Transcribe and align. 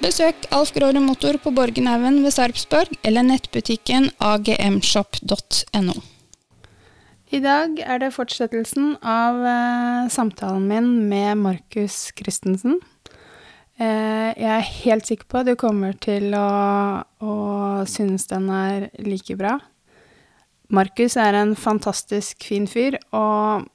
Besøk 0.00 0.46
Alf 0.56 0.70
Gråre 0.72 0.96
Motor 1.04 1.36
på 1.44 1.50
Borgenhaugen 1.52 2.22
ved 2.24 2.32
Sarpsborg 2.32 2.94
eller 3.04 3.20
nettbutikken 3.26 4.06
agmshop.no. 4.16 5.96
I 7.28 7.40
dag 7.44 7.82
er 7.84 8.00
det 8.00 8.08
fortsettelsen 8.14 8.94
av 9.04 9.42
eh, 9.44 10.06
samtalen 10.08 10.64
min 10.70 10.88
med 11.10 11.42
Markus 11.42 11.98
Christensen. 12.16 12.78
Eh, 13.76 14.30
jeg 14.40 14.48
er 14.54 14.70
helt 14.70 15.10
sikker 15.10 15.28
på 15.28 15.42
at 15.42 15.50
du 15.50 15.52
kommer 15.60 15.92
til 16.00 16.32
å, 16.32 16.48
å 17.04 17.34
synes 17.84 18.24
den 18.32 18.48
er 18.56 18.88
like 19.04 19.36
bra. 19.36 19.58
Markus 20.72 21.18
er 21.20 21.36
en 21.42 21.52
fantastisk 21.52 22.48
fin 22.48 22.64
fyr, 22.70 22.96
og 23.12 23.68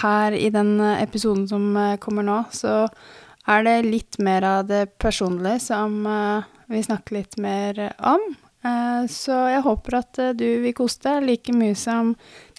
her 0.00 0.32
i 0.38 0.48
den 0.54 0.78
episoden 0.94 1.44
som 1.52 1.68
eh, 1.76 1.98
kommer 2.00 2.24
nå, 2.24 2.40
så 2.48 2.88
er 3.46 3.64
det 3.66 3.76
litt 3.82 4.18
mer 4.18 4.44
av 4.48 4.64
det 4.68 4.86
personlige 4.98 5.60
som 5.66 6.06
eh, 6.06 6.46
vi 6.72 6.82
snakker 6.82 7.18
litt 7.18 7.36
mer 7.36 7.80
om. 7.98 8.24
Eh, 8.64 9.04
så 9.10 9.44
jeg 9.52 9.64
håper 9.66 9.98
at 10.00 10.20
eh, 10.22 10.32
du 10.36 10.48
vil 10.64 10.76
kose 10.76 11.02
deg 11.04 11.28
like 11.28 11.56
mye 11.56 11.76
som 11.78 12.14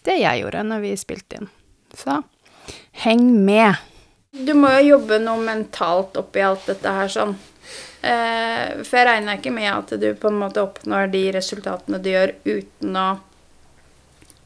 det 0.06 0.20
jeg 0.22 0.44
gjorde 0.44 0.64
når 0.70 0.86
vi 0.86 0.94
spilte 1.02 1.42
inn. 1.42 1.52
Så 1.96 2.22
heng 3.06 3.28
med. 3.46 3.82
Du 4.36 4.54
må 4.58 4.70
jo 4.76 4.96
jobbe 4.96 5.20
noe 5.24 5.42
mentalt 5.42 6.18
oppi 6.20 6.44
alt 6.44 6.68
dette 6.70 6.92
her 6.92 7.12
sånn. 7.12 7.38
For 8.06 9.00
jeg 9.00 9.06
regner 9.08 9.40
ikke 9.40 9.54
med 9.54 9.70
at 9.72 9.94
du 9.98 10.10
på 10.20 10.30
en 10.30 10.38
måte 10.38 10.62
oppnår 10.62 11.08
de 11.10 11.22
resultatene 11.34 11.98
du 12.04 12.12
gjør 12.12 12.36
uten 12.44 12.98
å 13.00 13.06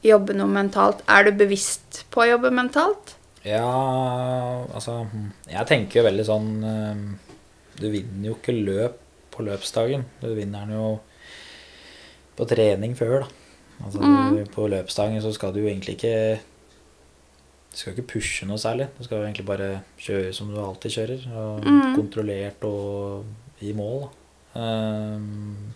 jobbe 0.05 0.37
noe 0.37 0.47
mentalt. 0.53 1.01
Er 1.11 1.27
du 1.27 1.33
bevisst 1.41 2.05
på 2.13 2.23
å 2.23 2.29
jobbe 2.29 2.53
mentalt? 2.55 3.17
Ja, 3.47 4.65
altså 4.75 5.05
Jeg 5.47 5.63
tenker 5.69 6.01
jo 6.01 6.07
veldig 6.09 6.25
sånn 6.27 6.49
Du 7.79 7.85
vinner 7.87 8.27
jo 8.27 8.33
ikke 8.35 8.55
løp 8.57 8.97
på 9.39 9.45
løpsdagen. 9.47 10.03
Du 10.19 10.33
vinner 10.35 10.67
den 10.67 10.75
jo 10.75 10.87
på 12.35 12.47
trening 12.49 12.95
før, 12.99 13.23
da. 13.23 13.29
Altså 13.85 14.03
mm. 14.03 14.39
På 14.51 14.67
løpsdagen 14.71 15.21
så 15.23 15.31
skal 15.35 15.53
du 15.55 15.61
jo 15.61 15.69
egentlig 15.69 15.95
ikke 15.95 16.39
Du 17.71 17.77
skal 17.79 17.93
ikke 17.93 18.09
pushe 18.15 18.47
noe 18.49 18.59
særlig. 18.59 18.89
Du 18.97 19.05
skal 19.05 19.21
jo 19.21 19.29
egentlig 19.29 19.47
bare 19.47 19.69
kjøre 20.01 20.33
som 20.35 20.51
du 20.51 20.59
alltid 20.59 20.97
kjører. 20.97 21.25
Og 21.31 21.63
mm. 21.63 21.95
Kontrollert 21.95 22.67
og 22.67 23.63
i 23.63 23.73
mål, 23.75 24.07
da. 24.07 24.15
Um, 24.59 25.73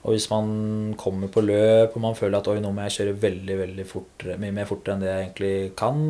og 0.00 0.14
hvis 0.14 0.30
man 0.30 0.94
kommer 0.98 1.28
på 1.28 1.42
løp 1.44 1.92
og 1.92 2.00
man 2.00 2.14
føler 2.16 2.38
at 2.38 2.46
oi, 2.48 2.56
nå 2.64 2.70
må 2.72 2.86
jeg 2.86 2.94
kjøre 2.94 3.16
veldig 3.20 3.56
veldig 3.58 3.84
fort, 3.84 4.24
mye 4.40 4.54
mer 4.56 4.68
fortere 4.70 4.96
enn 4.96 5.02
det 5.04 5.10
jeg 5.10 5.24
egentlig 5.26 5.50
kan, 5.76 6.00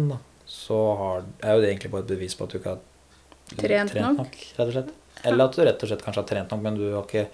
så 0.50 0.78
har, 0.99 1.27
er 1.47 1.55
jo 1.55 1.62
det 1.62 1.69
egentlig 1.71 1.91
bare 1.93 2.03
et 2.03 2.11
bevis 2.11 2.34
på 2.34 2.47
at 2.47 2.53
du 2.53 2.59
ikke 2.59 2.72
har 2.72 2.81
trent, 3.55 3.93
trent 3.93 4.19
nok. 4.19 4.38
rett 4.56 4.65
og 4.65 4.72
slett. 4.75 4.94
Eller 5.31 5.44
at 5.47 5.55
du 5.55 5.62
rett 5.62 5.84
og 5.84 5.91
slett 5.93 6.03
kanskje 6.03 6.25
har 6.25 6.31
trent 6.31 6.55
nok, 6.55 6.62
men 6.65 6.78
du 6.81 6.87
har 6.88 7.05
ikke 7.05 7.28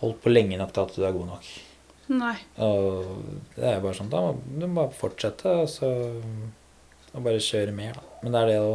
holdt 0.00 0.22
på 0.24 0.32
lenge 0.32 0.56
nok 0.56 0.72
til 0.72 0.86
at 0.86 0.94
du 0.96 1.04
er 1.04 1.16
god 1.16 1.28
nok. 1.34 1.50
Nei. 2.10 2.36
Og 2.64 3.10
det 3.54 3.66
er 3.68 3.76
jo 3.76 3.82
bare 3.84 3.94
sånn 3.94 4.08
Da 4.10 4.20
må 4.24 4.40
du 4.58 4.64
bare 4.74 4.96
fortsette 4.98 5.52
og, 5.60 5.68
så, 5.70 5.90
og 7.12 7.26
bare 7.26 7.42
kjøre 7.44 7.74
mer, 7.76 8.00
da. 8.00 8.16
Men 8.24 8.34
det 8.34 8.40
er 8.40 8.50
det 8.50 8.56
å 8.64 8.72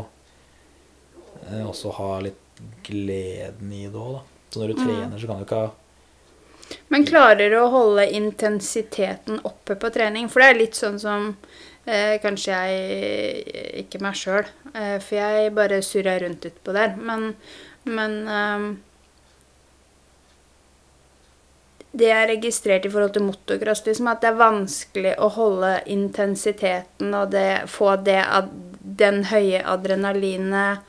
eh, 1.50 1.66
også 1.66 1.96
ha 1.98 2.12
litt 2.24 2.62
gleden 2.86 3.74
i 3.76 3.88
det 3.90 4.00
òg, 4.00 4.20
da. 4.20 4.46
Så 4.54 4.62
når 4.62 4.72
du 4.72 4.78
mm. 4.78 4.86
trener, 4.86 5.18
så 5.20 5.32
kan 5.32 5.42
du 5.42 5.48
ikke 5.48 5.66
ha 5.66 5.74
men 6.90 7.04
klarer 7.06 7.52
du 7.54 7.60
å 7.60 7.70
holde 7.70 8.08
intensiteten 8.18 9.38
oppe 9.46 9.76
på 9.78 9.90
trening? 9.94 10.30
For 10.32 10.42
det 10.42 10.48
er 10.50 10.58
litt 10.58 10.78
sånn 10.80 10.96
som 10.98 11.28
eh, 11.86 12.16
Kanskje 12.24 12.58
jeg 12.58 13.84
Ikke 13.86 14.02
meg 14.04 14.18
sjøl, 14.20 14.48
eh, 14.74 14.98
for 15.04 15.20
jeg 15.20 15.54
bare 15.56 15.84
surra 15.86 16.18
rundt 16.22 16.48
utpå 16.50 16.76
der. 16.76 16.96
Men, 16.98 17.32
men 17.86 18.18
eh, 18.28 18.68
Det 21.96 22.10
jeg 22.10 22.32
registrerte 22.34 22.90
i 22.90 22.92
forhold 22.92 23.14
til 23.16 23.24
motocross, 23.24 23.86
liksom, 23.86 24.10
at 24.12 24.24
det 24.24 24.34
er 24.34 24.42
vanskelig 24.42 25.14
å 25.16 25.30
holde 25.38 25.78
intensiteten 25.88 27.14
og 27.16 27.32
det, 27.32 27.70
få 27.72 27.94
det, 28.04 28.20
den 29.00 29.24
høye 29.30 29.62
adrenalinet 29.64 30.84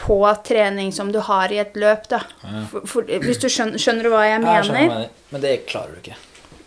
på 0.00 0.18
trening 0.44 0.92
som 0.92 1.12
du 1.12 1.18
har 1.24 1.52
i 1.52 1.60
et 1.60 1.76
løp, 1.76 2.04
da. 2.12 2.20
Ja. 2.42 2.64
For, 2.70 2.86
for, 2.88 3.08
hvis 3.24 3.40
du 3.40 3.48
skjønner, 3.52 3.80
skjønner, 3.80 4.08
du 4.08 4.12
hva 4.14 4.26
jeg 4.28 4.42
mener? 4.44 4.60
Jeg 4.60 4.68
skjønner, 4.68 5.24
men 5.32 5.44
det 5.44 5.54
klarer 5.68 5.96
du 5.96 6.02
ikke. 6.02 6.20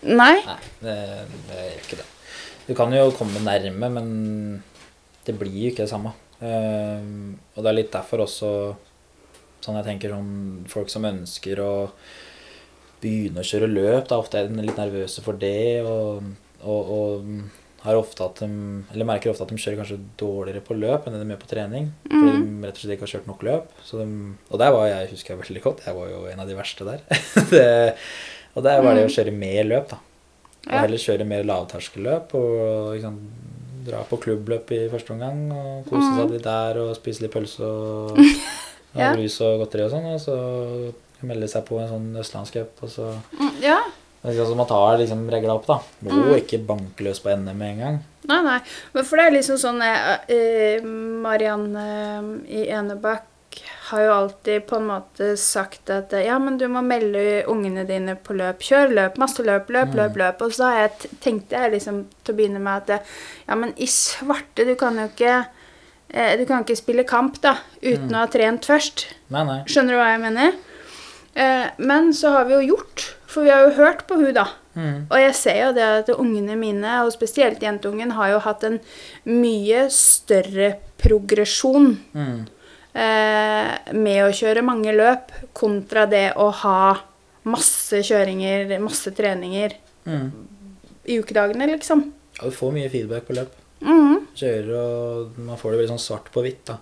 Nei? 0.03 0.33
Nei, 0.45 0.57
det, 0.83 0.97
det 1.49 1.61
er 1.61 1.77
ikke 1.77 2.01
det. 2.01 2.07
Du 2.67 2.73
kan 2.77 2.93
jo 2.95 3.09
komme 3.17 3.41
nærme, 3.43 3.89
men 3.91 4.07
det 5.27 5.35
blir 5.39 5.55
jo 5.65 5.71
ikke 5.71 5.85
det 5.85 5.91
samme. 5.91 6.13
Uh, 6.43 7.33
og 7.55 7.63
det 7.63 7.69
er 7.69 7.77
litt 7.77 7.93
derfor 7.93 8.25
også 8.25 8.51
sånn 9.63 9.77
jeg 9.79 9.87
tenker 9.87 10.11
sånn 10.11 10.63
folk 10.67 10.89
som 10.91 11.05
ønsker 11.07 11.61
å 11.63 11.73
begynne 13.03 13.43
å 13.43 13.47
kjøre 13.47 13.69
løp, 13.71 14.07
da 14.09 14.19
ofte 14.19 14.39
er 14.39 14.49
de 14.49 14.63
litt 14.63 14.79
nervøse 14.79 15.23
for 15.23 15.39
det. 15.39 15.83
og, 15.87 16.23
og, 16.63 16.91
og 16.95 17.61
har 17.83 17.97
ofte 17.99 18.23
at 18.23 18.39
de, 18.39 18.47
eller 18.93 19.07
merker 19.07 19.33
ofte 19.33 19.43
at 19.43 19.49
de 19.51 19.59
kjører 19.59 19.81
kanskje 19.81 19.97
dårligere 20.19 20.63
på 20.63 20.75
løp 20.77 21.03
enn 21.03 21.17
det 21.17 21.19
de 21.19 21.33
gjør 21.33 21.41
på 21.41 21.49
trening. 21.51 21.89
Mm. 22.07 22.13
Fordi 22.13 22.31
de 22.37 22.53
rett 22.63 22.77
og 22.77 22.79
slett 22.79 22.95
ikke 22.95 23.03
har 23.03 23.11
kjørt 23.11 23.27
nok 23.27 23.43
løp. 23.43 23.73
De, 23.89 24.05
og 24.47 24.61
der 24.61 24.71
var 24.75 24.87
jeg 24.87 25.09
husker 25.11 25.33
jeg 25.33 25.41
veldig 25.41 25.63
godt. 25.65 25.83
Jeg 25.83 25.97
var 25.97 26.13
jo 26.13 26.21
en 26.31 26.43
av 26.43 26.47
de 26.47 26.55
verste 26.55 26.87
der. 26.87 27.03
det, 27.51 27.67
og 28.53 28.63
der 28.63 28.85
var 28.85 28.95
det 28.95 29.03
å 29.03 29.09
mm. 29.09 29.15
kjøre 29.17 29.35
mer 29.35 29.67
løp, 29.67 29.91
da. 29.91 29.99
Og 30.67 30.75
heller 30.79 31.01
kjøre 31.01 31.25
mer 31.27 31.47
lavterskelløp 31.47 32.35
og 32.39 32.93
liksom, 32.95 33.17
dra 33.83 34.03
på 34.07 34.19
klubbløp 34.23 34.69
i 34.71 34.85
første 34.91 35.11
omgang 35.11 35.41
og 35.51 35.89
kose 35.89 36.05
seg 36.13 36.21
mm. 36.29 36.35
litt 36.37 36.45
der 36.45 36.79
og 36.79 36.93
spise 36.95 37.25
litt 37.25 37.33
pølse 37.33 37.67
og, 37.67 38.21
og 38.95 39.01
ja. 39.01 39.09
brus 39.11 39.35
og 39.43 39.65
godteri 39.65 39.83
og 39.87 39.91
sånn. 39.91 40.07
Og 40.13 40.21
så 40.23 40.37
melde 41.27 41.49
seg 41.51 41.65
på 41.67 41.79
en 41.79 41.91
sånn 41.91 42.07
østlandscup, 42.19 42.79
og 42.83 42.89
så 42.91 43.09
mm, 43.35 43.59
ja. 43.63 43.81
Altså, 44.23 44.55
man 44.55 44.67
tar 44.69 44.97
liksom 45.01 45.25
regla 45.31 45.57
opp, 45.57 45.65
da. 45.67 45.81
Må 46.05 46.15
Mm. 46.15 46.37
ikke 46.37 46.61
banke 46.63 47.03
løs 47.03 47.19
på 47.19 47.31
NM 47.35 47.57
med 47.59 47.73
en 47.73 47.79
gang. 47.83 47.97
Nei, 48.29 48.39
nei. 48.45 48.59
Men 48.93 49.03
for 49.03 49.19
det 49.19 49.25
er 49.25 49.35
liksom 49.35 49.57
sånn 49.59 49.81
eh, 49.83 50.13
eh, 50.31 50.85
Marianne 51.25 51.83
eh, 51.83 52.29
i 52.47 52.61
Enebakk 52.71 53.27
har 53.89 54.01
jo 54.03 54.11
alltid 54.13 54.65
på 54.67 54.75
en 54.79 54.87
måte 54.87 55.37
sagt 55.37 55.89
at 55.93 56.11
ja, 56.25 56.37
men 56.39 56.57
du 56.57 56.65
må 56.71 56.81
melde 56.85 57.43
ungene 57.51 57.83
dine 57.87 58.15
på 58.15 58.33
løp. 58.37 58.59
Kjør 58.63 58.93
løp, 58.95 59.17
masse 59.21 59.43
løp, 59.45 59.69
løp, 59.69 59.89
Mm. 59.93 59.95
løp, 59.99 60.15
løp. 60.17 60.41
Og 60.41 60.51
så 60.55 60.69
jeg 60.77 61.11
tenkte 61.21 61.51
jeg 61.59 61.71
liksom 61.75 62.05
til 62.23 62.33
å 62.33 62.37
begynne 62.37 62.59
med 62.63 62.89
at 62.89 63.03
ja, 63.47 63.55
men 63.55 63.73
i 63.77 63.85
svarte, 63.85 64.65
du 64.65 64.75
kan 64.75 64.95
jo 64.97 65.07
ikke 65.11 65.45
eh, 66.13 66.37
Du 66.37 66.45
kan 66.45 66.63
ikke 66.63 66.77
spille 66.77 67.03
kamp 67.03 67.41
da, 67.41 67.55
uten 67.81 68.09
Mm. 68.09 68.13
å 68.15 68.17
ha 68.19 68.27
trent 68.27 68.65
først. 68.65 69.05
Nei, 69.29 69.43
nei. 69.43 69.63
Skjønner 69.65 69.93
du 69.95 69.97
hva 69.97 70.11
jeg 70.11 70.21
mener? 70.21 70.53
Eh, 71.35 71.69
men 71.79 72.11
så 72.13 72.29
har 72.31 72.45
vi 72.45 72.53
jo 72.53 72.75
gjort, 72.75 73.15
for 73.25 73.41
vi 73.43 73.49
har 73.49 73.63
jo 73.67 73.71
hørt 73.83 74.07
på 74.07 74.15
hun 74.19 74.33
da. 74.33 74.47
Mm. 74.75 75.05
Og 75.09 75.17
jeg 75.17 75.33
ser 75.35 75.57
jo 75.67 75.71
det 75.73 75.83
at 75.83 76.09
ungene 76.17 76.55
mine, 76.57 77.03
og 77.05 77.11
spesielt 77.13 77.59
jentungen, 77.61 78.11
har 78.11 78.29
jo 78.31 78.39
hatt 78.39 78.63
en 78.63 78.79
mye 79.25 79.87
større 79.89 80.75
progresjon 81.01 81.97
Mm. 82.15 82.47
Eh, 82.93 83.93
med 83.93 84.21
å 84.25 84.31
kjøre 84.33 84.63
mange 84.65 84.93
løp, 84.95 85.31
kontra 85.53 86.05
det 86.09 86.33
å 86.37 86.49
ha 86.63 86.99
masse 87.43 87.99
kjøringer, 88.05 88.77
masse 88.79 89.11
treninger 89.15 89.73
Mm. 90.05 90.31
i 91.07 91.17
ukedagene, 91.19 91.67
liksom. 91.77 92.11
Ja, 92.39 92.45
du 92.49 92.51
får 92.51 92.73
mye 92.75 92.89
feedback 92.91 93.23
på 93.27 93.35
løp. 93.37 93.51
Mm. 93.83 94.25
Kjører 94.35 94.73
og 94.79 95.37
Man 95.39 95.57
får 95.57 95.71
det 95.71 95.79
veldig 95.79 95.91
sånn 95.93 95.99
svart 96.03 96.29
på 96.31 96.41
hvitt, 96.43 96.65
da. 96.65 96.77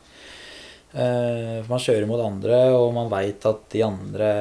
Eh, 0.93 1.61
for 1.63 1.69
man 1.69 1.79
kjører 1.79 2.07
mot 2.09 2.19
andre, 2.25 2.57
og 2.75 2.93
man 2.93 3.09
veit 3.09 3.45
at 3.45 3.69
de 3.71 3.81
andre 3.85 4.31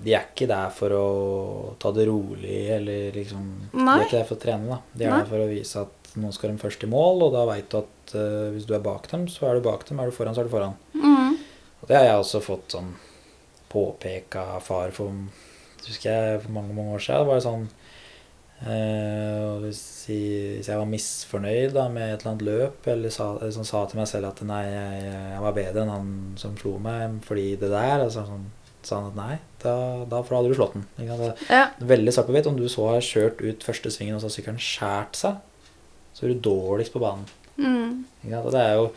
De 0.00 0.14
er 0.14 0.22
ikke 0.32 0.46
der 0.48 0.70
for 0.72 0.88
å 0.96 1.74
ta 1.78 1.90
det 1.92 2.06
rolig, 2.08 2.70
eller 2.72 3.10
liksom 3.12 3.42
De 3.74 3.82
er 3.84 4.04
ikke 4.06 4.16
der 4.20 4.24
for 4.24 4.36
å 4.38 4.40
trene, 4.40 4.68
da. 4.70 4.78
De 4.96 5.04
er 5.04 5.10
Nei. 5.10 5.18
der 5.18 5.26
for 5.28 5.36
å 5.44 5.48
vise 5.50 5.76
at 5.82 5.99
nå 6.18 6.32
skal 6.34 6.50
de 6.50 6.58
først 6.62 6.82
i 6.82 6.90
mål, 6.90 7.22
og 7.28 7.32
da 7.36 7.44
veit 7.46 7.68
du 7.70 7.78
at 7.82 8.14
uh, 8.16 8.48
hvis 8.54 8.66
du 8.66 8.74
er 8.74 8.82
bak 8.82 9.06
dem, 9.12 9.28
så 9.30 9.46
er 9.50 9.54
du 9.60 9.66
bak 9.68 9.84
dem. 9.88 10.00
Er 10.02 10.10
du 10.10 10.16
foran, 10.16 10.34
så 10.34 10.42
er 10.42 10.48
du 10.48 10.54
foran. 10.54 10.74
Mm. 10.94 11.36
Og 11.82 11.88
det 11.88 11.96
har 11.96 12.04
jeg 12.08 12.18
også 12.24 12.40
fått 12.44 12.74
sånn 12.74 12.90
påpeka 13.70 14.58
far 14.66 14.90
for 14.90 15.12
husker 15.86 16.10
jeg 16.10 16.40
for 16.42 16.52
mange 16.56 16.74
mange 16.74 16.96
år 16.96 17.04
siden. 17.04 17.22
Det 17.22 17.30
var 17.30 17.44
sånn 17.44 17.68
eh, 18.66 19.58
hvis, 19.64 19.82
jeg- 20.10 20.56
hvis 20.58 20.68
jeg 20.68 20.76
var 20.80 20.86
misfornøyd 20.90 21.72
da, 21.72 21.88
med 21.88 22.12
et 22.14 22.20
eller 22.20 22.32
annet 22.34 22.46
løp, 22.48 22.86
eller 22.92 23.10
sa, 23.14 23.30
eller 23.38 23.50
sånn, 23.54 23.64
sa 23.68 23.84
til 23.86 24.00
meg 24.00 24.08
selv 24.10 24.28
at 24.28 24.42
nei, 24.44 24.64
jeg, 24.66 25.04
jeg 25.34 25.40
var 25.46 25.52
bedre 25.56 25.82
enn 25.84 25.94
han 25.94 26.10
som 26.40 26.56
slo 26.60 26.74
meg 26.82 27.20
fordi 27.24 27.54
det 27.60 27.70
der, 27.72 28.04
altså, 28.04 28.26
sånn, 28.28 28.48
sa 28.82 28.96
han 29.00 29.10
at 29.12 29.16
nei, 29.16 29.38
da, 29.62 30.04
da 30.08 30.22
for 30.22 30.34
da 30.34 30.40
hadde 30.40 30.52
du 30.52 30.58
slått 30.58 30.74
den. 30.76 30.84
Ja. 31.50 31.64
Veldig 31.80 32.12
svart 32.16 32.26
på 32.30 32.32
hvitt. 32.36 32.46
Om 32.48 32.56
du 32.56 32.66
så 32.72 32.86
har 32.88 33.00
kjørt 33.04 33.40
ut 33.44 33.64
første 33.66 33.90
svingen, 33.92 34.16
og 34.16 34.22
så 34.22 34.30
har 34.30 34.36
sykkelen 34.38 34.60
skåret 34.60 35.18
seg, 35.20 35.40
så 36.20 36.26
er 36.26 36.34
du 36.34 36.44
dårligst 36.44 36.92
på 36.92 37.00
banen. 37.02 37.24
Mm. 37.56 38.04
Og 38.28 38.52
det 38.52 38.60
er 38.60 38.76
jo 38.76 38.90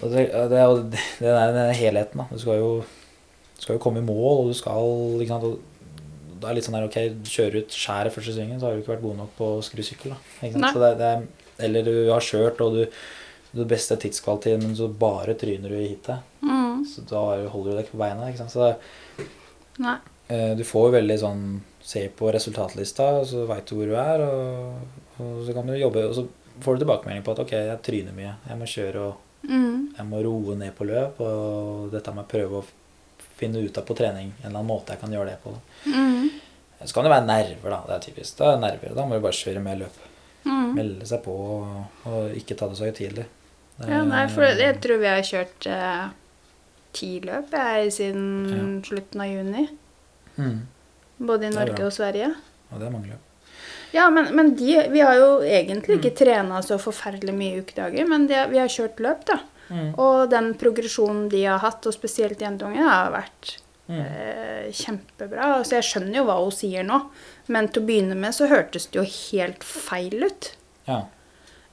det, 0.00 0.24
er 0.56 0.64
jo 0.64 0.78
den 1.20 1.74
helheten, 1.76 2.22
da. 2.22 2.26
Du 2.32 2.40
skal 2.40 2.56
jo, 2.56 2.70
skal 3.60 3.76
jo 3.76 3.82
komme 3.84 4.00
i 4.00 4.06
mål, 4.06 4.46
og 4.46 4.48
du 4.48 4.56
skal 4.56 5.20
ikke 5.20 5.36
sant? 5.36 5.66
Det 6.40 6.48
er 6.48 6.56
litt 6.56 6.64
sånn 6.64 6.78
der, 6.78 6.88
ok, 6.88 7.00
du 7.20 7.28
kjører 7.28 7.60
ut 7.60 7.74
skjæret 7.76 8.14
første 8.14 8.32
svingen, 8.32 8.56
så 8.56 8.66
har 8.66 8.76
du 8.76 8.80
ikke 8.80 8.94
vært 8.94 9.04
god 9.04 9.18
nok 9.18 9.34
på 9.36 9.48
å 9.58 9.64
skru 9.64 9.82
sykkel. 9.84 10.14
er, 11.10 11.26
eller 11.66 11.84
du 11.84 11.94
har 12.08 12.24
kjørt, 12.24 12.62
og 12.64 12.78
du 12.78 13.00
du 13.52 13.64
beste 13.66 13.96
tidskvaliteten, 13.98 14.62
men 14.62 14.76
så 14.78 14.86
bare 14.88 15.34
tryner 15.34 15.72
du 15.72 15.78
i 15.78 15.88
hitet. 15.88 16.22
Mm. 16.42 16.84
Så 16.86 17.02
da 17.10 17.22
holder 17.50 17.72
du 17.72 17.76
deg 17.76 17.86
ikke 17.86 17.96
på 17.96 18.04
beina. 18.04 18.28
ikke 18.28 18.44
sant? 18.44 18.54
Så 18.54 18.68
det, 19.80 19.96
eh, 20.30 20.52
du 20.58 20.62
får 20.66 20.88
jo 20.88 20.96
veldig 21.00 21.18
sånn 21.24 21.44
Se 21.90 22.02
på 22.12 22.28
resultatlista, 22.30 23.24
så 23.24 23.46
veit 23.48 23.64
du 23.66 23.72
hvor 23.74 23.88
du 23.88 23.94
er, 23.96 24.20
og, 24.20 24.98
og 25.20 25.46
så 25.46 25.54
kan 25.56 25.68
du 25.68 25.76
jobbe. 25.76 26.04
Og 26.08 26.14
så 26.16 26.26
får 26.60 26.76
du 26.76 26.84
tilbakemelding 26.84 27.24
på 27.26 27.34
at 27.34 27.42
ok, 27.44 27.56
jeg 27.56 27.80
tryner 27.86 28.16
mye. 28.16 28.34
Jeg 28.48 28.60
må 28.60 28.68
kjøre 28.74 29.06
og 29.06 29.48
mm. 29.48 29.74
jeg 29.96 30.06
må 30.10 30.22
roe 30.26 30.58
ned 30.60 30.76
på 30.76 30.86
løp, 30.88 31.20
og 31.24 31.88
dette 31.94 32.14
må 32.14 32.24
jeg 32.24 32.32
prøve 32.34 32.60
å 32.60 32.68
finne 33.40 33.62
ut 33.64 33.80
av 33.80 33.88
på 33.88 33.96
trening. 33.96 34.32
En 34.40 34.50
eller 34.50 34.60
annen 34.60 34.70
måte 34.70 34.94
jeg 34.94 35.02
kan 35.02 35.12
gjøre 35.14 35.32
det 35.32 35.40
på. 35.44 35.54
Mm. 35.88 36.30
Så 36.84 36.96
kan 36.96 37.04
det 37.04 37.12
være 37.12 37.28
nerver, 37.28 37.74
da. 37.74 37.80
Det 37.88 37.96
er 37.96 38.06
typisk. 38.06 38.38
Da, 38.38 38.50
er 38.50 38.56
det 38.56 38.64
nerver, 38.66 38.96
da 38.96 39.04
må 39.04 39.16
du 39.16 39.24
bare 39.24 39.36
kjøre 39.36 39.64
mer 39.64 39.78
løp. 39.82 40.00
Mm. 40.44 40.70
Melde 40.76 41.08
seg 41.08 41.22
på 41.24 41.34
og, 41.36 42.00
og 42.08 42.36
ikke 42.40 42.56
ta 42.56 42.70
det 42.70 42.78
så 42.78 42.88
høytidelig. 42.88 43.26
Ja, 43.80 44.02
nei, 44.04 44.26
for 44.28 44.44
jeg 44.44 44.76
tror 44.84 45.00
vi 45.00 45.08
har 45.08 45.22
kjørt 45.24 45.66
eh, 45.72 46.10
ti 46.96 47.14
løp 47.24 47.54
jeg, 47.56 47.92
siden 47.96 48.82
slutten 48.84 49.24
av 49.24 49.30
juni. 49.30 49.64
Mm. 50.36 50.60
Både 51.30 51.48
i 51.48 51.54
Norge 51.54 51.86
og 51.86 51.94
Sverige. 51.96 52.32
Og 52.70 52.80
det 52.80 52.88
er 52.88 52.92
mange 52.92 53.12
løp. 53.12 53.29
Ja, 53.92 54.08
men, 54.10 54.28
men 54.36 54.52
de, 54.58 54.74
vi 54.92 55.00
har 55.02 55.16
jo 55.18 55.30
egentlig 55.42 55.98
ikke 55.98 56.14
trena 56.20 56.60
så 56.62 56.78
forferdelig 56.78 57.34
mye 57.34 57.62
ukedager, 57.64 58.06
men 58.08 58.28
de, 58.30 58.36
vi 58.52 58.60
har 58.62 58.70
kjørt 58.70 59.00
løp, 59.02 59.24
da. 59.26 59.40
Mm. 59.70 59.88
Og 60.02 60.30
den 60.30 60.52
progresjonen 60.58 61.28
de 61.30 61.44
har 61.46 61.58
hatt, 61.62 61.86
og 61.86 61.94
spesielt 61.94 62.40
jentungen, 62.42 62.86
har 62.86 63.10
vært 63.14 63.56
Mm. 63.90 64.00
eh, 64.06 64.66
kjempebra. 64.70 65.56
Altså, 65.58 65.74
jeg 65.80 65.82
skjønner 65.88 66.20
jo 66.20 66.24
hva 66.28 66.36
hun 66.38 66.52
sier 66.54 66.84
nå, 66.86 67.00
men 67.50 67.66
til 67.68 67.82
å 67.82 67.86
begynne 67.88 68.14
med 68.14 68.30
så 68.36 68.46
hørtes 68.46 68.86
det 68.86 69.00
jo 69.00 69.02
helt 69.02 69.64
feil 69.66 70.28
ut. 70.28 70.52
Ja. 70.86 71.00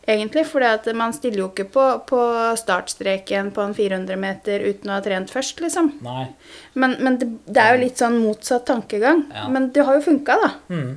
Egentlig, 0.07 0.47
for 0.47 0.63
man 0.95 1.13
stiller 1.13 1.43
jo 1.43 1.49
ikke 1.51 1.67
på, 1.69 1.85
på 2.07 2.19
startstreken 2.57 3.51
på 3.53 3.61
en 3.61 3.73
400 3.75 4.15
meter 4.17 4.63
uten 4.65 4.89
å 4.89 4.95
ha 4.95 5.01
trent 5.05 5.29
først, 5.29 5.59
liksom. 5.61 5.91
Nei. 6.01 6.29
Men, 6.73 6.95
men 7.03 7.17
det, 7.19 7.27
det 7.45 7.61
er 7.61 7.75
jo 7.75 7.83
litt 7.83 8.01
sånn 8.01 8.17
motsatt 8.23 8.65
tankegang. 8.65 9.25
Ja. 9.35 9.47
Men 9.51 9.69
det 9.75 9.83
har 9.85 9.99
jo 9.99 10.05
funka, 10.07 10.37
da. 10.41 10.51
Mm. 10.73 10.95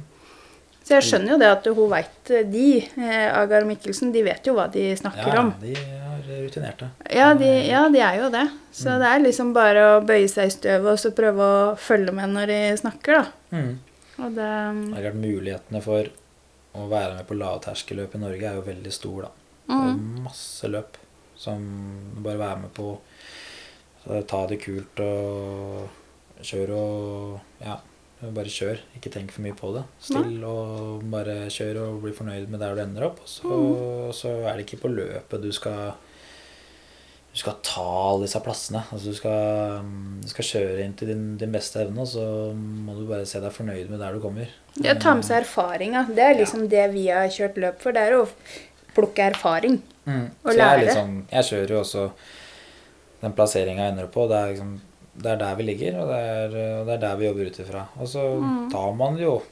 Så 0.91 0.97
jeg 0.99 1.07
skjønner 1.07 1.31
jo 1.37 1.39
det 1.39 1.49
at 1.55 1.67
hun 1.71 1.91
veit 1.93 2.31
De, 2.51 2.69
eh, 2.83 3.27
Agar 3.39 3.63
og 3.63 3.69
Mikkelsen, 3.71 4.11
de 4.11 4.25
vet 4.27 4.47
jo 4.49 4.57
hva 4.57 4.65
de 4.73 4.89
snakker 4.99 5.29
Ja, 5.37 5.41
om. 5.45 5.53
de 5.63 5.75
er 5.79 6.25
rutinerte. 6.43 6.89
Ja 7.15 7.29
de, 7.39 7.51
ja, 7.69 7.85
de 7.95 8.01
er 8.03 8.17
jo 8.19 8.31
det. 8.35 8.43
Så 8.75 8.97
det 8.99 9.07
er 9.07 9.23
liksom 9.23 9.53
bare 9.55 9.85
å 9.93 10.01
bøye 10.03 10.27
seg 10.31 10.51
i 10.51 10.55
støvet 10.55 10.91
og 10.93 10.99
så 10.99 11.13
prøve 11.15 11.47
å 11.47 11.77
følge 11.79 12.13
med 12.17 12.35
når 12.35 12.51
de 12.51 12.59
snakker, 12.83 13.21
da. 13.23 13.55
Mm. 13.55 13.79
Og 14.21 14.35
det 14.35 14.49
Det 14.51 14.99
er 14.99 15.05
klart 15.07 15.21
Mulighetene 15.23 15.83
for 15.85 16.11
å 16.75 16.89
være 16.91 17.15
med 17.21 17.27
på 17.31 17.39
lavterskelløp 17.39 18.15
i 18.15 18.23
Norge 18.25 18.51
er 18.51 18.59
jo 18.59 18.67
veldig 18.67 18.93
stor, 18.95 19.29
da. 19.29 19.31
Det 19.71 19.79
er 19.79 19.95
mm, 19.95 20.19
masse 20.27 20.69
løp 20.71 20.99
som 21.39 21.63
bare 22.19 22.39
være 22.43 22.61
med 22.67 22.75
på. 22.75 22.97
Så 24.03 24.23
ta 24.27 24.43
det 24.51 24.59
kult 24.65 25.01
og 25.07 26.43
kjøre 26.43 26.75
og 26.75 27.41
Ja, 27.63 27.79
bare 28.21 28.53
kjør. 28.53 28.81
Ikke 28.99 29.13
tenk 29.13 29.33
for 29.33 29.45
mye 29.47 29.57
på 29.57 29.73
det. 29.77 29.87
Still 30.11 30.45
og 30.45 31.03
bare 31.13 31.49
kjør 31.53 31.83
og 31.87 32.03
bli 32.05 32.13
fornøyd 32.17 32.51
med 32.53 32.61
der 32.61 32.77
du 32.77 32.83
ender 32.85 33.09
opp. 33.09 33.23
Og 33.25 33.31
så, 33.31 33.59
så 34.17 34.35
er 34.45 34.59
det 34.59 34.67
ikke 34.67 34.83
på 34.85 34.93
løpet 34.93 35.45
du 35.45 35.51
skal 35.57 35.95
du 37.31 37.39
skal 37.39 37.61
ta 37.63 37.85
alle 38.11 38.25
disse 38.27 38.41
plassene. 38.43 38.81
Altså 38.91 39.13
du 39.13 39.15
skal, 39.15 39.85
du 40.19 40.31
skal 40.33 40.47
kjøre 40.49 40.83
inn 40.83 40.97
til 40.99 41.13
din, 41.13 41.23
din 41.39 41.53
beste 41.55 41.79
evne, 41.85 42.03
og 42.03 42.11
så 42.11 42.25
må 42.57 42.97
du 42.97 43.05
bare 43.07 43.29
se 43.29 43.39
deg 43.43 43.55
fornøyd 43.55 43.93
med 43.93 44.03
der 44.03 44.17
du 44.17 44.23
kommer. 44.23 44.51
det 44.75 44.97
å 44.97 44.99
ta 44.99 45.15
med 45.15 45.29
seg 45.29 45.45
erfaringa, 45.45 46.09
det 46.11 46.25
er 46.27 46.41
liksom 46.41 46.67
det 46.73 46.89
vi 46.91 47.07
har 47.07 47.31
kjørt 47.31 47.61
løp 47.63 47.79
for. 47.85 47.95
Det 47.95 48.03
er 48.03 48.19
å 48.19 48.25
plukke 48.97 49.31
erfaring. 49.31 49.79
Mm. 50.09 50.27
Og 50.43 50.51
Så 50.51 50.57
jeg, 50.57 50.59
er 50.59 50.65
lære. 50.65 50.83
litt 50.83 50.99
sånn, 50.99 51.17
jeg 51.31 51.49
kjører 51.53 51.75
jo 51.77 51.81
også 51.85 52.05
den 53.21 53.37
plasseringa 53.39 53.87
jeg 53.87 53.95
ender 53.95 54.11
på. 54.11 54.27
Det 54.27 54.41
er, 54.41 54.55
liksom, 54.57 54.75
det 55.17 55.27
er 55.33 55.37
der 55.37 55.55
vi 55.57 55.63
ligger, 55.63 55.97
og 56.01 56.09
det 56.09 56.19
er, 56.19 56.59
og 56.81 56.87
det 56.87 56.95
er 56.95 57.01
der 57.07 57.17
vi 57.17 57.27
jobber 57.27 57.47
ut 57.51 57.59
ifra. 57.61 57.87
Og 57.99 58.07
så 58.09 58.23
Mm. 58.41 58.71
tar 58.71 58.93
man 58.95 59.17
jo 59.19 59.43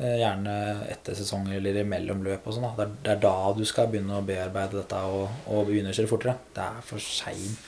eh, 0.00 0.16
gjerne 0.16 0.54
etter 0.90 1.12
sesonger 1.14 1.56
eller 1.56 1.80
imellom 1.82 2.22
løp 2.24 2.46
og 2.46 2.54
sånn. 2.54 2.76
Det, 2.76 2.86
det 3.04 3.10
er 3.12 3.20
da 3.20 3.52
du 3.52 3.64
skal 3.64 3.88
begynne 3.88 4.16
å 4.16 4.24
bearbeide 4.24 4.78
dette 4.80 4.96
og, 4.96 5.28
og 5.46 5.66
begynne 5.66 5.90
å 5.90 5.96
kjøre 5.98 6.08
fortere. 6.08 6.36
Det 6.54 6.62
er 6.64 6.80
for 6.82 6.98
seint 6.98 7.58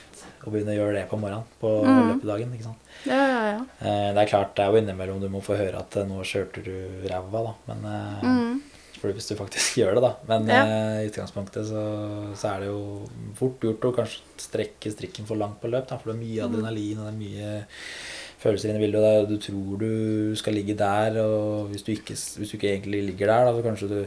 å 0.47 0.51
begynne 0.51 0.73
å 0.73 0.79
gjøre 0.79 0.95
det 0.97 1.09
på 1.11 1.19
morgenen 1.21 1.45
på 1.61 1.69
Mm. 1.85 2.09
løpedagen. 2.09 2.53
ikke 2.55 2.65
sant? 2.65 2.79
Ja, 3.07 3.19
ja, 3.27 3.45
ja. 3.53 3.61
Eh, 3.83 4.13
Det 4.15 4.23
er 4.23 4.27
klart 4.33 4.55
det 4.57 4.65
er 4.65 4.73
jo 4.73 4.81
innimellom 4.81 5.21
du 5.21 5.29
må 5.29 5.43
få 5.43 5.57
høre 5.59 5.79
at 5.79 5.97
eh, 5.97 6.05
nå 6.09 6.23
kjørte 6.25 6.63
du 6.65 7.09
ræva, 7.09 7.43
da. 7.45 7.55
Men 7.69 7.85
eh, 7.85 8.25
Mm. 8.27 8.63
Hvis 9.01 9.29
du 9.29 9.35
faktisk 9.39 9.77
gjør 9.81 9.95
det, 9.97 10.03
da. 10.05 10.13
Men 10.29 10.47
Ja. 10.53 10.63
eh, 10.65 10.99
i 11.05 11.09
utgangspunktet 11.11 11.67
så, 11.67 11.83
så 12.39 12.51
er 12.55 12.61
det 12.61 12.69
jo 12.69 13.09
fort 13.39 13.61
gjort 13.65 13.87
å 13.89 13.95
kanskje 13.97 14.21
strekke 14.39 14.93
strikken 14.93 15.27
for 15.27 15.37
langt 15.41 15.61
på 15.63 15.71
løp. 15.73 15.89
Da, 15.89 15.97
for 15.99 16.13
det 16.13 16.19
er 16.19 16.25
mye 16.27 16.45
adrenalin 16.47 16.99
og 17.01 17.09
det 17.09 17.15
er 17.15 17.23
mye 17.23 17.65
følelser 18.43 18.71
inne 18.71 18.79
i 18.83 18.85
bildet. 18.87 19.03
og 19.03 19.29
det 19.29 19.39
Du 19.39 19.47
tror 19.47 19.79
du 19.79 20.37
skal 20.37 20.55
ligge 20.55 20.77
der, 20.79 21.19
og 21.23 21.71
hvis 21.71 21.83
du 21.87 21.93
ikke, 21.95 22.15
hvis 22.15 22.51
du 22.53 22.57
ikke 22.59 22.73
egentlig 22.77 23.03
ligger 23.11 23.27
der, 23.33 23.45
da, 23.49 23.57
så 23.57 23.63
kanskje 23.67 23.89
du 23.89 24.01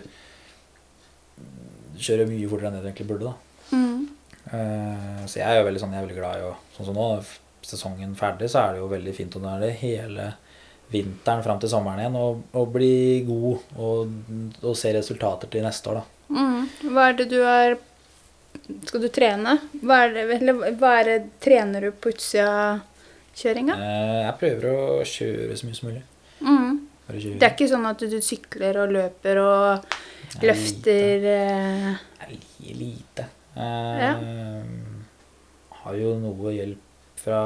kjører 2.06 2.27
mye 2.30 2.50
fortere 2.51 2.70
enn 2.72 2.77
det 2.77 2.84
du 2.84 2.89
egentlig 2.89 3.10
burde. 3.10 3.32
da. 3.32 3.36
Mm. 3.75 4.08
Eh, 4.51 5.25
Så 5.25 5.39
jeg 5.39 5.48
er 5.50 5.60
jo 5.62 5.68
veldig 5.68 5.82
sånn, 5.82 5.94
jeg 5.96 6.04
er 6.04 6.08
veldig 6.08 6.20
glad 6.22 6.39
i 6.42 6.48
å 6.50 6.56
Sånn 6.75 6.86
som 6.89 6.98
nå, 7.00 7.06
sesongen 7.65 8.15
ferdig, 8.20 8.50
så 8.51 8.60
er 8.62 8.74
det 8.75 8.82
jo 8.84 8.89
veldig 8.92 9.13
fint. 9.15 9.36
å 9.39 9.60
det 9.62 9.74
hele 9.80 10.34
vinteren 10.92 11.44
fram 11.44 11.60
til 11.60 11.70
sommeren 11.72 12.00
igjen 12.04 12.15
og, 12.20 12.44
og 12.56 12.70
bli 12.75 13.24
god 13.27 13.80
og, 13.82 14.12
og 14.63 14.75
se 14.77 14.92
resultater 14.96 15.50
til 15.51 15.63
neste 15.65 15.89
år, 15.92 16.01
da. 16.01 16.06
Mm. 16.36 16.70
Hva 16.94 17.10
er 17.12 17.18
det 17.20 17.27
du 17.30 17.38
har 17.46 17.75
Skal 18.88 19.01
du 19.04 19.10
trene? 19.13 19.58
Hva 19.84 19.98
er 20.06 20.13
det, 20.15 20.24
eller 20.39 20.72
hva 20.80 20.92
er 21.01 21.10
det 21.10 21.18
trener 21.44 21.86
du 21.86 21.92
på 22.01 22.10
utsida 22.13 22.80
kjøringa? 23.38 23.75
Eh, 23.77 24.22
Jeg 24.25 24.38
prøver 24.42 24.70
å 24.72 25.04
kjøre 25.06 25.58
så 25.60 25.68
mye 25.68 25.77
som 25.77 25.89
mulig. 25.92 26.04
Mm. 26.42 26.80
Det 27.12 27.44
er 27.46 27.51
ikke 27.54 27.68
sånn 27.70 27.86
at 27.86 28.01
du 28.01 28.15
sykler 28.25 28.80
og 28.82 28.94
løper 28.96 29.38
og 29.44 29.84
er 30.39 30.48
løfter 30.50 31.20
lite. 31.22 31.36
Er 32.25 32.32
li- 32.32 32.74
lite. 32.80 33.27
Eh, 33.56 34.63
Har 35.84 36.00
jo 36.00 36.15
noe 36.24 36.56
hjelp 36.56 37.22
fra 37.22 37.42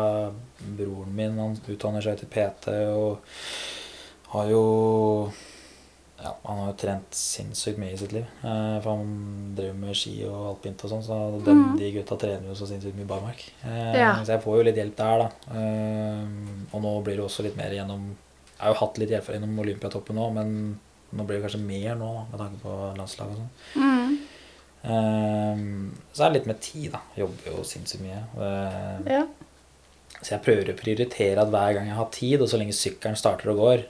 broren 0.78 1.14
min. 1.16 1.38
Han 1.40 1.58
utdanner 1.68 2.02
seg 2.06 2.20
til 2.22 2.30
PT 2.34 2.68
og 2.94 3.22
har 4.34 4.50
jo 4.52 4.64
ja, 6.20 6.34
Han 6.44 6.58
har 6.60 6.66
jo 6.74 6.78
trent 6.82 7.16
sinnssykt 7.16 7.78
mye 7.80 7.94
i 7.96 7.98
sitt 7.98 8.12
liv. 8.12 8.26
Eh, 8.44 8.80
for 8.84 8.98
han 8.98 9.54
driver 9.56 9.78
med 9.80 9.96
ski 9.96 10.18
og 10.28 10.50
alpint 10.50 10.84
og 10.84 10.92
sånn, 10.92 11.06
så 11.06 11.20
den, 11.46 11.62
mm. 11.64 11.78
de 11.80 11.92
gutta 11.96 12.18
trener 12.20 12.50
jo 12.52 12.58
så 12.60 12.68
sinnssykt 12.68 12.98
mye 13.00 13.08
barmark. 13.08 13.46
Eh, 13.64 13.94
Ja. 14.02 14.12
Så 14.20 14.34
jeg 14.36 14.44
får 14.44 14.58
jo 14.60 14.66
litt 14.68 14.76
hjelp 14.82 14.98
der, 15.00 15.24
da. 15.24 15.30
Eh, 15.56 16.26
og 16.74 16.84
nå 16.84 16.92
blir 17.06 17.16
det 17.22 17.24
også 17.24 17.46
litt 17.48 17.56
mer 17.60 17.72
gjennom 17.72 18.10
Jeg 18.60 18.66
har 18.66 18.74
jo 18.76 18.80
hatt 18.82 18.98
litt 19.00 19.10
hjelp 19.16 19.30
gjennom 19.32 19.60
Olympiatoppen 19.64 20.16
nå, 20.20 20.26
men 20.36 20.50
nå 21.16 21.24
blir 21.26 21.40
det 21.40 21.46
kanskje 21.48 21.64
mer 21.64 21.96
nå, 21.96 22.10
med 22.34 22.42
tanke 22.44 22.60
på 22.66 22.76
landslaget 23.00 23.32
og 23.32 23.40
sånn. 23.40 23.80
mm, 23.80 24.18
Ehm, 24.90 25.92
så 26.14 26.24
er 26.24 26.30
det 26.30 26.40
litt 26.40 26.46
med 26.48 26.60
tid, 26.64 26.92
da. 26.94 27.02
Jobber 27.20 27.50
jo 27.52 27.64
sinnssykt 27.68 28.04
mye. 28.04 28.22
Ehm, 28.40 29.08
Ja. 29.08 29.24
Så 30.22 30.34
jeg 30.36 30.42
prøver 30.44 30.72
å 30.74 30.78
prioritere 30.80 31.42
at 31.42 31.48
hver 31.54 31.74
gang 31.78 31.88
jeg 31.88 31.96
har 31.96 32.10
tid, 32.12 32.42
og 32.42 32.50
så 32.52 32.58
lenge 32.60 32.74
sykkelen 32.76 33.16
starter 33.20 33.52
og 33.54 33.58
går, 33.62 33.84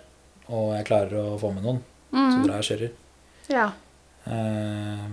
og 0.49 0.75
jeg 0.77 0.85
klarer 0.85 1.15
å 1.23 1.39
få 1.41 1.49
med 1.55 1.63
noen, 1.65 1.79
så 2.11 2.17
Mm, 2.17 2.43
drar 2.45 2.59
jeg 2.61 2.65
og 2.65 2.69
kjører. 2.69 2.91
ja. 3.49 3.71
Eh, 4.29 5.07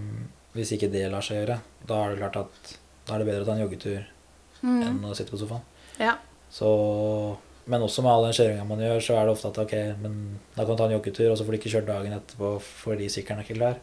hvis 0.57 0.73
ikke 0.77 0.89
det 0.93 1.07
lar 1.13 1.21
seg 1.25 1.39
gjøre, 1.43 1.59
da 1.87 1.99
er 2.05 2.11
det 2.15 2.21
klart 2.23 2.37
at 2.41 2.77
da 3.07 3.15
er 3.15 3.19
det 3.23 3.27
bedre 3.29 3.43
å 3.45 3.49
ta 3.49 3.53
en 3.57 3.65
joggetur 3.69 4.05
Mm, 4.63 4.83
enn 4.83 5.03
å 5.05 5.15
sitte 5.15 5.31
på 5.35 5.39
sofaen. 5.39 5.61
ja. 6.01 6.15
Så, 6.51 7.37
men 7.67 7.83
også 7.83 8.03
med 8.03 8.13
all 8.13 8.25
den 8.25 8.33
kjøringa 8.33 8.65
man 8.67 8.79
gjør, 8.81 9.01
så 9.05 9.17
er 9.19 9.27
det 9.27 9.33
ofte 9.35 9.49
at 9.51 9.59
ok, 9.59 9.75
men 10.01 10.39
da 10.57 10.65
kan 10.65 10.77
du 10.77 10.77
ta 10.81 10.85
en 10.87 10.95
joggetur, 11.01 11.31
og 11.33 11.37
så 11.39 11.45
får 11.45 11.53
du 11.53 11.59
ikke 11.59 11.73
kjørt 11.75 11.87
dagen 11.91 12.13
etterpå 12.17 12.51
fordi 12.63 13.09
sykkelen 13.13 13.41
er 13.41 13.45
ikke 13.45 13.59
klar. 13.59 13.77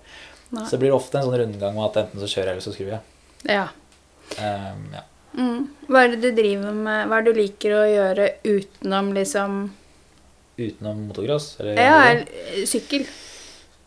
Nei. 0.53 0.63
Så 0.65 0.71
det 0.71 0.79
blir 0.79 0.95
ofte 0.95 1.17
en 1.19 1.23
sånn 1.27 1.37
rundgang 1.41 1.75
med 1.75 1.85
at 1.85 1.99
enten 2.05 2.19
så 2.23 2.29
kjører 2.29 2.53
jeg, 2.53 2.55
eller 2.57 2.65
så 2.65 2.73
skrur 2.73 2.93
jeg. 2.93 3.01
ja. 3.45 3.67
Ehm, 4.39 4.85
ja. 4.95 5.01
Mm. 5.33 5.67
Hva 5.89 6.03
er 6.03 6.13
det 6.13 6.19
du 6.21 6.35
driver 6.37 6.75
med? 6.77 7.07
Hva 7.09 7.17
er 7.17 7.25
det 7.25 7.33
du 7.33 7.39
liker 7.41 7.75
å 7.77 7.83
gjøre 7.89 8.27
utenom 8.45 9.13
liksom 9.17 9.63
Utenom 10.53 11.07
motocross? 11.07 11.55
Eller 11.59 11.79
Ja, 11.81 11.95
eller 12.11 12.65
sykkel. 12.69 13.07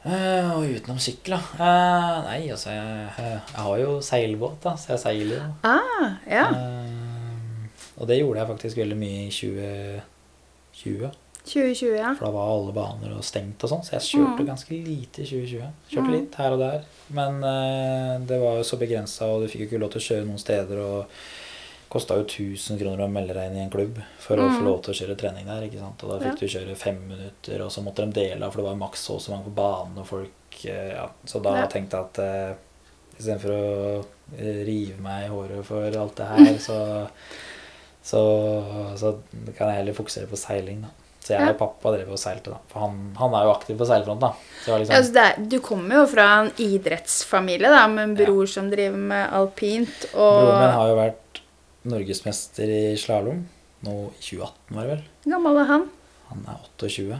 Uh, 0.06 0.52
og 0.54 0.66
utenom 0.70 0.98
sykkel, 1.02 1.34
da. 1.34 1.40
Uh, 1.58 2.16
nei, 2.26 2.40
altså 2.54 2.70
jeg, 2.70 3.06
jeg 3.18 3.62
har 3.66 3.78
jo 3.80 3.94
seilbåt, 4.06 4.58
da, 4.62 4.74
så 4.78 4.92
jeg 4.92 5.02
seiler 5.02 5.36
jo. 5.40 5.46
Ah, 5.66 6.18
ja. 6.30 6.44
Uh, 6.50 7.70
og 7.96 8.10
det 8.10 8.20
gjorde 8.20 8.42
jeg 8.42 8.50
faktisk 8.52 8.82
veldig 8.82 8.98
mye 9.00 9.24
i 9.24 9.32
2020. 9.34 11.10
2020, 11.46 11.96
ja. 11.96 12.14
For 12.18 12.26
da 12.26 12.32
var 12.34 12.50
alle 12.52 12.72
baner 12.76 13.14
og 13.16 13.24
stengt 13.24 13.62
og 13.64 13.70
sånn, 13.70 13.84
så 13.86 13.96
jeg 13.96 14.06
kjørte 14.10 14.42
Mm. 14.42 14.46
ganske 14.50 14.70
lite 14.84 15.22
i 15.22 15.26
2020. 15.26 15.72
Kjørte 15.90 16.06
Mm. 16.06 16.12
litt 16.12 16.34
her 16.34 16.52
og 16.52 16.58
der, 16.58 16.84
men 17.10 17.42
uh, 17.44 18.18
det 18.26 18.38
var 18.40 18.56
jo 18.58 18.62
så 18.66 18.76
begrensa, 18.78 19.26
og 19.26 19.42
du 19.42 19.48
fikk 19.48 19.60
jo 19.64 19.66
ikke 19.70 19.80
lov 19.80 19.90
til 19.92 20.00
å 20.00 20.08
kjøre 20.08 20.26
noen 20.26 20.38
steder. 20.42 20.78
og 20.78 21.06
Kosta 21.88 22.16
jo 22.18 22.24
1000 22.24 22.78
kroner 22.80 23.04
å 23.06 23.08
melde 23.10 23.32
deg 23.32 23.46
inn 23.52 23.58
i 23.58 23.62
en 23.62 23.70
klubb 23.70 24.00
for 24.18 24.36
å 24.36 24.48
Mm. 24.50 24.56
få 24.58 24.64
lov 24.64 24.82
til 24.82 24.92
å 24.92 24.98
kjøre 24.98 25.16
trening 25.16 25.46
der. 25.46 25.62
ikke 25.62 25.78
sant? 25.78 26.02
Og 26.02 26.10
da 26.10 26.18
fikk 26.30 26.40
du 26.40 26.46
kjøre 26.48 26.76
fem 26.76 26.98
minutter, 27.08 27.62
og 27.64 27.70
så 27.70 27.80
måtte 27.84 28.04
de 28.04 28.12
dele 28.12 28.42
av, 28.44 28.50
for 28.52 28.60
det 28.60 28.66
var 28.70 28.74
maks 28.88 29.06
så 29.06 29.14
og 29.14 29.20
så 29.20 29.30
mange 29.30 29.44
på 29.44 29.54
banen. 29.54 29.96
og 29.98 30.06
folk, 30.06 30.64
eh, 30.64 30.94
ja. 30.94 31.08
Så 31.24 31.40
da 31.40 31.54
Ja. 31.60 31.66
tenkte 31.68 31.90
jeg 31.92 32.04
at 32.04 32.18
uh, 32.18 32.54
istedenfor 33.20 33.50
å 33.50 34.04
eh, 34.36 34.64
rive 34.66 34.98
meg 35.00 35.26
i 35.26 35.28
håret 35.32 35.64
for 35.64 35.80
alt 35.96 36.16
det 36.16 36.26
her, 36.26 36.58
så, 36.68 37.08
så, 38.02 38.96
så 38.98 39.18
kan 39.56 39.68
jeg 39.70 39.76
heller 39.84 39.94
fokusere 39.94 40.26
på 40.26 40.36
seiling, 40.36 40.82
da. 40.82 40.88
Så 41.26 41.32
jeg 41.34 41.42
Ja. 41.42 41.48
og 41.50 41.58
pappa 41.58 41.90
drev 41.96 42.12
og 42.14 42.18
seilte, 42.22 42.52
da. 42.54 42.58
For 42.70 42.84
han, 42.84 42.98
han 43.18 43.32
er 43.34 43.48
jo 43.48 43.54
aktiv 43.56 43.74
på 43.80 43.86
seilfront, 43.88 44.20
da. 44.22 44.28
Liksom, 44.62 44.94
Altså, 44.94 45.12
det 45.16 45.24
er, 45.24 45.40
du 45.50 45.58
kommer 45.64 45.98
jo 45.98 46.06
fra 46.12 46.26
en 46.44 46.52
idrettsfamilie 46.62 47.72
da, 47.72 47.82
med 47.90 48.04
en 48.04 48.16
bror 48.20 48.46
som 48.46 48.70
driver 48.70 49.00
med 49.10 49.32
alpint. 49.34 50.06
Og 50.14 50.38
Broren 50.44 50.60
min 50.62 50.76
har 50.78 50.90
jo 50.92 50.98
vært 51.00 51.40
norgesmester 51.86 52.70
i 52.70 52.82
slalåm 52.98 53.42
nå 53.86 53.94
i 54.12 54.20
2018, 54.22 54.76
var 54.76 54.82
det 54.86 54.92
vel. 54.94 55.02
Hvor 55.26 55.34
gammel 55.34 55.58
er 55.64 55.72
han? 55.72 55.88
Han 56.30 56.46
er 56.52 56.62
28. 56.78 57.18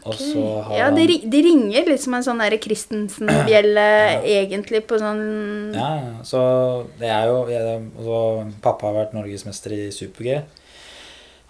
Og 0.00 0.12
Ok. 0.14 0.20
så 0.22 0.42
har 0.64 0.76
ja, 0.78 0.90
det, 0.94 1.06
det 1.30 1.40
ringer 1.44 1.88
litt 1.90 2.00
som 2.02 2.14
en 2.14 2.22
sånn 2.22 2.42
Christensen-bjelle 2.62 3.86
egentlig 4.38 4.84
på 4.86 4.98
sånn 5.02 5.74
Ja, 5.74 5.88
ja, 5.98 6.12
så 6.24 6.40
det 7.00 7.10
er 7.10 7.26
jo 7.26 7.40
jeg, 7.50 7.90
altså, 7.98 8.20
Pappa 8.62 8.86
har 8.90 8.94
vært 9.00 9.16
norgesmester 9.18 9.74
i 9.74 9.82
super-G. 9.94 10.40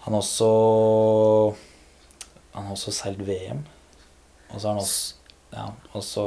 Han 0.05 0.13
har 0.13 0.21
også 0.21 1.55
Han 2.53 2.65
har 2.67 2.73
også 2.75 2.91
seilt 2.91 3.19
VM. 3.27 3.63
Og 4.51 4.59
så 4.59 4.67
har 4.67 4.73
han 4.75 4.83
også 4.83 5.13
ja, 5.51 5.65
og 5.91 5.99
så 5.99 6.21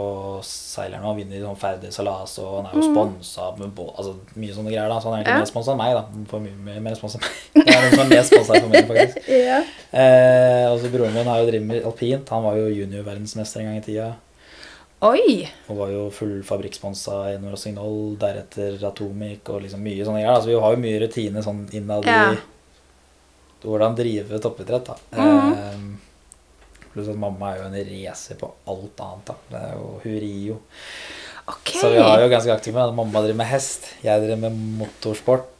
seiler 0.44 0.98
han 1.00 1.06
og 1.08 1.14
vinner 1.16 1.40
sånn 1.40 1.56
ferdig 1.56 1.88
salas, 1.96 2.34
og 2.42 2.58
han 2.58 2.66
er 2.66 2.74
jo 2.76 2.82
Mhm. 2.82 2.90
sponsa 2.92 3.46
med 3.56 3.70
båt 3.74 3.94
Altså 3.96 4.12
mye 4.36 4.52
sånne 4.52 4.68
greier, 4.68 4.86
da. 4.92 4.98
Så 5.00 5.08
han 5.08 5.14
er 5.14 5.22
egentlig 5.24 5.32
Ja. 5.32 5.38
mer 5.38 5.46
sponsa 5.48 5.72
enn 5.72 5.78
meg, 5.78 5.94
da. 5.94 6.02
For 6.28 6.40
mye 6.40 6.56
mer, 6.66 6.80
mer 6.80 6.94
sponsa 6.94 7.16
enn 7.16 7.24
meg. 7.24 7.64
Det 7.64 7.74
er 7.74 7.80
noen 7.80 7.90
som 7.94 8.00
er 8.04 8.10
mer 8.10 8.22
sponsa 8.28 8.52
enn 8.58 8.68
meg, 8.68 8.84
faktisk. 8.90 9.28
Ja. 9.48 9.62
Eh, 9.98 10.66
og 10.72 10.78
så 10.80 10.90
broren 10.92 11.14
min 11.14 11.24
har 11.26 11.38
jo 11.40 11.46
drevet 11.50 11.66
med 11.66 11.84
alpint. 11.88 12.28
Han 12.28 12.42
var 12.44 12.56
jo 12.56 12.68
junior-verdensmester 12.68 13.60
en 13.60 13.66
gang 13.70 13.76
i 13.78 13.80
tida. 13.80 14.14
Oi! 15.00 15.48
Og 15.70 15.76
var 15.78 15.88
jo 15.88 16.10
full 16.10 16.42
fabrikksponsa 16.42 17.32
i 17.34 17.38
Norasignol, 17.40 18.18
deretter 18.20 18.76
Atomic 18.84 19.48
og 19.48 19.62
liksom 19.62 19.80
mye 19.80 20.04
sånne 20.04 20.20
greier. 20.20 20.36
Altså 20.36 20.52
vi 20.52 20.60
har 20.60 20.76
jo 20.76 20.82
mye 20.84 21.00
rutine 21.00 21.42
sånn 21.42 21.64
innad 21.72 22.04
Ja. 22.04 22.34
I 23.64 23.68
hvordan 23.68 23.96
drive 23.96 24.40
toppidrett, 24.44 24.84
da. 24.84 24.96
Mhm. 25.16 25.52
Eh, 25.54 26.90
pluss 26.94 27.08
at 27.10 27.16
mamma 27.18 27.52
er 27.54 27.58
jo 27.58 27.64
en 27.70 27.78
racer 27.90 28.36
på 28.38 28.52
alt 28.70 29.00
annet, 29.00 29.24
da. 29.26 29.34
Det 29.50 29.62
er 29.62 29.72
jo, 29.78 29.88
hun 30.04 30.20
rir 30.20 30.46
jo. 30.52 30.58
Okay. 31.46 31.80
Så 31.80 31.90
vi 31.92 31.98
har 32.00 32.20
jo 32.22 32.28
ganske 32.32 32.52
aktive 32.54 32.74
med 32.80 32.94
Mamma 32.96 33.20
driver 33.20 33.36
med 33.42 33.46
hest, 33.50 33.82
jeg 34.02 34.20
driver 34.22 34.38
med 34.46 34.52
motorsport. 34.78 35.50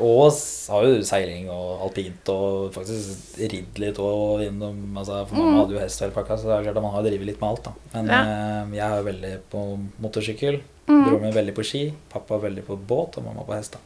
Og 0.00 0.32
har 0.72 0.84
jo 0.88 1.02
seiling 1.04 1.50
og 1.52 1.82
alpint 1.84 2.28
og 2.32 2.72
faktisk 2.72 3.36
ridd 3.52 3.76
litt 3.80 3.98
og 4.00 4.40
innom 4.40 4.96
altså, 4.96 5.26
For 5.28 5.36
mamma 5.36 5.50
Mm. 5.52 5.58
hadde 5.60 5.74
jo 5.76 5.80
hest 5.80 6.00
og 6.00 6.06
hele 6.08 6.16
pakka, 6.16 6.36
så 6.38 6.48
det 6.48 6.54
er 6.58 6.62
klart 6.64 6.76
at 6.76 6.82
man 6.82 6.92
har 6.94 7.02
drevet 7.02 7.26
litt 7.26 7.40
med 7.40 7.50
alt, 7.50 7.62
da. 7.64 7.72
Men 7.94 8.06
Ja. 8.08 8.20
eh, 8.22 8.76
jeg 8.76 8.90
er 8.90 8.96
jo 8.96 9.10
veldig 9.10 9.34
på 9.52 9.64
motorsykkel. 10.00 10.60
Mm. 10.88 11.04
Broren 11.04 11.20
min 11.22 11.32
veldig 11.34 11.54
på 11.54 11.64
ski. 11.64 11.92
Pappa 12.10 12.38
veldig 12.38 12.64
på 12.66 12.76
båt, 12.86 13.18
og 13.18 13.24
mamma 13.24 13.44
på 13.44 13.54
hest. 13.54 13.72
da. 13.72 13.78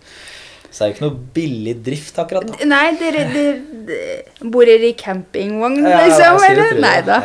Så 0.76 0.82
det 0.82 0.86
er 0.86 0.90
jo 0.90 0.94
ikke 0.96 1.06
noe 1.06 1.28
billig 1.32 1.72
drift, 1.86 2.18
akkurat. 2.20 2.50
da. 2.52 2.66
Nei, 2.68 2.90
dere, 3.00 3.22
dere, 3.32 4.50
bor 4.52 4.66
dere 4.68 4.90
i 4.90 4.96
campingvogn, 5.00 5.78
Ja, 5.88 6.02
liksom? 6.04 6.36
Eller? 6.50 6.74
Nei 6.84 6.98
da. 7.06 7.16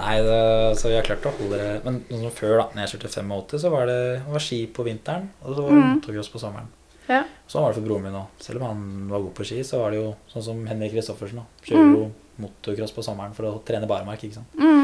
Nei, 0.00 0.16
det, 0.26 0.40
så 0.80 0.90
vi 0.90 0.96
har 0.98 1.06
klart 1.06 1.28
å 1.30 1.32
holde 1.38 1.60
det 1.60 1.68
Men 1.86 2.00
sånn 2.10 2.32
før, 2.34 2.56
da 2.58 2.64
når 2.74 2.82
jeg 2.88 2.92
kjørte 2.96 3.12
85, 3.20 3.58
så 3.62 3.70
var 3.70 3.86
det 3.92 4.00
var 4.26 4.42
ski 4.42 4.58
på 4.74 4.86
vinteren, 4.88 5.28
og 5.44 5.54
så 5.54 5.62
var 5.62 5.70
det 5.70 5.78
Mm. 5.84 5.92
motocross 6.00 6.32
på 6.34 6.42
sommeren. 6.42 6.66
Ja. 7.10 7.22
Sånn 7.50 7.62
var 7.62 7.72
det 7.72 7.78
for 7.80 7.86
broren 7.86 8.02
min 8.08 8.18
òg. 8.18 8.26
Selv 8.42 8.60
om 8.62 8.66
han 8.68 8.82
var 9.10 9.22
god 9.28 9.34
på 9.38 9.46
ski, 9.46 9.60
så 9.66 9.80
var 9.84 9.90
det 9.94 9.98
jo 10.02 10.10
sånn 10.32 10.44
som 10.48 10.66
Henrik 10.66 10.92
Kristoffersen. 10.96 11.40
Kjører 11.66 11.94
jo 11.94 12.04
motocross 12.42 12.92
på 12.96 13.02
sommeren 13.06 13.34
for 13.36 13.44
å 13.50 13.62
trene 13.66 13.86
barmark. 13.90 14.22
ikke 14.26 14.38
sant? 14.40 14.50
Mm. 14.58 14.79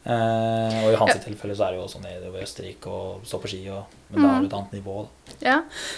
Eh, 0.00 0.76
og 0.80 0.94
i 0.94 0.96
hans 0.96 1.18
tilfelle 1.20 1.52
så 1.52 1.66
er 1.66 1.74
det 1.74 1.80
jo 1.80 1.84
også 1.84 1.98
nedover 2.00 2.40
Østerrike 2.40 2.88
og 2.88 3.24
stå 3.28 3.40
på 3.42 3.50
ski, 3.52 3.58
og, 3.68 3.98
men 4.08 4.24
da 4.24 4.30
er 4.30 4.38
det 4.40 4.48
et 4.48 4.56
annet 4.56 4.76
nivå. 4.78 4.94
da. 5.04 5.34
Ja, 5.44 5.56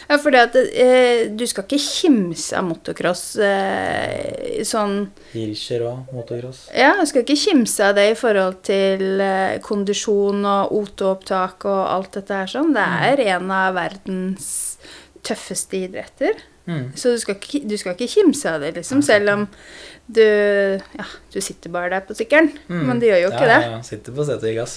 ja 0.09 0.19
for 0.23 0.39
at 0.39 0.59
eh, 0.59 1.29
du 1.31 1.45
skal 1.47 1.69
ikke 1.69 1.79
kimse 1.85 2.59
av 2.59 2.67
motocross 2.67 3.25
eh, 3.47 4.59
sånn 4.67 4.97
Hirscher 5.33 5.87
og 5.87 6.13
motocross. 6.17 6.65
Ja, 6.75 6.97
du 6.99 7.07
skal 7.07 7.23
ikke 7.23 7.39
kimse 7.45 7.93
av 7.93 7.97
det 7.99 8.09
i 8.11 8.19
forhold 8.19 8.59
til 8.67 9.23
kondisjon 9.63 10.43
og 10.51 10.75
O2-opptak 10.81 11.69
og 11.71 11.83
alt 11.87 12.19
dette 12.19 12.43
her 12.43 12.51
sånn. 12.51 12.75
Det 12.75 12.89
er 13.13 13.27
en 13.37 13.55
av 13.55 13.79
verdens 13.79 14.49
tøffeste 15.23 15.87
idretter. 15.87 16.43
Mm. 16.67 16.93
Så 16.95 17.11
du 17.11 17.19
skal, 17.19 17.35
ikke, 17.41 17.61
du 17.69 17.77
skal 17.81 17.97
ikke 17.97 18.07
kimse 18.13 18.51
av 18.53 18.61
det, 18.63 18.75
liksom, 18.77 19.01
selv 19.03 19.31
om 19.33 19.47
du 20.07 20.23
Ja, 20.23 21.05
du 21.35 21.41
sitter 21.41 21.71
bare 21.75 21.91
der 21.91 22.01
på 22.07 22.15
sykkelen, 22.15 22.53
Mm. 22.69 22.83
men 22.87 23.01
du 23.01 23.07
gjør 23.07 23.23
jo 23.25 23.31
ikke 23.33 23.49
ja, 23.49 23.59
det. 23.59 23.71
Ja, 23.71 23.81
sitter 23.83 24.13
på 24.15 24.25
setet 24.29 24.51
i 24.51 24.55
gass. 24.55 24.77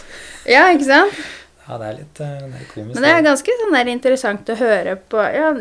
Ja, 0.50 0.63
ikke 0.74 0.88
sant? 0.88 1.20
Ja, 1.68 1.77
det 1.82 1.86
er 1.92 1.96
litt 2.00 2.20
eh, 2.22 2.34
det 2.46 2.60
er 2.62 2.68
komisk. 2.74 2.96
Men 2.96 3.04
det 3.04 3.12
er 3.12 3.24
ganske 3.25 3.56
sånn 3.62 3.74
der 3.77 3.92
interessant 3.94 4.50
å 4.54 4.58
høre 4.60 4.96
på 5.10 5.18
Ja, 5.34 5.54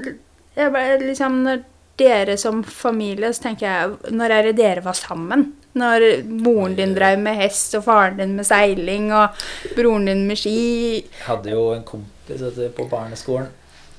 jeg 0.57 0.73
ble, 0.75 0.83
liksom 1.09 1.43
Når 1.47 1.63
dere 1.97 2.37
som 2.41 2.63
familie, 2.67 3.31
så 3.33 3.43
tenker 3.47 3.67
jeg 3.69 4.13
Når 4.13 4.31
er 4.37 4.43
det 4.49 4.57
dere 4.59 4.83
var 4.85 4.97
sammen? 4.99 5.53
Når 5.75 6.25
moren 6.29 6.77
din 6.77 6.93
drev 6.95 7.19
med 7.19 7.37
hest, 7.41 7.75
og 7.75 7.85
faren 7.89 8.17
din 8.21 8.37
med 8.37 8.47
seiling, 8.47 9.09
og 9.13 9.35
broren 9.75 10.05
din 10.07 10.27
med 10.29 10.39
ski 10.39 10.55
Jeg 11.01 11.25
hadde 11.27 11.51
jo 11.51 11.73
en 11.75 11.83
kompis 11.89 12.45
du, 12.55 12.63
på 12.77 12.87
barneskolen. 12.93 13.49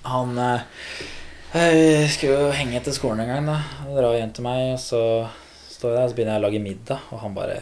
Han 0.06 0.38
eh, 0.38 0.62
eh, 1.56 2.06
skulle 2.12 2.36
jo 2.36 2.52
henge 2.56 2.78
etter 2.80 2.96
skolen 2.96 3.24
en 3.24 3.32
gang, 3.32 3.48
da. 3.48 3.58
Og 3.88 3.96
dra 3.98 4.12
hjem 4.18 4.34
til 4.36 4.46
meg, 4.46 4.74
og 4.74 4.82
så 4.82 5.02
står 5.72 5.92
jeg 5.92 5.98
der, 5.98 6.04
og 6.04 6.12
så 6.12 6.18
begynner 6.18 6.36
jeg 6.36 6.44
å 6.44 6.46
lage 6.46 6.64
middag, 6.64 7.10
og 7.12 7.22
han 7.24 7.36
bare 7.38 7.58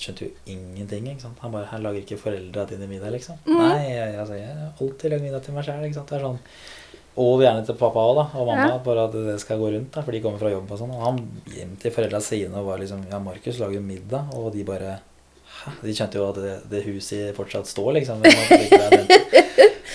skjønte 0.00 0.26
jo 0.26 0.30
ingenting. 0.50 1.06
ikke 1.08 1.22
sant? 1.22 1.38
Han 1.40 1.52
bare 1.52 1.66
'Her 1.70 1.78
lager 1.78 2.00
ikke 2.00 2.18
foreldra 2.18 2.66
dine 2.68 2.88
middag', 2.88 3.12
liksom. 3.12 3.36
Mm. 3.46 3.58
Nei, 3.58 3.90
jeg, 3.90 4.14
altså, 4.18 4.34
jeg 4.34 4.46
har 4.46 4.72
alltid 4.80 5.10
lagd 5.10 5.22
middag 5.22 5.42
til 5.42 5.54
meg 5.54 5.64
sjæl. 5.64 5.94
Sånn 5.94 6.38
Og 7.16 7.40
gjerne 7.40 7.64
til 7.64 7.76
pappa 7.78 8.00
òg, 8.02 8.16
da. 8.16 8.38
Og 8.38 8.46
mamma. 8.46 8.68
Ja. 8.68 8.78
Bare 8.78 9.04
at 9.04 9.12
det 9.12 9.40
skal 9.40 9.58
gå 9.58 9.70
rundt. 9.70 9.92
da, 9.92 10.02
For 10.02 10.10
de 10.10 10.20
kommer 10.20 10.38
fra 10.38 10.50
jobb 10.50 10.70
og 10.70 10.78
sånn. 10.78 10.90
Og 10.90 11.04
han 11.04 11.42
hjem 11.46 11.76
til 11.78 11.92
foreldra 11.92 12.20
sine 12.20 12.56
og 12.58 12.66
var 12.66 12.78
liksom 12.78 13.06
Ja, 13.08 13.20
Markus 13.20 13.58
lager 13.60 13.80
middag. 13.80 14.34
Og 14.34 14.52
de 14.52 14.64
bare? 14.64 14.98
De 15.82 15.94
skjønte 15.96 16.18
jo 16.20 16.24
at 16.28 16.38
det, 16.42 16.54
det 16.70 16.80
huset 16.88 17.34
fortsatt 17.36 17.68
står, 17.70 17.92
liksom. 17.98 18.24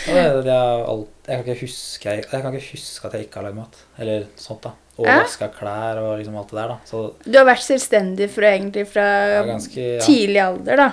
Jeg, 0.09 0.45
alt, 0.49 1.09
jeg, 1.27 1.43
kan 1.43 1.53
ikke 1.53 1.65
huske, 1.67 2.13
jeg, 2.15 2.23
kan 2.31 2.55
ikke 2.55 2.71
huske 2.73 3.07
at 3.09 3.13
jeg 3.17 3.27
ikke 3.27 3.39
har 3.41 3.45
lagd 3.49 3.57
mat. 3.59 3.75
Eller 4.01 4.25
sånt, 4.39 4.63
da. 4.65 4.71
Og 4.99 5.05
Ja. 5.07 5.19
vaska 5.21 5.47
klær 5.55 5.99
og 6.01 6.17
liksom 6.19 6.35
alt 6.39 6.49
det 6.51 6.57
der, 6.59 6.67
da. 6.73 6.77
Så 6.85 7.03
Du 7.23 7.37
har 7.37 7.45
vært 7.47 7.63
selvstendig 7.63 8.29
fra, 8.33 8.49
egentlig 8.55 8.87
fra 8.89 9.05
ganske 9.47 9.79
ja, 9.79 10.01
tidlig 10.03 10.41
alder, 10.43 10.75
da. 10.81 10.89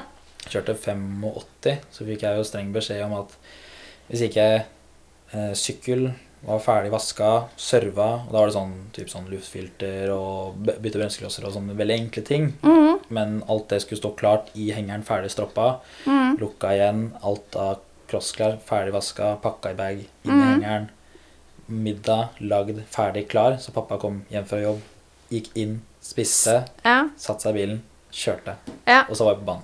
kjørte 0.46 0.76
85, 0.78 1.80
så 1.90 2.04
fikk 2.06 2.22
jeg 2.22 2.36
jo 2.38 2.44
streng 2.46 2.72
beskjed 2.74 3.02
om 3.08 3.16
at 3.22 3.34
hvis 4.10 4.22
ikke 4.28 4.44
eh, 5.32 5.52
sykkel 5.58 6.10
var 6.46 6.60
ferdig 6.62 6.90
vaska, 6.92 7.30
serva 7.56 8.06
og 8.26 8.32
Da 8.32 8.38
var 8.38 8.46
det 8.46 8.54
sånn, 8.54 8.74
typ 8.92 9.08
sånn 9.10 9.28
luftfilter 9.30 10.10
og 10.14 10.56
bytte 10.64 10.98
bremseklosser 11.00 11.44
og 11.48 11.52
sånne 11.56 11.74
veldig 11.76 11.96
enkle 12.00 12.22
ting. 12.22 12.52
Mm. 12.62 13.00
Men 13.08 13.42
alt 13.48 13.68
det 13.68 13.80
skulle 13.82 13.98
stå 14.00 14.12
klart 14.16 14.48
i 14.54 14.70
hengeren, 14.74 15.02
ferdig 15.06 15.30
stroppa. 15.30 15.80
Mm. 16.06 16.36
Lukka 16.40 16.72
igjen. 16.74 17.02
Alt 17.22 17.56
av 17.56 17.78
crossklær, 18.08 18.58
ferdig 18.64 18.92
vaska, 18.94 19.36
pakka 19.42 19.70
i 19.70 19.74
bag, 19.74 19.98
inn 20.24 20.30
i 20.30 20.34
Mhm. 20.34 20.52
hengeren. 20.62 20.88
Middag 21.68 22.28
lagd, 22.38 22.78
ferdig, 22.90 23.28
klar. 23.28 23.56
Så 23.58 23.72
pappa 23.72 23.98
kom 23.98 24.24
hjem 24.30 24.44
fra 24.46 24.58
jobb, 24.60 24.80
gikk 25.30 25.48
inn, 25.56 25.80
spiste, 26.00 26.64
Ja. 26.84 27.08
satte 27.18 27.40
seg 27.42 27.54
i 27.56 27.58
bilen, 27.66 27.82
kjørte. 28.12 28.54
ja. 28.86 29.04
Og 29.10 29.16
så 29.16 29.24
var 29.24 29.34
jeg 29.34 29.40
på 29.44 29.46
banen. 29.46 29.62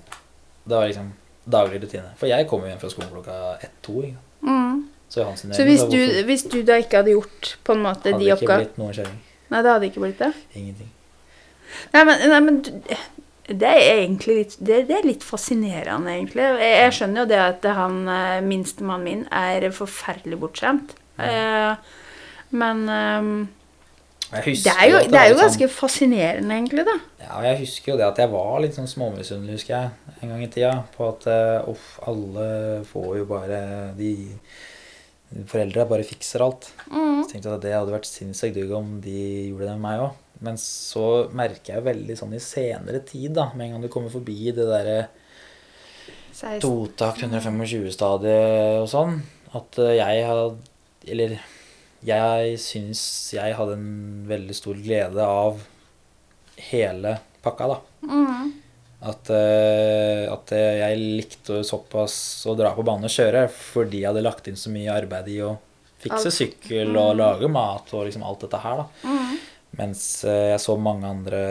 Det 0.67 0.77
var 0.77 0.87
liksom 0.89 1.13
daglig 1.49 1.83
rutine. 1.83 2.15
For 2.17 2.27
jeg 2.27 2.49
kom 2.49 2.61
jo 2.63 2.67
hjem 2.69 2.79
fra 2.81 2.89
skolen 2.91 3.11
klokka 3.11 3.59
ett-to. 3.63 4.15
Mm. 4.43 4.89
Så 5.13 5.27
Så 5.37 5.65
hvis 5.69 5.83
du, 5.93 5.99
hvis 6.25 6.47
du 6.49 6.63
da 6.65 6.79
ikke 6.81 7.03
hadde 7.03 7.13
gjort 7.13 7.57
på 7.67 7.77
en 7.77 7.83
måte 7.85 8.09
hadde 8.09 8.17
de 8.17 8.25
det 8.25 8.31
ikke 8.31 8.39
oppgavene 8.39 8.65
blitt 8.65 8.79
noen 8.81 8.95
kjøring. 8.97 9.19
Nei, 9.53 9.59
det 9.61 9.73
hadde 9.75 9.89
ikke 9.91 10.05
blitt 10.07 10.23
det. 10.23 10.31
Ingenting. 10.57 10.93
Nei, 11.93 12.05
men, 12.09 12.23
nei, 12.33 12.41
men 12.41 12.63
det 13.53 13.69
er 13.69 13.83
egentlig 13.99 14.37
litt, 14.39 14.55
det, 14.65 14.79
det 14.89 14.99
er 14.99 15.09
litt 15.09 15.25
fascinerende, 15.27 16.15
egentlig. 16.15 16.45
Jeg, 16.47 16.77
jeg 16.79 16.95
skjønner 16.97 17.25
jo 17.25 17.31
det 17.33 17.41
at 17.43 17.67
han 17.77 17.99
eh, 18.09 18.39
minstemannen 18.47 19.05
min 19.05 19.25
er 19.29 19.69
forferdelig 19.77 20.39
bortskjemt. 20.41 20.95
Eh, 21.21 21.75
men 22.57 22.83
um, 22.89 23.35
det 24.33 24.73
er 24.73 24.89
jo, 24.89 25.01
det, 25.03 25.11
det 25.13 25.21
er 25.21 25.31
jo 25.33 25.39
ganske 25.43 25.67
sånn, 25.67 25.77
fascinerende, 25.77 26.57
egentlig, 26.57 26.87
da. 26.89 26.97
Ja, 27.21 27.31
og 27.37 27.47
jeg 27.51 27.63
husker 27.67 27.93
jo 27.93 28.01
det 28.01 28.09
at 28.09 28.21
jeg 28.23 28.33
var 28.33 28.61
litt 28.65 28.77
sånn 28.79 28.89
småmisunnelig, 28.89 29.59
husker 29.61 29.75
jeg, 29.77 30.17
en 30.23 30.33
gang 30.33 30.45
i 30.47 30.53
tida. 30.53 30.75
På 30.97 31.11
at 31.13 31.29
eh, 31.29 31.73
uff, 31.73 31.97
alle 32.09 32.47
får 32.89 33.11
jo 33.21 33.27
bare 33.29 33.61
De 33.99 34.15
foreldra 35.49 35.87
bare 35.89 36.07
fikser 36.07 36.45
alt. 36.45 36.69
Mm. 36.91 37.23
Så 37.23 37.31
tenkte 37.33 37.49
jeg 37.49 37.57
at 37.59 37.65
det 37.65 37.75
hadde 37.77 37.95
vært 37.95 38.09
sinnssykt 38.11 38.57
digg 38.59 38.73
om 38.77 38.99
de 39.05 39.17
gjorde 39.51 39.69
det 39.69 39.75
med 39.77 39.85
meg 39.87 40.05
òg. 40.09 40.19
Men 40.43 40.59
så 40.59 41.07
merker 41.39 41.77
jeg 41.77 41.87
veldig 41.87 42.17
sånn 42.19 42.35
i 42.35 42.43
senere 42.43 43.03
tid, 43.07 43.31
da, 43.39 43.51
med 43.55 43.69
en 43.69 43.77
gang 43.77 43.85
du 43.87 43.91
kommer 43.93 44.11
forbi 44.13 44.51
det 44.51 44.67
derre 44.67 44.97
Seksten- 46.33 46.63
totakt 46.65 47.23
125-stadiet 47.23 48.81
og 48.81 48.89
sånn, 48.91 49.19
at 49.55 49.79
eh, 49.79 49.99
jeg 50.01 50.23
har 50.27 50.57
Eller 51.07 51.37
jeg 52.03 52.57
syns 52.63 53.01
jeg 53.37 53.55
hadde 53.59 53.77
en 53.77 54.25
veldig 54.27 54.55
stor 54.57 54.79
glede 54.79 55.23
av 55.23 55.61
hele 56.71 57.17
pakka, 57.43 57.69
da. 57.75 57.79
Mm. 58.07 58.53
At, 59.03 59.31
eh, 59.35 60.29
at 60.31 60.53
jeg 60.55 60.99
likte 61.01 61.63
såpass 61.67 62.15
å 62.47 62.55
dra 62.59 62.71
på 62.77 62.85
banen 62.87 63.09
og 63.09 63.11
kjøre 63.11 63.49
fordi 63.51 64.05
jeg 64.05 64.13
hadde 64.13 64.23
lagt 64.23 64.47
inn 64.47 64.59
så 64.59 64.71
mye 64.71 64.95
arbeid 64.95 65.31
i 65.33 65.41
å 65.43 65.57
fikse 66.03 66.31
Alt. 66.31 66.37
sykkel 66.37 66.95
og 66.99 67.17
lage 67.19 67.51
mat 67.51 67.91
og 67.95 68.07
liksom 68.07 68.23
alt 68.27 68.45
dette 68.45 68.61
her, 68.63 68.83
da. 68.83 69.09
Mm. 69.09 69.41
Mens 69.81 70.05
eh, 70.29 70.53
jeg 70.53 70.63
så 70.63 70.77
mange 70.79 71.09
andre 71.09 71.43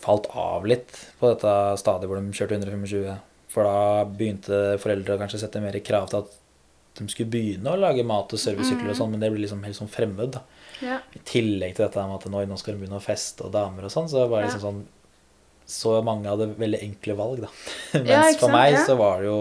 falt 0.00 0.30
av 0.38 0.68
litt 0.68 0.94
på 1.18 1.32
dette 1.32 1.56
stadiet 1.80 2.08
hvor 2.10 2.20
de 2.20 2.36
kjørte 2.36 2.60
125. 2.60 3.18
For 3.50 3.66
da 3.66 4.06
begynte 4.06 4.60
foreldre 4.80 5.16
å 5.16 5.20
kanskje 5.20 5.42
sette 5.42 5.62
mer 5.62 5.78
krav 5.82 6.10
til 6.12 6.22
at 6.22 6.38
de 7.00 7.06
skulle 7.10 7.32
begynne 7.32 7.72
å 7.72 7.78
lage 7.80 8.04
mat 8.06 8.30
og 8.34 8.40
servicesykler 8.40 8.92
og 8.92 8.98
sånn, 8.98 9.12
men 9.14 9.22
det 9.22 9.30
ble 9.32 9.42
liksom 9.44 9.62
helt 9.64 9.78
sånn 9.78 9.90
fremmed. 9.90 10.36
da. 10.36 10.42
Ja. 10.84 11.00
I 11.14 11.22
tillegg 11.26 11.76
til 11.76 11.86
dette 11.86 12.06
med 12.06 12.18
at 12.18 12.30
nå, 12.30 12.42
nå 12.46 12.58
skal 12.60 12.76
de 12.76 12.82
begynne 12.82 13.00
å 13.00 13.04
feste 13.04 13.46
og 13.46 13.54
damer 13.54 13.86
og 13.86 13.94
sånn, 13.94 14.08
så 14.10 14.26
var 14.26 14.42
det 14.42 14.50
liksom 14.50 14.64
sånn 14.66 14.80
Så 15.70 15.96
mange 16.04 16.26
hadde 16.28 16.50
veldig 16.58 16.80
enkle 16.82 17.14
valg, 17.18 17.44
da. 17.46 17.50
Mens 17.98 18.08
Ja, 18.10 18.22
for 18.40 18.50
meg 18.54 18.72
Ja. 18.74 18.84
så 18.86 18.96
var 18.98 19.20
det 19.22 19.30
jo 19.30 19.40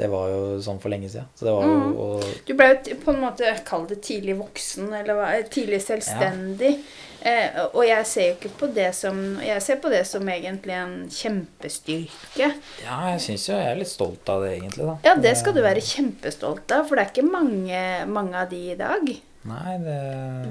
Det 0.00 0.06
var 0.08 0.28
jo 0.30 0.42
sånn 0.64 0.78
for 0.80 0.88
lenge 0.92 1.08
siden. 1.10 1.26
Så 1.36 1.44
det 1.44 1.52
var 1.52 1.64
jo 1.66 1.72
Mm. 1.76 1.96
og, 1.98 2.24
Du 2.46 2.52
ble 2.56 2.68
jo 2.86 2.94
på 3.02 3.10
en 3.12 3.20
måte 3.24 3.48
kall 3.66 3.86
det 3.90 3.98
tidlig 4.06 4.36
voksen, 4.38 4.92
eller 4.96 5.42
tidlig 5.50 5.80
selvstendig. 5.82 6.78
Eh, 7.22 7.58
og 7.74 7.82
jeg 7.84 8.06
ser 8.08 8.28
jo 8.30 8.36
ikke 8.38 8.52
på 8.62 8.68
det 8.72 8.94
som 8.96 9.18
Jeg 9.44 9.60
ser 9.60 9.76
på 9.82 9.90
det 9.92 10.06
som 10.08 10.22
egentlig 10.28 10.72
en 10.72 10.94
kjempestyrke. 11.10 12.48
Ja, 12.84 13.00
jeg 13.12 13.20
syns 13.20 13.48
jo 13.48 13.56
jeg 13.58 13.66
er 13.74 13.80
litt 13.82 13.90
stolt 13.92 14.28
av 14.32 14.42
det, 14.46 14.54
egentlig, 14.60 14.86
da. 14.86 14.94
Ja, 15.04 15.14
det 15.20 15.34
skal 15.36 15.52
du 15.58 15.60
være 15.64 15.82
kjempestolt 15.84 16.70
av, 16.72 16.86
for 16.88 16.96
det 16.96 17.04
er 17.04 17.10
ikke 17.12 17.30
mange, 17.30 17.82
mange 18.08 18.34
av 18.40 18.48
de 18.48 18.62
i 18.72 18.78
dag. 18.78 19.10
Nei, 19.48 19.76
det, 19.80 19.98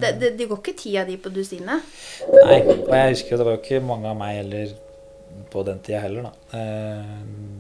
Det, 0.02 0.14
det, 0.22 0.30
det 0.40 0.48
går 0.50 0.62
ikke 0.64 0.78
tida 0.80 1.04
di 1.06 1.18
på 1.22 1.30
dusinet. 1.34 1.84
Nei, 2.26 2.60
og 2.66 2.94
jeg 2.96 3.12
husker 3.16 3.36
jo 3.36 3.42
det 3.42 3.46
var 3.50 3.58
jo 3.58 3.62
ikke 3.62 3.82
mange 3.86 4.10
av 4.10 4.18
meg 4.18 4.40
heller 4.42 4.72
på 5.54 5.62
den 5.66 5.78
tida 5.86 6.00
heller, 6.04 6.26
da. 6.26 6.58
Eh, 6.58 7.12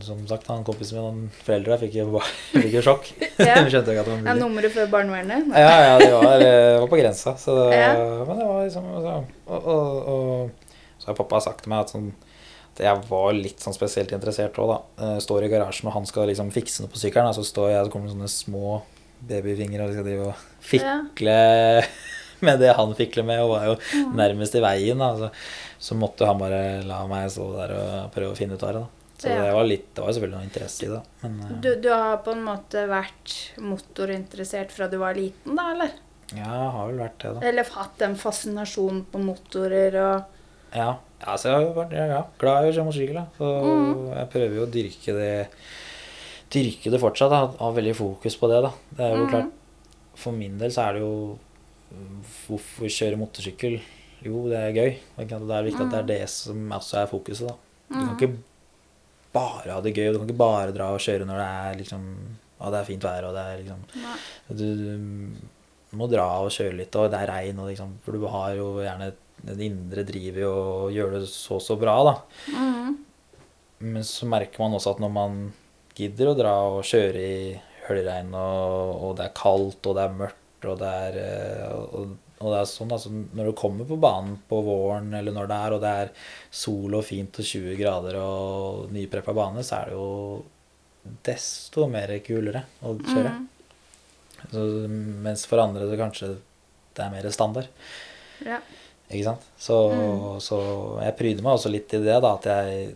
som 0.03 0.23
sagt, 0.27 0.47
han 0.49 0.63
kompisen 0.67 0.97
min, 0.97 1.05
han 1.05 1.43
foreldra 1.45 1.77
fikk 1.81 1.99
jo 1.99 2.21
fikk 2.55 2.79
jo 2.79 2.85
sjokk. 2.85 3.11
Ja. 3.39 3.55
Skjønte 3.71 3.93
ikke 3.93 4.01
at 4.01 4.07
det 4.09 4.15
var 4.15 4.23
mulig. 4.23 4.33
nummeret 4.41 4.73
for 4.75 4.89
barnevernet? 4.91 5.51
Ja, 5.55 5.75
ja, 5.85 5.93
det 6.01 6.09
var, 6.11 6.33
det 6.41 6.55
var 6.81 6.89
på 6.91 6.99
grensa. 6.99 7.35
Så 7.39 7.55
det, 7.59 7.77
Ja. 7.77 7.93
Men 8.27 8.41
det 8.41 8.47
var 8.49 8.65
liksom 8.65 8.89
så, 9.05 9.13
og, 9.47 9.69
og, 9.75 10.09
og 10.09 10.97
så 10.99 11.11
har 11.11 11.19
pappa 11.21 11.39
sagt 11.45 11.63
til 11.63 11.71
meg 11.71 11.85
at, 11.85 11.93
sånn, 11.93 12.09
at 12.73 12.81
jeg 12.83 13.05
var 13.07 13.29
litt 13.37 13.63
sånn 13.63 13.77
spesielt 13.77 14.11
interessert 14.17 14.57
òg, 14.59 14.73
da. 14.73 14.79
Eh, 15.05 15.17
står 15.23 15.45
i 15.47 15.51
garasjen, 15.53 15.87
og 15.87 15.95
han 15.95 16.09
skal 16.09 16.27
liksom 16.33 16.49
fikse 16.57 16.83
noe 16.83 16.91
på 16.91 16.99
sykkelen, 16.99 17.31
og 17.31 17.37
så 17.37 17.45
står 17.47 17.69
jeg, 17.77 17.85
så 17.87 17.93
kommer 17.93 18.09
det 18.09 18.17
sånne 18.17 18.33
små 18.33 18.79
babyfingre 19.27 19.86
og 19.88 19.93
skal 19.93 20.05
drive 20.08 20.27
og 20.32 20.45
fikle 20.63 21.36
med 22.45 22.60
det 22.62 22.71
han 22.77 22.93
fikler 22.95 23.25
med, 23.27 23.41
og 23.43 23.49
var 23.51 23.65
jo 23.67 24.05
nærmest 24.15 24.55
i 24.55 24.62
veien. 24.63 24.97
Da. 25.01 25.10
Så, 25.19 25.29
så 25.89 25.97
måtte 25.99 26.27
han 26.29 26.39
bare 26.39 26.82
la 26.88 27.01
meg 27.10 27.27
stå 27.34 27.49
der 27.58 27.73
og 27.75 28.13
prøve 28.15 28.32
å 28.32 28.38
finne 28.39 28.55
ut 28.55 28.63
av 28.63 28.73
det. 28.73 28.79
da. 28.86 28.88
Så 29.19 29.27
Ja. 29.27 29.41
det 29.43 29.51
var 29.51 29.65
litt, 29.67 29.88
det 29.95 29.99
var 30.05 30.13
selvfølgelig 30.15 30.38
noe 30.39 30.47
interesse 30.47 30.86
i 30.86 30.91
det. 30.93 31.01
Men 31.25 31.34
eh, 31.43 31.55
Du, 31.65 31.69
du 31.84 31.89
har 31.91 32.21
på 32.23 32.32
en 32.32 32.43
måte 32.45 32.86
vært 32.88 33.34
motorinteressert 33.60 34.71
fra 34.71 34.88
du 34.88 34.95
var 35.01 35.17
liten, 35.19 35.58
da, 35.60 35.65
eller? 35.73 35.91
ja, 36.32 36.45
jeg 36.45 36.71
har 36.77 36.88
vel 36.88 37.01
vært 37.01 37.17
det, 37.25 37.34
da. 37.36 37.43
Eller 37.49 37.71
hatt 37.75 38.01
en 38.05 38.15
fascinasjon 38.15 39.03
på 39.12 39.21
motorer 39.23 39.99
og 40.05 40.36
Ja, 40.77 40.91
Altså, 41.19 41.49
jeg 41.49 41.65
har 41.67 41.73
vært 41.75 41.93
ja, 41.97 42.03
ja, 42.08 42.19
glad 42.39 42.63
i 42.63 42.69
å 42.69 42.73
kjøre 42.77 42.88
motorsykkel. 42.88 43.17
da. 43.19 43.25
Så 43.36 43.47
Mm. 43.60 44.03
jeg 44.15 44.29
prøver 44.32 44.55
jo 44.55 44.63
å 44.63 44.71
dyrke 44.71 45.15
det 45.17 45.47
dyrke 46.53 46.91
det 46.91 46.99
fortsatt. 47.01 47.29
da, 47.31 47.41
Ha 47.59 47.71
veldig 47.75 47.95
fokus 47.95 48.35
på 48.39 48.49
det. 48.51 48.62
da. 48.63 48.71
Det 48.97 49.05
er 49.05 49.15
jo 49.17 49.25
Mm. 49.25 49.29
klart, 49.29 49.51
For 50.19 50.31
min 50.35 50.57
del 50.57 50.69
så 50.71 50.89
er 50.89 50.93
det 50.93 51.01
jo 51.01 51.38
mm, 51.93 52.23
Hvorfor 52.47 52.85
kjøre 52.91 53.17
motorsykkel? 53.17 53.79
Jo, 54.25 54.49
det 54.49 54.57
er 54.57 54.73
gøy. 54.75 54.97
Det 55.17 55.31
er 55.31 55.63
viktig 55.63 55.81
at 55.85 55.91
det 55.91 55.99
er 55.99 56.07
det 56.19 56.29
som 56.29 56.69
også 56.75 56.97
er 57.03 57.07
fokuset. 57.07 57.47
da. 57.47 57.55
Du 57.89 57.95
kan 57.95 58.17
ikke 58.17 58.38
bare 59.33 59.71
ha 59.71 59.81
det 59.81 59.93
gøy, 59.95 60.07
og 60.09 60.13
du 60.13 60.19
kan 60.19 60.27
ikke 60.29 60.38
bare 60.38 60.73
dra 60.75 60.91
og 60.93 60.99
kjøre 60.99 61.25
når 61.25 61.38
det 61.39 61.47
er 61.47 61.77
liksom 61.79 62.03
ja, 62.59 62.69
det 62.69 62.79
er 62.81 62.83
fint 62.89 63.01
vær 63.03 63.23
og 63.29 63.33
det 63.33 63.43
er 63.45 63.57
liksom 63.63 63.83
Nei. 63.95 64.17
du, 64.51 64.65
du 65.89 65.95
må 65.97 66.09
dra 66.12 66.25
og 66.43 66.49
kjøre 66.51 66.75
litt, 66.75 66.95
og 66.99 67.09
det 67.09 67.19
er 67.21 67.31
regn, 67.31 67.59
og 67.59 67.69
liksom, 67.69 67.93
for 68.03 68.12
du 68.12 68.25
har 68.27 68.55
jo 68.57 68.65
gjerne 68.83 69.13
den 69.45 69.62
indre 69.62 70.03
drivet 70.03 70.41
i 70.43 70.43
å 70.43 70.89
gjøre 70.91 71.21
det 71.21 71.29
så 71.31 71.59
så 71.63 71.77
bra, 71.79 71.95
da. 72.03 72.15
Mm. 72.51 72.97
Men 73.79 74.03
så 74.03 74.27
merker 74.27 74.59
man 74.59 74.73
også 74.75 74.91
at 74.97 74.99
når 74.99 75.09
man 75.15 75.53
gidder 75.99 76.31
å 76.31 76.38
dra 76.39 76.53
og 76.71 76.81
kjøre 76.88 77.21
i 77.25 77.43
høljregn, 77.89 78.31
og, 78.38 79.03
og 79.09 79.13
det 79.19 79.27
er 79.27 79.38
kaldt, 79.38 79.79
og 79.89 79.95
det 79.97 80.03
er 80.05 80.17
mørkt, 80.23 80.67
og 80.69 80.79
det 80.81 80.89
er, 81.05 81.17
eh, 81.23 81.63
og, 81.99 82.15
og 82.39 82.53
det 82.53 82.59
er 82.62 82.67
sånn, 82.69 82.91
altså 82.95 83.12
Når 83.12 83.49
du 83.49 83.53
kommer 83.59 83.88
på 83.89 83.97
banen 83.99 84.38
på 84.49 84.59
våren, 84.63 85.09
eller 85.17 85.33
når 85.35 85.49
det 85.51 85.57
er, 85.65 85.75
og 85.75 85.81
det 85.83 85.93
er 86.03 86.12
sol 86.63 86.95
og 86.99 87.05
fint 87.07 87.39
og 87.41 87.47
20 87.49 87.75
grader 87.79 88.19
og 88.21 88.91
nypreppa 88.95 89.35
bane, 89.35 89.63
så 89.65 89.81
er 89.81 89.89
det 89.91 89.97
jo 89.97 90.09
desto 91.25 91.88
mer 91.89 92.12
kulere 92.25 92.65
å 92.85 92.93
kjøre. 92.99 93.31
Mm. 93.39 93.47
Så, 94.51 94.65
mens 95.25 95.43
for 95.49 95.59
andre 95.63 95.88
så 95.89 95.97
kanskje 95.99 96.29
det 96.95 97.03
er 97.03 97.12
mer 97.12 97.27
standard. 97.33 97.67
Ja. 98.45 98.59
Ikke 99.09 99.25
sant? 99.25 99.47
Så, 99.59 99.75
Mm. 99.89 100.38
så 100.43 100.57
jeg 101.01 101.15
pryder 101.17 101.43
meg 101.43 101.57
også 101.57 101.71
litt 101.73 101.91
i 101.97 102.01
det, 102.03 102.19
da, 102.21 102.35
at 102.38 102.45
jeg 102.45 102.93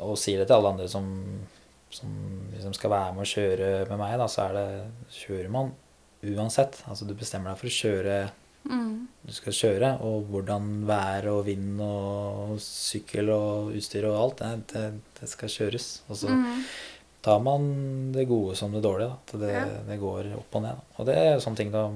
Og 0.00 0.14
sier 0.16 0.38
det 0.40 0.46
til 0.48 0.56
alle 0.56 0.70
andre 0.72 0.86
som, 0.88 1.04
som 1.90 2.08
liksom 2.54 2.74
skal 2.74 2.90
være 2.90 3.14
med 3.14 3.24
og 3.24 3.30
kjøre 3.32 3.88
med 3.88 3.98
meg, 3.98 4.18
da, 4.18 4.26
så 4.28 4.48
er 4.48 4.52
det 4.58 4.66
Kjører 5.14 5.48
man 5.50 5.72
uansett. 6.24 6.82
Altså 6.88 7.06
du 7.06 7.14
bestemmer 7.14 7.54
deg 7.54 7.58
for 7.62 7.70
å 7.70 7.78
kjøre 7.78 8.18
Mm. 8.68 9.06
du 9.24 9.32
skal 9.32 9.52
kjøre, 9.54 10.00
og 10.04 10.26
hvordan 10.28 10.84
vær 10.84 11.26
og 11.30 11.44
vind 11.46 11.80
og 11.80 12.58
sykkel 12.60 13.30
og 13.32 13.70
utstyr 13.78 14.04
og 14.10 14.16
alt, 14.20 14.42
det, 14.42 14.66
det, 14.74 14.82
det 15.20 15.28
skal 15.30 15.48
kjøres. 15.48 15.86
Og 16.10 16.16
så 16.16 16.28
Mm. 16.28 16.64
tar 17.22 17.38
man 17.40 18.12
det 18.12 18.26
gode 18.28 18.56
som 18.56 18.72
det 18.72 18.82
dårlige. 18.82 19.12
At 19.12 19.40
det, 19.40 19.52
Ja. 19.54 19.64
det 19.88 19.98
går 20.00 20.34
opp 20.36 20.54
og 20.54 20.62
ned. 20.62 20.74
Da. 20.76 20.98
Og 20.98 21.06
det 21.06 21.16
er 21.16 21.38
sånne 21.40 21.56
ting 21.56 21.70
da 21.72 21.90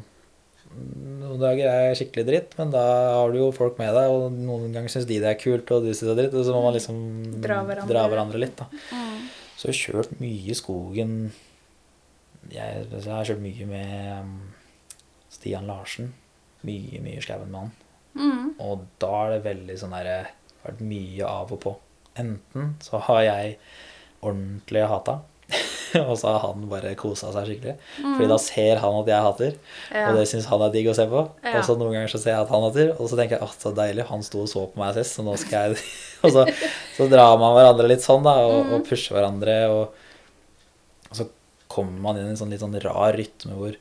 Noen 0.72 1.36
dager 1.38 1.68
er 1.68 1.94
skikkelig 1.98 2.24
dritt, 2.24 2.52
men 2.56 2.70
da 2.72 2.80
har 3.18 3.30
du 3.30 3.36
jo 3.36 3.50
folk 3.52 3.76
med 3.76 3.92
deg, 3.92 4.08
og 4.08 4.32
noen 4.32 4.72
ganger 4.72 4.88
syns 4.88 5.04
de 5.06 5.18
det 5.20 5.28
er 5.28 5.34
kult, 5.36 5.68
og 5.70 5.82
du 5.84 5.90
syns 5.92 6.08
det 6.08 6.12
er 6.14 6.20
dritt, 6.22 6.34
og 6.38 6.46
så 6.46 6.54
må 6.54 6.62
man 6.64 6.72
liksom 6.72 7.42
Dra 7.42 7.58
hverandre. 7.66 7.88
dra 7.90 8.08
hverandre 8.08 8.40
litt. 8.40 8.56
da. 8.56 8.64
Så 9.62 9.70
jeg 9.70 9.76
har 9.76 9.82
kjørt 10.02 10.16
mye 10.18 10.50
i 10.50 10.54
skogen. 10.58 11.12
Jeg, 12.50 12.86
jeg 12.90 13.04
har 13.06 13.28
kjørt 13.28 13.44
mye 13.44 13.66
med 13.70 13.92
um, 14.18 14.32
Stian 15.30 15.68
Larsen. 15.70 16.08
Mye, 16.66 16.98
mye 17.04 17.22
skauen 17.22 17.52
med 17.52 17.60
han. 17.60 17.70
Mm. 18.18 18.48
Og 18.58 18.82
da 18.98 19.12
er 19.20 19.36
det 19.36 19.44
veldig 19.44 19.76
sånn 19.78 19.94
derre 19.94 20.16
Vært 20.62 20.82
mye 20.86 21.26
av 21.26 21.54
og 21.54 21.58
på. 21.62 21.70
Enten 22.18 22.74
så 22.82 22.98
har 23.06 23.22
jeg 23.22 23.54
ordentlig 24.22 24.82
hata, 24.86 25.16
og 26.08 26.14
så 26.18 26.30
har 26.32 26.38
han 26.46 26.62
bare 26.70 26.94
kosa 26.98 27.30
seg 27.34 27.48
skikkelig. 27.50 27.74
Fordi 28.00 28.28
da 28.30 28.38
ser 28.40 28.80
han 28.82 28.98
at 29.02 29.10
jeg 29.12 29.26
hater, 29.26 29.56
Ja. 29.92 30.04
og 30.08 30.18
det 30.18 30.26
syns 30.30 30.48
han 30.50 30.64
er 30.64 30.72
digg 30.74 30.88
å 30.92 30.94
se 30.96 31.06
på. 31.10 31.24
Ja. 31.44 31.54
Og 31.58 31.66
så 31.68 31.76
noen 31.80 31.96
ganger 31.96 32.12
så 32.14 32.20
ser 32.22 32.34
jeg 32.36 32.46
at 32.46 32.52
han 32.54 32.64
hater, 32.66 32.92
og 32.96 33.10
så 33.10 33.18
tenker 33.20 33.36
jeg 33.38 33.48
at 33.48 33.66
så 33.66 33.74
deilig, 33.76 34.06
han 34.08 34.24
sto 34.26 34.42
og 34.46 34.50
så 34.52 34.64
på 34.72 34.80
meg 34.80 34.96
sist, 34.96 35.18
så 35.18 35.24
nå 35.26 35.36
skal 35.40 35.72
jeg 35.72 35.82
Og 36.22 36.30
så, 36.30 36.44
så 36.94 37.08
drar 37.10 37.32
man 37.40 37.56
hverandre 37.56 37.88
litt 37.90 38.04
sånn, 38.04 38.22
da, 38.22 38.36
og, 38.46 38.68
og 38.76 38.84
pusher 38.86 39.16
hverandre, 39.16 39.56
og, 39.74 40.04
og 41.10 41.16
så 41.18 41.26
kommer 41.72 41.98
man 42.04 42.20
inn 42.20 42.28
i 42.28 42.34
en 42.34 42.38
sånn 42.38 42.52
litt 42.52 42.62
sånn 42.62 42.76
rar 42.84 43.16
rytme 43.18 43.56
hvor 43.58 43.74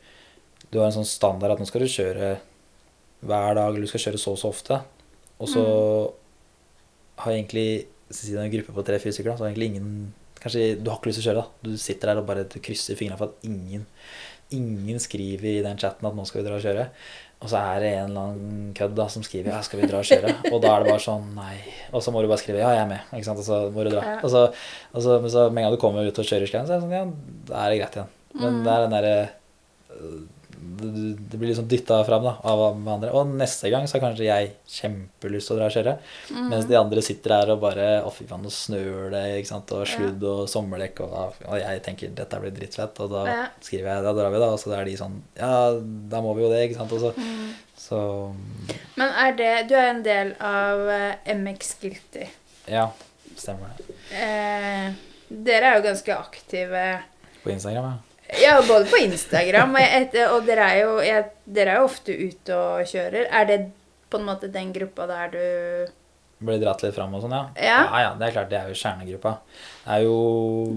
du 0.71 0.77
har 0.79 0.88
en 0.88 0.95
sånn 0.95 1.05
standard 1.05 1.53
at 1.53 1.62
nå 1.62 1.67
skal 1.69 1.84
du 1.84 1.91
kjøre 1.91 2.31
hver 3.21 3.53
dag, 3.60 3.67
eller 3.67 3.84
du 3.86 3.89
skal 3.91 4.01
kjøre 4.07 4.21
så 4.23 4.34
og 4.34 4.39
så 4.41 4.49
ofte. 4.49 4.77
Og 5.43 5.49
så 5.51 5.63
har 7.21 7.36
egentlig 7.36 7.67
Siden 8.12 8.41
er 8.41 8.47
en 8.49 8.51
gruppe 8.51 8.73
på 8.75 8.84
tre-fire 8.84 9.13
stykker, 9.15 9.38
så 9.38 9.45
har 9.45 9.53
egentlig 9.53 9.69
ingen 9.71 9.91
Kanskje 10.41 10.75
du 10.82 10.89
har 10.89 10.99
ikke 10.99 11.12
lyst 11.12 11.21
til 11.21 11.25
å 11.25 11.30
kjøre, 11.30 11.41
da. 11.45 11.69
Du 11.69 11.77
sitter 11.77 12.12
der 12.12 12.21
og 12.21 12.30
bare 12.30 12.45
krysser 12.49 12.99
fingrene 12.99 13.19
for 13.21 13.32
at 13.32 13.47
ingen 13.47 13.88
Ingen 14.51 14.97
skriver 14.99 15.45
i 15.47 15.62
den 15.63 15.77
chatten 15.80 16.04
at 16.04 16.15
'nå 16.15 16.25
skal 16.27 16.41
vi 16.41 16.49
dra 16.49 16.58
og 16.58 16.63
kjøre'. 16.65 16.89
Og 17.41 17.49
så 17.49 17.58
er 17.58 17.80
det 17.80 17.91
en 17.95 18.10
eller 18.10 18.21
annen 18.21 18.73
kødd 18.75 18.95
da 18.97 19.06
som 19.08 19.23
skriver 19.23 19.47
'ja, 19.47 19.62
skal 19.63 19.80
vi 19.80 19.88
dra 19.88 20.01
og 20.01 20.10
kjøre'? 20.10 20.51
Og 20.51 20.58
da 20.62 20.73
er 20.75 20.84
det 20.84 20.91
bare 20.91 20.99
sånn 21.06 21.30
nei. 21.38 21.56
Og 21.93 22.04
så 22.04 22.12
må 22.12 22.21
du 22.21 22.27
bare 22.27 22.41
skrive 22.41 22.60
'ja, 22.60 22.73
jeg 22.75 22.84
er 22.84 22.89
med'. 22.89 23.15
Ikke 23.15 23.30
sant? 23.30 23.39
Og 23.39 23.47
så 23.47 23.71
må 23.71 23.86
du 23.88 23.91
dra. 23.95 24.04
Ja. 24.04 24.17
Og 24.19 24.30
så, 24.30 24.41
og 24.93 25.01
så, 25.01 25.21
men 25.21 25.32
så 25.32 25.49
med 25.49 25.63
en 25.63 25.69
gang 25.69 25.77
du 25.77 25.80
kommer 25.80 26.04
ut 26.04 26.19
og 26.19 26.27
kjører 26.27 26.51
så 26.51 26.58
er 26.60 26.67
det 26.67 26.82
sånn 26.84 26.91
ja, 26.91 27.06
da 27.47 27.63
er 27.63 27.69
det 27.71 27.80
greit 27.80 27.95
igjen. 27.95 28.12
Men 28.41 28.63
det 28.65 28.73
er 28.75 28.82
den 28.84 28.95
derre 28.97 29.15
det 30.62 31.38
blir 31.38 31.50
liksom 31.50 31.67
dytta 31.67 32.04
fram 32.06 32.24
da, 32.24 32.36
av 32.45 32.62
andre. 32.78 33.10
Og 33.17 33.32
neste 33.38 33.69
gang 33.74 33.88
så 33.89 33.97
har 33.97 34.04
kanskje 34.04 34.28
jeg 34.28 34.52
kjempelyst 34.69 35.50
til 35.50 35.56
å 35.56 35.60
dra 35.60 35.69
og 35.69 35.76
kjøre. 35.76 35.93
Mens 36.52 36.67
de 36.69 36.78
andre 36.78 37.04
sitter 37.06 37.34
her 37.34 37.54
og 37.54 37.63
bare 37.63 37.88
Å, 38.06 38.12
fy 38.13 38.28
faen, 38.30 38.43
nå 38.45 38.52
snør 38.54 39.10
det, 39.13 39.24
ikke 39.39 39.50
sant. 39.50 39.74
Og 39.74 39.89
sludd 39.89 40.26
og 40.30 40.43
sommerdekk. 40.52 41.02
Og, 41.08 41.39
og 41.47 41.58
jeg 41.58 41.82
tenker 41.86 42.13
dette 42.17 42.41
blir 42.43 42.54
drittfett. 42.56 43.02
Og 43.02 43.15
da 43.15 43.24
skriver 43.63 43.89
jeg 43.89 44.06
da 44.06 44.13
drar 44.17 44.34
vi, 44.34 44.43
da. 44.43 44.52
Og 44.54 44.62
så 44.62 44.76
er 44.78 44.86
de 44.89 44.97
sånn 45.00 45.17
Ja, 45.39 45.54
da 46.13 46.21
må 46.24 46.36
vi 46.38 46.45
jo 46.45 46.52
det, 46.54 46.62
ikke 46.67 46.82
sant. 46.84 46.93
Og 46.93 47.02
så, 47.02 47.58
så 47.88 48.04
Men 49.02 49.17
er 49.26 49.34
det 49.39 49.52
Du 49.71 49.76
er 49.80 49.89
en 49.95 50.06
del 50.06 50.36
av 50.38 50.86
eh, 50.93 51.34
MX 51.34 51.74
Guilty. 51.82 52.30
Ja, 52.69 52.86
stemmer 53.34 53.74
det. 53.80 53.97
Eh, 54.13 54.93
dere 55.50 55.74
er 55.74 55.80
jo 55.80 55.89
ganske 55.89 56.15
aktive 56.21 56.86
På 57.41 57.54
Instagram, 57.54 57.93
ja. 57.95 58.11
Ja, 58.39 58.62
både 58.63 58.86
på 58.88 59.00
Instagram, 59.04 59.74
og, 59.76 60.13
og 60.32 60.46
dere, 60.48 60.67
er 60.72 60.78
jo, 60.86 60.91
jeg, 61.04 61.26
dere 61.46 61.74
er 61.74 61.82
jo 61.82 61.88
ofte 61.89 62.15
ute 62.15 62.56
og 62.56 62.86
kjører. 62.88 63.26
Er 63.28 63.50
det 63.50 63.58
på 64.12 64.20
en 64.20 64.28
måte 64.28 64.48
den 64.52 64.72
gruppa 64.76 65.08
der 65.10 65.34
du 65.34 65.98
Blir 66.41 66.58
dratt 66.58 66.82
litt 66.82 66.96
fram 66.96 67.12
og 67.13 67.22
sånn, 67.22 67.36
ja. 67.38 67.41
Ja. 67.62 67.82
ja. 67.86 68.00
ja, 68.02 68.13
Det 68.17 68.26
er 68.28 68.34
klart, 68.34 68.48
det 68.50 68.58
er 68.58 68.72
jo 68.72 68.78
kjernegruppa. 68.80 69.34
Det 69.84 69.98
er 69.98 70.06
jo 70.08 70.15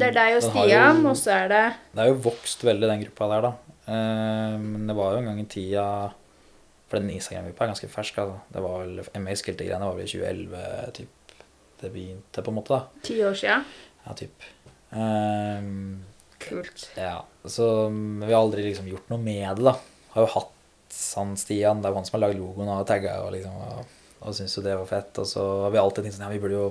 Det 0.00 0.08
er 0.10 0.16
deg 0.18 0.34
og 0.36 0.42
Stian, 0.44 1.00
og 1.08 1.16
så 1.16 1.32
er 1.38 1.48
det 1.52 1.62
Det 1.94 2.02
har 2.02 2.10
jo 2.10 2.18
vokst 2.26 2.66
veldig, 2.68 2.90
den 2.90 3.04
gruppa 3.06 3.30
der, 3.32 3.46
da. 3.46 3.52
Eh, 3.94 4.58
Men 4.60 4.90
det 4.90 4.96
var 4.98 5.14
jo 5.14 5.22
en 5.22 5.30
gang 5.30 5.40
i 5.40 5.46
tida 5.54 5.86
For 6.90 6.98
den 7.00 7.14
Instagram-gruppa 7.14 7.64
er 7.64 7.72
ganske 7.72 7.90
fersk. 7.94 8.18
Altså. 8.20 8.42
Det 8.52 8.64
var 8.66 8.82
vel 8.84 9.22
MX 9.24 9.46
Guilty-greiene 9.46 9.88
var 9.88 9.96
vel 9.96 10.04
i 10.04 10.12
2011 10.12 10.92
typ, 10.98 11.38
det 11.80 11.92
begynte, 11.94 12.44
på 12.44 12.52
en 12.52 12.58
måte. 12.60 12.76
da. 12.76 13.02
ti 13.08 13.16
år 13.24 13.38
sia. 13.40 13.56
Ja, 14.04 14.12
typ. 14.18 14.44
Ehm, 14.92 16.04
Kult. 16.44 16.88
ja, 16.98 17.18
så 17.44 17.66
vi 17.90 18.30
har 18.30 18.40
aldri 18.40 18.64
liksom 18.66 18.88
gjort 18.90 19.10
noe 19.12 19.20
med 19.22 19.58
det, 19.58 19.64
da. 19.66 19.76
Har 20.14 20.26
jo 20.26 20.32
hatt 20.34 20.50
han 21.16 21.34
Stian, 21.38 21.80
det 21.82 21.88
er 21.88 21.94
jo 21.94 21.98
han 21.98 22.06
som 22.06 22.16
har 22.18 22.28
lagd 22.28 22.38
logoen 22.38 22.70
og 22.70 22.84
tagga 22.86 23.16
og 23.24 23.32
liksom 23.34 23.54
og, 23.58 23.94
og 24.22 24.36
syns 24.36 24.54
jo 24.56 24.62
det 24.64 24.76
var 24.78 24.90
fett. 24.90 25.18
Og 25.20 25.26
så 25.26 25.42
har 25.64 25.72
vi 25.74 25.80
alltid 25.80 26.06
tenkt 26.06 26.16
sånn 26.16 26.26
ja, 26.28 26.34
vi 26.34 26.42
burde 26.42 26.60
jo 26.60 26.68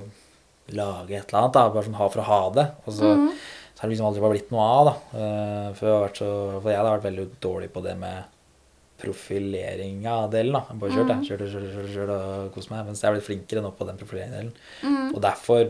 lage 0.74 1.18
et 1.18 1.28
eller 1.28 1.42
annet, 1.42 1.56
da. 1.58 1.66
Bare 1.74 1.86
sånn 1.86 1.98
ha 1.98 2.08
for 2.08 2.22
å 2.22 2.28
ha 2.28 2.38
det. 2.56 2.66
Og 2.86 2.96
så, 2.96 3.10
så 3.74 3.82
har 3.82 3.88
det 3.88 3.92
liksom 3.92 4.08
aldri 4.08 4.22
bare 4.24 4.36
blitt 4.36 4.54
noe 4.54 4.68
av, 4.68 4.88
da. 4.88 4.94
Eh, 5.20 5.66
for, 5.76 5.88
jeg 5.88 5.96
har 5.96 6.06
vært 6.06 6.22
så, 6.22 6.30
for 6.56 6.70
jeg 6.72 6.80
har 6.80 6.88
vært 6.88 7.08
veldig 7.10 7.26
dårlig 7.44 7.68
på 7.74 7.84
det 7.84 7.94
med 8.00 8.30
profilering 9.04 10.06
av 10.08 10.30
delen, 10.32 10.56
da. 10.56 10.62
Jeg 10.70 10.80
bare 10.80 10.96
kjørt, 10.96 11.12
jeg. 11.12 11.28
Kjørt, 11.28 11.46
kjørt, 11.52 11.68
kjørt, 11.74 11.92
kjørt 11.98 12.14
og 12.16 12.48
kost 12.56 12.72
meg. 12.72 12.86
Mens 12.88 13.04
jeg 13.04 13.10
er 13.10 13.18
blitt 13.18 13.28
flinkere 13.28 13.64
nå 13.64 13.74
på 13.76 13.88
den 13.90 14.00
profileringdelen. 14.00 14.54
Og 15.10 15.20
derfor 15.24 15.68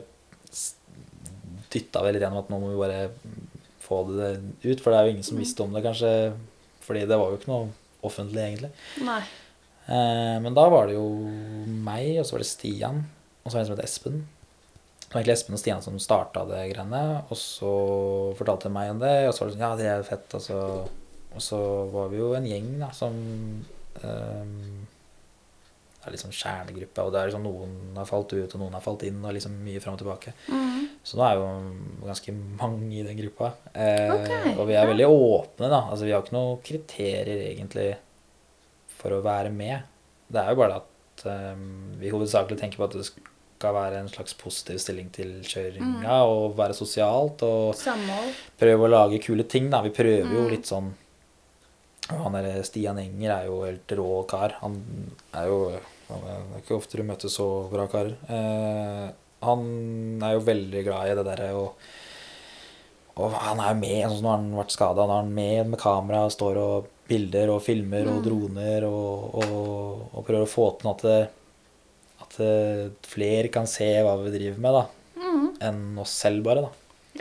dytta 1.74 2.04
vi 2.04 2.14
litt 2.14 2.22
gjennom 2.22 2.44
at 2.44 2.52
nå 2.52 2.60
må 2.62 2.70
vi 2.70 2.78
bare 2.78 3.00
få 3.94 4.02
det 4.10 4.34
ut. 4.66 4.82
For 4.82 4.90
det 4.90 4.98
er 4.98 5.08
jo 5.08 5.14
ingen 5.14 5.26
som 5.26 5.40
visste 5.40 5.64
om 5.64 5.72
det, 5.74 5.84
kanskje. 5.86 6.12
Fordi 6.84 7.06
det 7.08 7.18
var 7.18 7.32
jo 7.32 7.40
ikke 7.40 7.52
noe 7.52 7.72
offentlig, 8.04 8.42
egentlig. 8.44 8.70
Nei. 9.06 9.22
Eh, 9.86 10.36
men 10.44 10.56
da 10.56 10.68
var 10.72 10.88
det 10.88 10.96
jo 10.96 11.08
meg, 11.84 12.18
og 12.20 12.26
så 12.26 12.36
var 12.36 12.44
det 12.44 12.48
Stian, 12.50 13.02
og 13.42 13.50
så 13.50 13.56
var 13.56 13.60
det 13.60 13.64
en 13.64 13.70
som 13.70 13.76
het 13.78 13.86
Espen. 13.86 14.22
Det 15.04 15.10
var 15.12 15.20
egentlig 15.20 15.36
Espen 15.36 15.56
og 15.56 15.60
Stian 15.60 15.84
som 15.84 16.00
starta 16.02 16.44
det 16.48 16.62
greiene. 16.72 17.02
Og 17.28 17.38
så 17.38 17.72
fortalte 18.38 18.70
de 18.70 18.76
meg 18.76 18.92
om 18.94 19.02
det, 19.02 19.14
og 19.28 19.34
så 19.34 19.44
var 19.44 19.50
det 19.50 19.56
sånn 19.56 19.66
Ja, 19.66 19.72
det 19.78 19.90
er 19.92 20.08
fett. 20.08 20.36
Og 20.36 20.42
så, 20.42 20.60
og 21.34 21.44
så 21.44 21.60
var 21.92 22.10
vi 22.12 22.20
jo 22.22 22.32
en 22.36 22.48
gjeng 22.48 22.72
da, 22.80 22.90
som 22.96 23.20
eh, 24.00 24.54
Det 26.04 26.10
er 26.10 26.16
liksom 26.18 26.32
kjernegruppe, 26.36 27.00
og 27.00 27.12
det 27.14 27.20
er 27.20 27.30
liksom 27.30 27.44
noen 27.48 27.76
har 27.96 28.04
falt 28.04 28.32
ut, 28.36 28.54
og 28.54 28.60
noen 28.60 28.74
har 28.76 28.82
falt 28.84 29.02
inn, 29.08 29.22
og 29.24 29.32
liksom 29.32 29.54
mye 29.64 29.80
fram 29.80 29.94
og 29.96 30.02
tilbake. 30.02 30.34
Så 31.04 31.16
nå 31.16 31.24
er 31.24 31.38
jo 31.40 31.46
ganske 32.04 32.34
mange 32.60 32.90
i 32.98 33.04
den 33.06 33.16
gruppa. 33.22 33.54
Eh, 33.72 34.12
okay, 34.12 34.52
og 34.52 34.66
vi 34.68 34.76
er 34.76 34.90
veldig 34.90 35.06
åpne, 35.08 35.70
da. 35.72 35.80
Altså, 35.88 36.04
vi 36.04 36.12
har 36.12 36.20
ikke 36.20 36.36
noen 36.36 36.58
kriterier 36.64 37.40
egentlig 37.54 37.86
for 38.98 39.16
å 39.16 39.22
være 39.24 39.52
med. 39.52 39.88
Det 40.28 40.42
er 40.42 40.52
jo 40.52 40.60
bare 40.60 40.82
at 40.82 41.24
eh, 41.32 41.64
vi 42.00 42.12
hovedsakelig 42.12 42.60
tenker 42.60 42.82
på 42.82 42.88
at 42.90 42.98
det 43.00 43.06
skal 43.08 43.74
være 43.78 44.02
en 44.02 44.12
slags 44.12 44.36
positiv 44.36 44.76
stilling 44.82 45.08
til 45.14 45.38
kjøringa, 45.48 46.18
og 46.28 46.58
være 46.60 46.76
sosialt, 46.76 47.40
og 47.48 47.72
Samhold. 47.80 48.36
prøve 48.60 48.84
å 48.84 48.92
lage 48.92 49.22
kule 49.24 49.48
ting, 49.48 49.70
da. 49.72 49.80
Vi 49.84 49.92
prøver 49.96 50.36
jo 50.36 50.44
litt 50.52 50.68
sånn 50.68 50.92
Han 52.10 52.34
der 52.36 52.60
Stian 52.68 52.98
Enger 53.00 53.30
er 53.32 53.46
jo 53.48 53.62
helt 53.64 53.92
rå 53.96 54.08
kar. 54.28 54.58
Han 54.60 54.74
er 55.32 55.46
jo 55.48 55.60
Det 56.08 56.16
er 56.34 56.58
ikke 56.60 56.78
ofte 56.78 57.00
du 57.00 57.06
møter 57.06 57.32
så 57.32 57.46
bra 57.72 57.86
karer. 57.90 58.16
Eh, 58.28 59.06
han 59.44 59.62
er 60.24 60.34
jo 60.36 60.46
veldig 60.46 60.82
glad 60.86 61.10
i 61.10 61.14
det 61.18 61.28
derre 61.28 61.52
og 61.58 61.86
og 63.14 63.30
han 63.30 63.60
er 63.62 63.68
jo 63.70 63.78
med, 63.78 64.00
som 64.10 64.24
når 64.24 64.32
han 64.32 64.46
har 64.50 64.58
vært 64.64 64.72
skada, 64.74 65.04
nå 65.06 65.14
er 65.14 65.20
han 65.22 65.34
med 65.36 65.68
med 65.70 65.78
kamera, 65.78 66.24
står 66.34 66.56
og 66.58 66.88
bilder 67.06 67.52
og 67.54 67.60
filmer 67.62 68.08
og 68.10 68.24
droner 68.24 68.86
og, 68.88 69.36
og, 69.38 70.00
og 70.10 70.24
prøver 70.26 70.46
å 70.46 70.50
få 70.50 70.64
til 70.80 70.90
at, 70.90 71.04
at 72.24 72.38
flere 73.06 73.52
kan 73.54 73.68
se 73.70 73.86
hva 74.02 74.16
vi 74.24 74.32
driver 74.34 74.58
med, 74.64 74.80
da. 74.80 75.28
Enn 75.68 76.00
oss 76.02 76.16
selv, 76.24 76.42
bare, 76.46 76.64
da. 76.66 76.72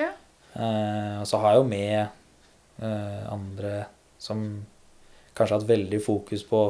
Ja. 0.01 0.09
Eh, 0.57 1.21
og 1.21 1.27
så 1.29 1.39
har 1.43 1.53
jeg 1.53 1.61
jo 1.61 1.69
med 1.69 1.99
eh, 1.99 3.21
andre 3.29 3.75
som 4.21 4.41
kanskje 5.33 5.53
har 5.53 5.59
hatt 5.59 5.69
veldig 5.69 6.01
fokus 6.01 6.41
på 6.47 6.63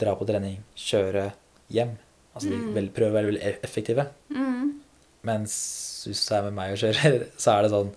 dra 0.00 0.14
på 0.18 0.26
trening, 0.28 0.60
kjøre 0.78 1.30
hjem. 1.74 1.96
Altså 2.34 2.52
de 2.52 2.58
vel, 2.76 2.88
prøver 2.94 3.10
å 3.10 3.16
være 3.18 3.30
veldig 3.32 3.44
effektive. 3.48 4.04
effektive. 4.30 4.72
Mens 5.28 5.54
hvis 6.06 6.20
du 6.28 6.34
er 6.36 6.44
med 6.46 6.54
meg 6.56 6.74
og 6.74 6.80
kjører, 6.82 7.24
så 7.42 7.54
er 7.56 7.66
det 7.66 7.72
sånn 7.74 7.88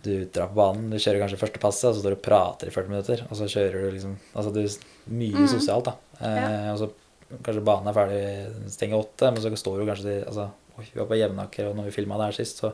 Du 0.00 0.12
drar 0.32 0.48
på 0.48 0.56
banen, 0.56 0.88
du 0.88 0.96
kjører 0.96 1.20
kanskje 1.20 1.40
første 1.42 1.60
passet, 1.60 1.90
og 1.90 1.94
så 1.98 2.00
står 2.00 2.14
du 2.14 2.18
og 2.18 2.24
prater 2.24 2.70
i 2.70 2.72
40 2.72 2.92
minutter. 2.94 3.24
Og 3.28 3.36
så 3.36 3.48
kjører 3.52 3.84
du 3.84 3.90
liksom 3.98 4.16
Altså 4.32 4.54
du 4.56 4.62
Mye 5.12 5.46
sosialt, 5.50 5.90
da. 5.90 5.96
Eh, 6.24 6.68
Og 6.72 6.78
så 6.80 6.90
kanskje 7.44 7.62
banen 7.66 7.90
er 7.90 7.96
ferdig 7.96 8.72
stenger 8.72 9.02
åtte, 9.04 9.28
men 9.30 9.42
så 9.44 9.52
står 9.60 9.80
du 9.82 9.88
kanskje 9.90 10.06
til 10.08 10.24
Altså, 10.30 10.48
oi, 10.80 10.86
vi 10.88 11.00
var 11.02 11.10
på 11.12 11.18
Jevnaker, 11.20 11.68
og 11.70 11.76
når 11.78 11.90
vi 11.90 11.96
filma 12.00 12.18
der 12.22 12.36
sist, 12.36 12.62
så 12.64 12.72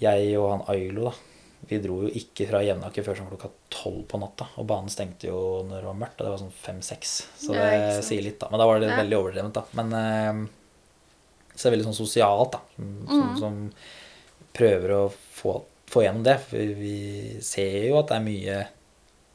Jeg 0.00 0.32
og 0.38 0.50
han 0.54 0.64
Ailo, 0.72 1.10
da. 1.10 1.12
Vi 1.66 1.78
dro 1.82 2.02
jo 2.06 2.08
ikke 2.14 2.46
fra 2.48 2.60
Jevnaker 2.62 3.02
før 3.02 3.16
sånn 3.18 3.28
klokka 3.32 3.48
tolv 3.74 4.04
på 4.08 4.18
natta. 4.22 4.46
Og 4.58 4.66
banen 4.70 4.88
stengte 4.88 5.26
jo 5.26 5.64
når 5.66 5.80
det 5.82 5.88
var 5.88 5.98
mørkt, 5.98 6.20
og 6.20 6.24
det 6.28 6.30
var 6.32 6.38
sånn 6.44 6.52
fem-seks. 6.54 7.14
Så 7.42 7.52
det 7.52 7.64
ja, 7.66 8.00
sier 8.02 8.22
litt, 8.22 8.38
da. 8.40 8.48
Men 8.52 8.60
da 8.62 8.66
var 8.70 8.78
det 8.80 8.88
Ja. 8.92 8.96
veldig 9.02 9.18
overdrevent, 9.18 9.54
da. 9.58 9.64
Men 9.74 9.92
eh, 9.92 10.48
så 11.54 11.66
er 11.66 11.70
det 11.70 11.74
veldig 11.78 11.88
sånn 11.90 11.98
sosialt, 12.06 12.52
da. 12.52 12.60
Som, 12.76 13.06
som, 13.08 13.28
Mm. 13.28 13.38
som 13.38 13.72
prøver 14.54 14.90
å 14.94 15.02
få, 15.12 15.56
få 15.90 16.02
gjennom 16.06 16.22
det. 16.24 16.38
For 16.46 16.56
vi 16.78 17.38
ser 17.42 17.88
jo 17.88 17.98
at 17.98 18.08
det 18.08 18.16
er 18.16 18.26
mye 18.28 18.68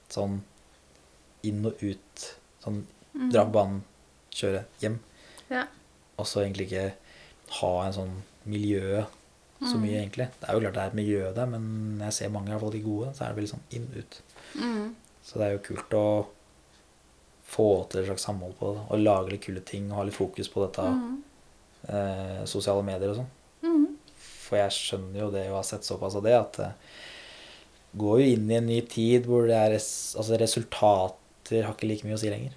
sånn 0.10 0.40
inn 1.44 1.66
og 1.66 1.84
ut. 1.84 2.28
Sånn 2.64 2.86
dra 3.32 3.44
på 3.46 3.52
banen, 3.60 3.84
kjøre 4.34 4.64
hjem. 4.82 5.00
Ja. 5.52 5.68
Og 6.18 6.26
så 6.26 6.42
egentlig 6.46 6.70
ikke 6.72 6.94
ha 7.60 7.74
en 7.86 7.94
sånn 7.94 8.16
miljø 8.46 9.04
så 9.70 9.78
mye, 9.80 9.98
egentlig. 10.02 10.28
Det 10.40 10.48
er 10.50 10.54
jo 10.54 10.60
klart 10.64 10.74
det 10.78 10.82
er 10.84 10.92
et 10.92 10.98
miljø 11.00 11.34
der, 11.36 11.46
men 11.50 11.68
når 11.98 12.06
jeg 12.10 12.14
ser 12.14 12.30
mange 12.34 12.48
i 12.50 12.54
hvert 12.54 12.62
fall 12.66 12.72
de 12.76 12.82
gode, 12.86 13.12
så 13.16 13.24
er 13.24 13.28
det 13.34 13.38
veldig 13.42 13.52
sånn 13.54 13.68
inn, 13.78 13.88
ut. 13.98 14.22
Mm. 14.60 14.96
Så 15.24 15.40
det 15.40 15.46
er 15.48 15.54
jo 15.56 15.62
kult 15.70 15.96
å 16.00 16.06
få 17.54 17.68
til 17.92 18.02
et 18.02 18.08
slags 18.10 18.26
samhold 18.28 18.56
på 18.60 18.74
det, 18.76 18.84
og 18.90 19.04
lage 19.04 19.32
litt 19.36 19.44
kule 19.46 19.62
ting 19.68 19.92
og 19.92 19.98
ha 20.00 20.04
litt 20.08 20.18
fokus 20.18 20.50
på 20.50 20.64
dette, 20.66 20.82
Mm. 20.90 21.22
eh, 21.90 22.46
sosiale 22.46 22.84
medier 22.84 23.10
og 23.12 23.18
sånn. 23.22 23.32
Mm. 23.64 23.88
For 24.18 24.58
jeg 24.58 24.72
skjønner 24.72 25.20
jo 25.20 25.32
det 25.32 25.46
og 25.50 25.56
har 25.60 25.64
sett 25.64 25.84
såpass 25.88 26.16
av 26.16 26.24
det, 26.24 26.34
at 26.34 26.54
det 26.54 26.72
går 27.98 28.20
jo 28.22 28.34
inn 28.36 28.50
i 28.52 28.56
en 28.58 28.66
ny 28.68 28.82
tid 28.82 29.26
hvor 29.30 29.46
det 29.48 29.56
er 29.56 29.70
res, 29.76 30.16
altså 30.18 30.40
resultater 30.40 31.64
har 31.64 31.74
ikke 31.76 31.88
like 31.88 32.04
mye 32.08 32.16
å 32.18 32.20
si 32.20 32.30
lenger. 32.32 32.54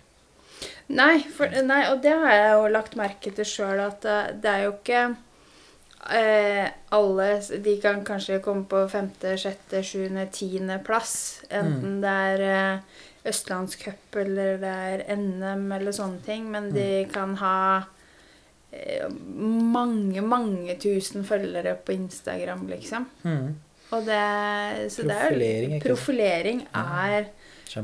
Nei, 0.89 1.19
for, 1.35 1.51
nei, 1.67 1.83
og 1.91 2.01
det 2.03 2.13
har 2.15 2.31
jeg 2.33 2.53
jo 2.55 2.69
lagt 2.73 2.95
merke 2.97 3.33
til 3.35 3.45
sjøl, 3.45 3.81
at 3.85 4.05
eh, 4.09 4.33
det 4.41 4.51
er 4.53 4.63
jo 4.65 4.73
ikke 4.73 5.17
eh, 6.13 6.69
alle 6.91 7.41
De 7.65 7.77
kan 7.83 8.05
kanskje 8.05 8.41
komme 8.45 8.65
på 8.71 8.85
femte, 8.91 9.37
sjette, 9.39 9.83
sjuende, 9.87 10.29
tiende 10.33 10.79
plass. 10.85 11.43
Enten 11.51 12.01
det 12.03 12.15
er 12.31 12.45
eh, 12.47 13.03
Østlandscup 13.27 14.17
eller 14.23 14.57
det 14.63 14.73
er 14.73 15.17
NM 15.17 15.73
eller 15.73 15.93
sånne 15.93 16.21
ting. 16.27 16.51
Men 16.51 16.71
de 16.75 17.07
kan 17.13 17.35
ha 17.41 17.57
eh, 18.73 19.09
mange, 19.11 20.23
mange 20.23 20.77
tusen 20.83 21.25
følgere 21.27 21.75
på 21.83 21.93
Instagram, 21.97 22.67
liksom. 22.71 23.09
Og 23.95 24.03
det, 24.07 24.23
så 24.91 25.03
det 25.07 25.15
er, 25.15 25.29
Profilering, 25.31 25.77
profilering 25.83 26.63
er 26.75 27.29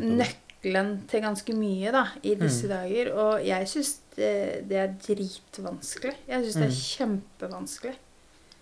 nøkkelen 0.02 0.94
til 1.11 1.22
ganske 1.22 1.54
mye 1.54 1.92
da, 1.94 2.04
i 2.22 2.35
disse 2.38 2.66
Mm. 2.66 2.72
dager. 2.72 3.12
Og 3.14 3.44
jeg 3.46 3.68
syns 3.70 3.92
det, 4.16 4.68
det 4.68 4.76
er 4.78 4.94
dritvanskelig. 5.06 6.14
Jeg 6.28 6.44
syns 6.44 6.54
det 6.54 6.64
er 6.64 6.74
Mm. 6.74 6.82
kjempevanskelig. 6.92 7.94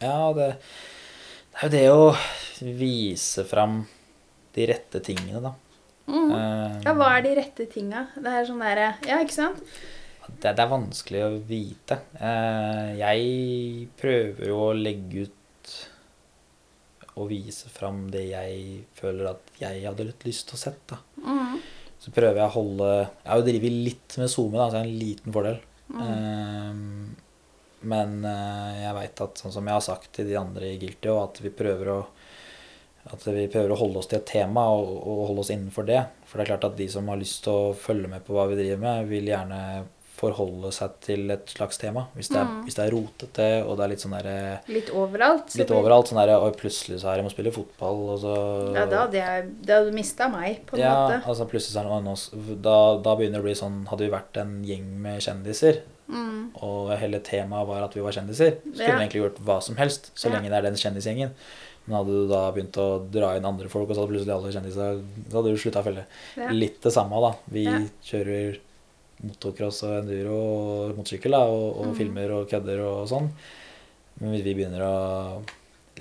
Ja, 0.01 0.33
det, 0.37 0.51
det 1.71 1.81
er 1.83 1.89
jo 1.91 2.05
det 2.61 2.71
å 2.71 2.75
vise 2.81 3.45
fram 3.49 3.83
de 4.57 4.67
rette 4.71 5.01
tingene, 5.05 5.41
da. 5.45 5.55
Mm. 6.11 6.31
Uh, 6.33 6.79
Ja, 6.85 6.95
hva 6.99 7.11
er 7.19 7.27
de 7.27 7.35
rette 7.39 7.67
tinga? 7.71 8.09
Det 8.19 8.31
er 8.35 8.47
sånn 8.49 8.63
derre 8.65 8.95
Ja, 9.07 9.21
ikke 9.23 9.37
sant? 9.37 9.61
det, 10.31 10.55
det 10.57 10.63
er 10.63 10.71
vanskelig 10.71 11.21
å 11.27 11.31
vite. 11.47 12.01
Uh, 12.17 12.97
jeg 12.99 13.89
prøver 14.01 14.51
jo 14.51 14.59
å 14.69 14.73
legge 14.77 15.27
ut 15.27 15.77
og 17.21 17.29
vise 17.33 17.69
fram 17.73 18.05
det 18.13 18.29
jeg 18.31 18.85
føler 18.97 19.33
at 19.33 19.57
jeg 19.61 19.83
hadde 19.85 20.07
litt 20.09 20.25
lyst 20.29 20.47
til 20.49 20.57
å 20.57 20.63
sett. 20.63 20.95
Mhm. 21.21 21.59
Så 22.01 22.13
prøver 22.17 22.39
jeg 22.41 22.49
å 22.49 22.55
holde 22.55 22.87
Jeg 22.89 23.27
har 23.29 23.41
jo 23.43 23.45
drevet 23.45 23.75
litt 23.85 24.15
med 24.17 24.31
SoMe, 24.33 24.57
da, 24.57 24.69
så 24.71 24.79
det 24.79 24.81
er 24.81 24.87
en 24.89 25.01
liten 25.03 25.35
fordel. 25.35 25.59
Mm. 25.91 25.99
Eh, 26.07 27.30
men 27.83 28.25
eh, 28.25 28.83
jeg 28.85 28.95
veit 28.95 29.21
at 29.27 29.41
sånn 29.41 29.53
som 29.55 29.67
jeg 29.67 29.73
har 29.79 29.85
sagt 29.87 30.13
til 30.13 30.27
de 30.29 30.37
andre 30.41 30.73
i 30.75 30.79
Guilty, 30.79 31.09
at 31.09 31.41
vi 31.45 31.51
prøver 31.51 31.93
å 31.95 32.01
at 33.11 33.23
vi 33.33 33.47
prøver 33.49 33.73
å 33.73 33.79
holde 33.81 33.97
oss 34.03 34.07
til 34.11 34.19
et 34.21 34.27
tema 34.29 34.67
og, 34.77 34.91
og 35.09 35.23
holde 35.31 35.41
oss 35.41 35.51
innenfor 35.51 35.87
det. 35.89 36.03
For 36.29 36.37
det 36.37 36.45
er 36.45 36.51
klart 36.53 36.67
at 36.69 36.77
de 36.77 36.87
som 36.93 37.09
har 37.09 37.17
lyst 37.17 37.41
til 37.47 37.53
å 37.57 37.71
følge 37.75 38.11
med 38.13 38.23
på 38.27 38.35
hva 38.37 38.45
vi 38.51 38.59
driver 38.59 38.83
med, 38.83 39.09
vil 39.09 39.31
gjerne 39.33 39.61
forholde 40.21 40.69
seg 40.77 40.99
til 41.01 41.33
et 41.33 41.49
slags 41.49 41.79
tema. 41.81 42.03
Hvis 42.13 42.29
det 42.29 42.37
er, 42.43 42.45
Mm. 42.45 42.59
hvis 42.67 42.75
det 42.77 42.85
er 42.85 42.93
rotete, 42.93 43.47
og 43.65 43.79
det 43.79 43.85
er 43.87 43.89
litt 43.95 44.03
sånn 44.05 44.13
derre 44.19 44.61
Litt 44.69 44.91
overalt. 44.93 45.49
så 45.49 45.59
Litt 45.63 45.71
overalt. 45.73 46.11
Sånn 46.13 46.21
derre 46.21 46.37
Oi, 46.45 46.51
plutselig 46.61 47.01
så 47.01 47.09
er 47.09 47.17
jeg 47.17 47.25
må 47.25 47.33
spille 47.33 47.51
fotball, 47.57 48.03
og 48.13 48.19
så 48.21 48.35
Ja, 48.77 48.85
da 48.85 49.07
hadde 49.07 49.17
jeg 49.17 49.49
Da 49.65 49.79
hadde 49.79 49.91
du 49.91 49.97
mista 49.97 50.29
meg, 50.29 50.67
på 50.67 50.77
en 50.77 50.81
ja, 50.85 50.93
måte. 51.09 51.23
altså 51.25 51.49
plutselig 51.49 51.73
så 51.73 51.81
er 51.81 51.89
det 51.89 52.05
noe 52.05 52.57
da, 52.61 52.77
da 53.01 53.17
begynner 53.17 53.41
det 53.41 53.45
å 53.47 53.49
bli 53.49 53.55
sånn 53.57 53.87
Hadde 53.89 54.05
vi 54.05 54.13
vært 54.13 54.37
en 54.45 54.63
gjeng 54.63 54.91
med 55.01 55.23
kjendiser, 55.25 55.81
Mm. 56.11 56.51
og 56.67 56.91
hele 56.99 57.21
temaet 57.23 57.69
var 57.69 57.85
at 57.87 57.95
vi 57.95 58.03
var 58.03 58.13
kjendiser, 58.17 58.57
så 58.61 58.79
kunne 58.83 58.89
Ja. 58.89 58.99
egentlig 58.99 59.23
gjort 59.23 59.43
hva 59.47 59.61
som 59.63 59.77
helst, 59.77 60.11
så 60.15 60.29
Ja. 60.29 60.37
lenge 60.37 60.51
det 60.51 60.59
er 60.59 60.63
den 60.63 60.75
kjendisgjengen. 60.75 61.31
Men 61.87 61.97
hadde 61.97 62.13
du 62.13 62.29
da 62.29 62.53
begynt 62.53 62.77
å 62.77 63.11
dra 63.11 63.37
inn 63.37 63.45
andre 63.47 63.69
folk, 63.69 63.89
og 63.89 63.97
så 63.97 64.03
hadde 64.03 64.13
plutselig 64.13 64.35
alle 64.35 64.53
kjendiser 64.53 65.03
Så 65.31 65.33
hadde 65.39 65.51
du 65.51 65.57
slutta 65.57 65.81
å 65.83 65.87
følge. 65.87 66.05
Ja. 66.37 66.51
Litt 66.51 66.81
det 66.83 66.93
samme, 66.93 67.21
da. 67.21 67.33
Vi 67.51 67.65
kjører 68.05 68.59
motocross 69.23 69.83
og 69.85 70.05
enduro 70.05 70.37
og 70.91 70.97
motorsykkel, 70.97 71.31
da, 71.31 71.41
og, 71.47 71.81
og 71.81 71.87
mm. 71.93 71.97
filmer 71.97 72.31
og 72.37 72.49
kødder 72.51 72.81
og 72.85 73.09
sånn. 73.09 73.31
Men 74.21 74.35
hvis 74.35 74.45
vi 74.45 74.55
begynner 74.55 74.85
å 74.85 75.43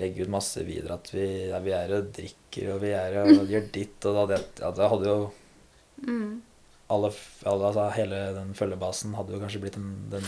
legge 0.00 0.22
ut 0.24 0.32
masse 0.32 0.62
videre 0.64 0.94
at 0.96 1.10
vi, 1.12 1.26
vi 1.64 1.72
er 1.76 1.92
og 1.98 2.12
drikker 2.16 2.74
og 2.74 2.80
vi 2.80 2.92
er 2.96 3.18
og 3.24 3.48
gjør 3.48 3.66
ditt 3.72 4.06
og 4.08 4.14
da, 4.14 4.26
det, 4.34 4.44
ja, 4.60 4.70
det 4.70 4.90
hadde 4.94 5.04
jo 5.04 5.30
Mm. 6.00 6.40
Alle, 6.90 7.08
alle 7.48 7.62
altså 7.70 7.84
hele 7.96 8.16
den 8.36 8.50
følgebasen 8.58 9.10
hadde 9.18 9.32
jo 9.34 9.40
kanskje 9.42 9.62
blitt 9.62 9.78
en, 9.80 9.90
den, 10.12 10.24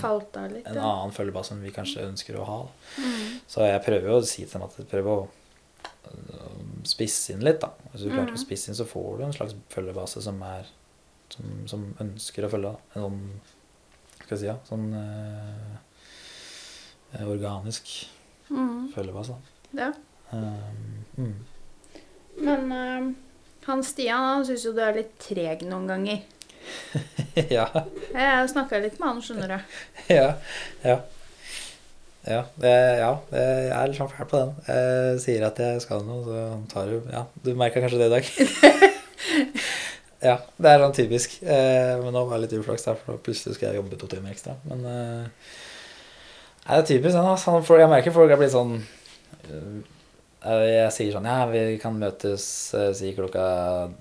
litt. 0.54 0.66
en 0.70 0.78
annen 0.78 1.14
følgebase 1.14 1.50
enn 1.54 1.64
vi 1.64 1.74
kanskje 1.74 2.08
ønsker 2.08 2.34
å 2.38 2.48
ha. 2.48 2.60
Mm. 2.98 3.28
Så 3.50 3.58
jeg 3.66 3.86
prøver 3.86 4.06
jo 4.10 4.16
å 4.20 4.26
si 4.26 4.42
til 4.44 4.54
dem 4.56 4.66
at 4.68 4.74
jeg 4.80 4.86
prøver 4.90 5.10
å 5.12 5.14
øh, 6.12 6.60
spisse 6.88 7.26
inn 7.34 7.46
litt, 7.46 7.60
da. 7.62 7.70
Hvis 7.90 8.02
du 8.06 8.10
klarer 8.12 8.30
mm. 8.30 8.38
å 8.38 8.44
spisse 8.44 8.66
inn, 8.70 8.78
så 8.78 8.86
får 8.88 9.10
du 9.18 9.22
en 9.26 9.36
slags 9.36 9.54
følgebase 9.74 10.18
som 10.24 10.36
er 10.48 10.62
som, 11.32 11.44
som 11.70 11.80
ønsker 12.02 12.42
å 12.44 12.52
følge. 12.52 12.70
Da. 12.72 12.76
En 12.94 13.00
sånn 13.06 13.20
Skal 14.22 14.34
jeg 14.36 14.42
si 14.42 14.50
ja, 14.50 14.58
sånn 14.68 14.86
eh, 14.96 15.72
organisk 17.24 17.84
Mm. 18.52 18.92
følgebase. 18.94 19.34
Da. 19.72 19.82
Ja. 19.82 19.92
Um, 20.38 21.04
mm. 21.16 21.34
Men 22.36 22.72
uh, 22.72 23.14
han 23.64 23.84
Stian 23.84 24.24
han 24.24 24.46
syns 24.46 24.64
jo 24.66 24.72
du 24.76 24.80
er 24.84 24.96
litt 24.96 25.14
treg 25.22 25.64
noen 25.68 25.88
ganger. 25.88 26.22
ja. 27.56 27.66
Jeg 28.12 28.52
snakka 28.52 28.80
litt 28.82 29.00
med 29.00 29.08
han, 29.08 29.24
skjønner 29.24 29.56
du. 29.56 29.74
Ja. 30.18 30.28
Ja. 30.84 31.00
Ja, 32.22 32.44
det, 32.54 32.70
ja, 33.00 33.08
jeg 33.34 33.70
er 33.74 33.88
litt 33.90 33.98
sånn 33.98 34.10
fæl 34.12 34.28
på 34.30 34.38
den. 34.38 34.50
Jeg 34.68 35.22
sier 35.24 35.42
at 35.48 35.56
jeg 35.58 35.80
skal 35.82 36.04
noe, 36.06 36.22
så 36.22 36.42
han 36.52 36.60
tar 36.70 36.92
jo 36.92 37.00
Ja, 37.10 37.24
du 37.42 37.50
merka 37.58 37.82
kanskje 37.82 37.98
det 37.98 38.06
i 38.06 38.12
dag? 38.12 38.28
ja, 40.28 40.36
det 40.38 40.70
er 40.70 40.84
sånn 40.84 40.94
typisk. 40.94 41.34
Eh, 41.42 41.96
men 41.98 42.14
nå 42.14 42.22
var 42.28 42.38
det 42.38 42.44
litt 42.46 42.54
uflaks, 42.60 42.86
der, 42.86 43.00
for 43.02 43.18
plutselig 43.26 43.56
skal 43.58 43.72
jeg 43.72 43.80
jobbe 43.80 43.98
to 43.98 44.10
timer 44.12 44.30
ekstra. 44.36 44.54
Men 44.70 44.86
eh, 44.86 45.50
nei, 46.62 46.76
det 46.76 46.78
er 46.78 46.88
typisk 46.92 47.16
den. 47.16 47.26
Altså. 47.26 47.58
Jeg 47.82 47.90
merker 47.90 48.14
folk 48.14 48.30
er 48.30 48.38
blitt 48.44 48.54
sånn 48.54 48.76
eh, 48.78 49.82
Jeg 50.46 50.94
sier 50.94 51.16
sånn 51.16 51.26
Ja, 51.26 51.40
vi 51.50 51.64
kan 51.82 51.98
møtes 51.98 52.44
eh, 52.78 52.92
si 52.98 53.10
klokka 53.18 53.48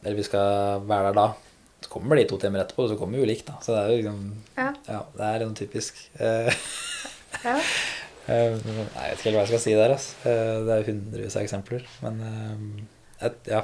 Eller 0.04 0.20
vi 0.22 0.30
skal 0.30 0.86
være 0.86 1.10
der 1.10 1.18
da. 1.24 1.28
Så 1.82 1.90
kommer 1.90 2.16
de 2.20 2.26
to 2.30 2.38
timer 2.38 2.62
etterpå, 2.64 2.84
og 2.86 2.92
så 2.92 2.98
kommer 3.00 3.18
vi 3.18 3.24
jo 3.24 3.30
likt, 3.32 3.48
da. 3.48 3.56
Så 3.66 3.74
det 3.74 3.82
er 3.82 3.90
jo 3.90 3.98
liksom 4.02 4.22
Ja. 4.58 4.68
Ja, 4.88 5.00
det 5.18 5.30
er 5.32 5.46
sånn 5.46 5.58
typisk. 5.58 6.02
Eh, 6.20 6.54
Ja. 7.46 7.58
Eh, 8.30 8.54
Nei, 8.54 8.84
jeg 8.86 9.16
vet 9.16 9.18
ikke 9.18 9.24
helt 9.26 9.36
hva 9.36 9.42
jeg 9.42 9.50
skal 9.50 9.62
si 9.64 9.72
der. 9.74 9.92
Altså. 9.96 10.12
Det 10.68 10.74
er 10.76 10.84
hundrevis 10.86 11.36
av 11.36 11.42
eksempler. 11.42 11.82
Men 12.06 12.20
et, 13.20 13.40
ja. 13.50 13.64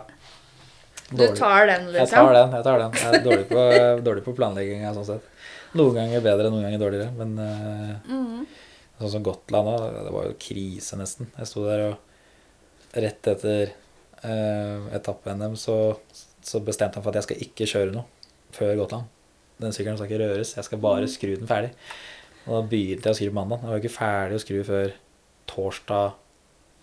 Du 1.12 1.21
tar 1.38 1.67
den, 1.69 1.86
Jeg 1.93 2.01
liksom? 2.01 2.25
tar 2.25 2.34
den. 2.34 2.56
Jeg 2.58 2.65
tar 2.65 2.82
den. 2.82 2.97
Jeg 2.97 3.19
er 3.19 3.23
dårlig 3.27 3.45
på, 3.51 3.65
dårlig 4.08 4.23
på 4.25 4.34
planlegging. 4.36 4.82
jeg 4.82 4.95
Sånn 4.97 5.06
sett. 5.12 5.30
Noen 5.77 5.93
ganger 5.99 6.25
bedre, 6.25 6.49
noen 6.51 6.65
ganger 6.65 6.82
dårligere. 6.82 7.13
Men 7.19 7.38
Mhm. 7.38 8.47
sånn 8.99 9.13
som 9.13 9.23
Gotland 9.30 9.71
òg, 9.75 9.86
det 10.10 10.15
var 10.17 10.25
jo 10.32 10.36
krise 10.41 10.97
nesten. 10.99 11.30
Jeg 11.38 11.47
sto 11.53 11.63
der 11.69 11.86
og 11.91 12.97
rett 12.97 13.30
etter 13.36 13.71
eh, 14.25 14.89
etappe-NM 14.97 15.53
så, 15.56 15.77
så 16.47 16.62
bestemte 16.63 16.99
han 16.99 17.05
for 17.05 17.12
at 17.12 17.19
jeg 17.21 17.27
skal 17.27 17.41
ikke 17.47 17.67
kjøre 17.69 17.95
noe 17.95 18.05
før 18.55 18.77
Gotland. 18.79 19.10
Den 19.62 19.73
sykkelen 19.73 19.97
skal 19.99 20.10
ikke 20.10 20.21
røres. 20.21 20.53
Jeg 20.55 20.67
skal 20.67 20.81
bare 20.81 21.10
skru 21.12 21.33
den 21.33 21.49
ferdig. 21.49 21.73
Og 22.45 22.53
da 22.53 22.62
begynte 22.71 23.10
jeg 23.10 23.15
å 23.15 23.19
skru 23.19 23.31
på 23.31 23.38
mandag. 23.39 23.65
Jeg 23.65 23.73
var 23.73 23.83
ikke 23.83 23.97
ferdig 23.97 24.38
å 24.38 24.43
skru 24.43 24.62
før 24.67 24.95
torsdag 25.49 26.15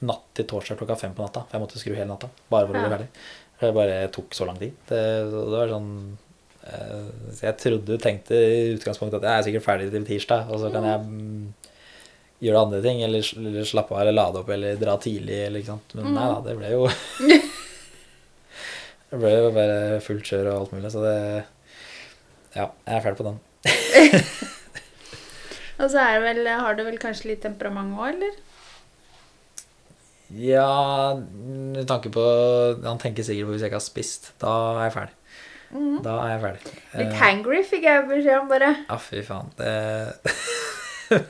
natt 0.05 0.27
til 0.37 0.49
torsdag 0.51 0.81
klokka 0.81 0.99
fem 1.01 1.15
på 1.17 1.25
natta. 1.25 1.47
For 1.47 1.57
jeg 1.57 1.65
måtte 1.65 1.81
skru 1.81 1.95
hele 1.95 2.11
natta. 2.11 2.29
Bare 2.53 2.69
for 2.69 2.77
å 2.77 2.83
bli 2.83 2.93
ferdig. 2.93 3.09
For 3.55 3.71
det 3.71 3.79
bare 3.79 3.99
tok 4.13 4.37
så 4.37 4.49
lang 4.49 4.61
tid. 4.61 4.77
Det, 4.91 5.01
det 5.31 5.45
var 5.55 5.73
sånn 5.73 5.91
eh, 6.69 7.11
så 7.31 7.47
Jeg 7.47 7.61
trodde 7.63 8.01
tenkte 8.03 8.41
i 8.41 8.73
utgangspunktet 8.75 9.23
at 9.23 9.29
jeg 9.31 9.39
er 9.39 9.49
sikkert 9.49 9.69
ferdig 9.69 9.93
til 9.95 10.09
tirsdag, 10.09 10.51
og 10.51 10.61
så 10.61 10.73
kan 10.75 10.89
jeg 10.91 11.05
mm, 11.07 11.45
gjøre 12.45 12.65
andre 12.67 12.83
ting, 12.85 13.05
eller, 13.07 13.35
eller 13.41 13.69
slappe 13.71 13.95
av, 13.95 14.03
eller 14.03 14.19
lade 14.19 14.43
opp, 14.43 14.51
eller 14.53 14.81
dra 14.81 14.99
tidlig, 15.01 15.39
eller 15.47 15.63
ikke 15.63 15.77
sant. 15.77 15.95
Men 15.97 16.11
nei 16.19 16.27
da, 16.33 16.41
det 16.45 16.59
ble 16.59 16.75
jo 16.75 16.89
Det 19.15 19.21
ble 19.23 19.31
jo 19.31 19.51
bare 19.55 20.01
fullt 20.03 20.27
kjør 20.27 20.49
og 20.51 20.57
alt 20.65 20.73
mulig, 20.75 20.89
så 20.91 20.99
det 21.05 21.13
Ja, 22.57 22.65
jeg 22.67 22.97
er 22.97 23.03
ferdig 23.05 23.19
på 23.21 23.27
den. 23.29 23.37
Og 25.85 25.91
så 25.91 25.99
er 26.03 26.13
det 26.19 26.25
vel, 26.25 26.41
har 26.51 26.75
du 26.75 26.83
vel 26.87 26.99
kanskje 27.03 27.29
litt 27.31 27.43
temperament 27.47 27.95
òg, 27.95 28.09
eller? 28.17 28.33
Ja, 30.35 31.15
med 31.15 31.87
tanke 31.87 32.11
på 32.15 32.25
Han 32.83 32.99
tenker 33.03 33.23
sikkert 33.27 33.47
på 33.47 33.53
hvis 33.55 33.63
jeg 33.63 33.71
ikke 33.71 33.79
har 33.79 33.87
spist. 33.87 34.23
Da 34.43 34.51
er 34.75 34.83
jeg 34.89 34.95
ferdig. 34.97 35.17
Mhm. 35.75 35.99
Da 36.07 36.13
er 36.25 36.29
jeg 36.35 36.43
ferdig. 36.49 36.63
Litt 36.99 37.13
Eh, 37.13 37.19
hangry 37.23 37.61
fikk 37.71 37.85
jeg 37.87 38.09
beskjed 38.11 38.37
om, 38.41 38.49
bare. 38.51 38.71
Ja, 38.89 38.97
fy 38.99 39.19
faen. 39.27 39.49
Det 39.59 39.75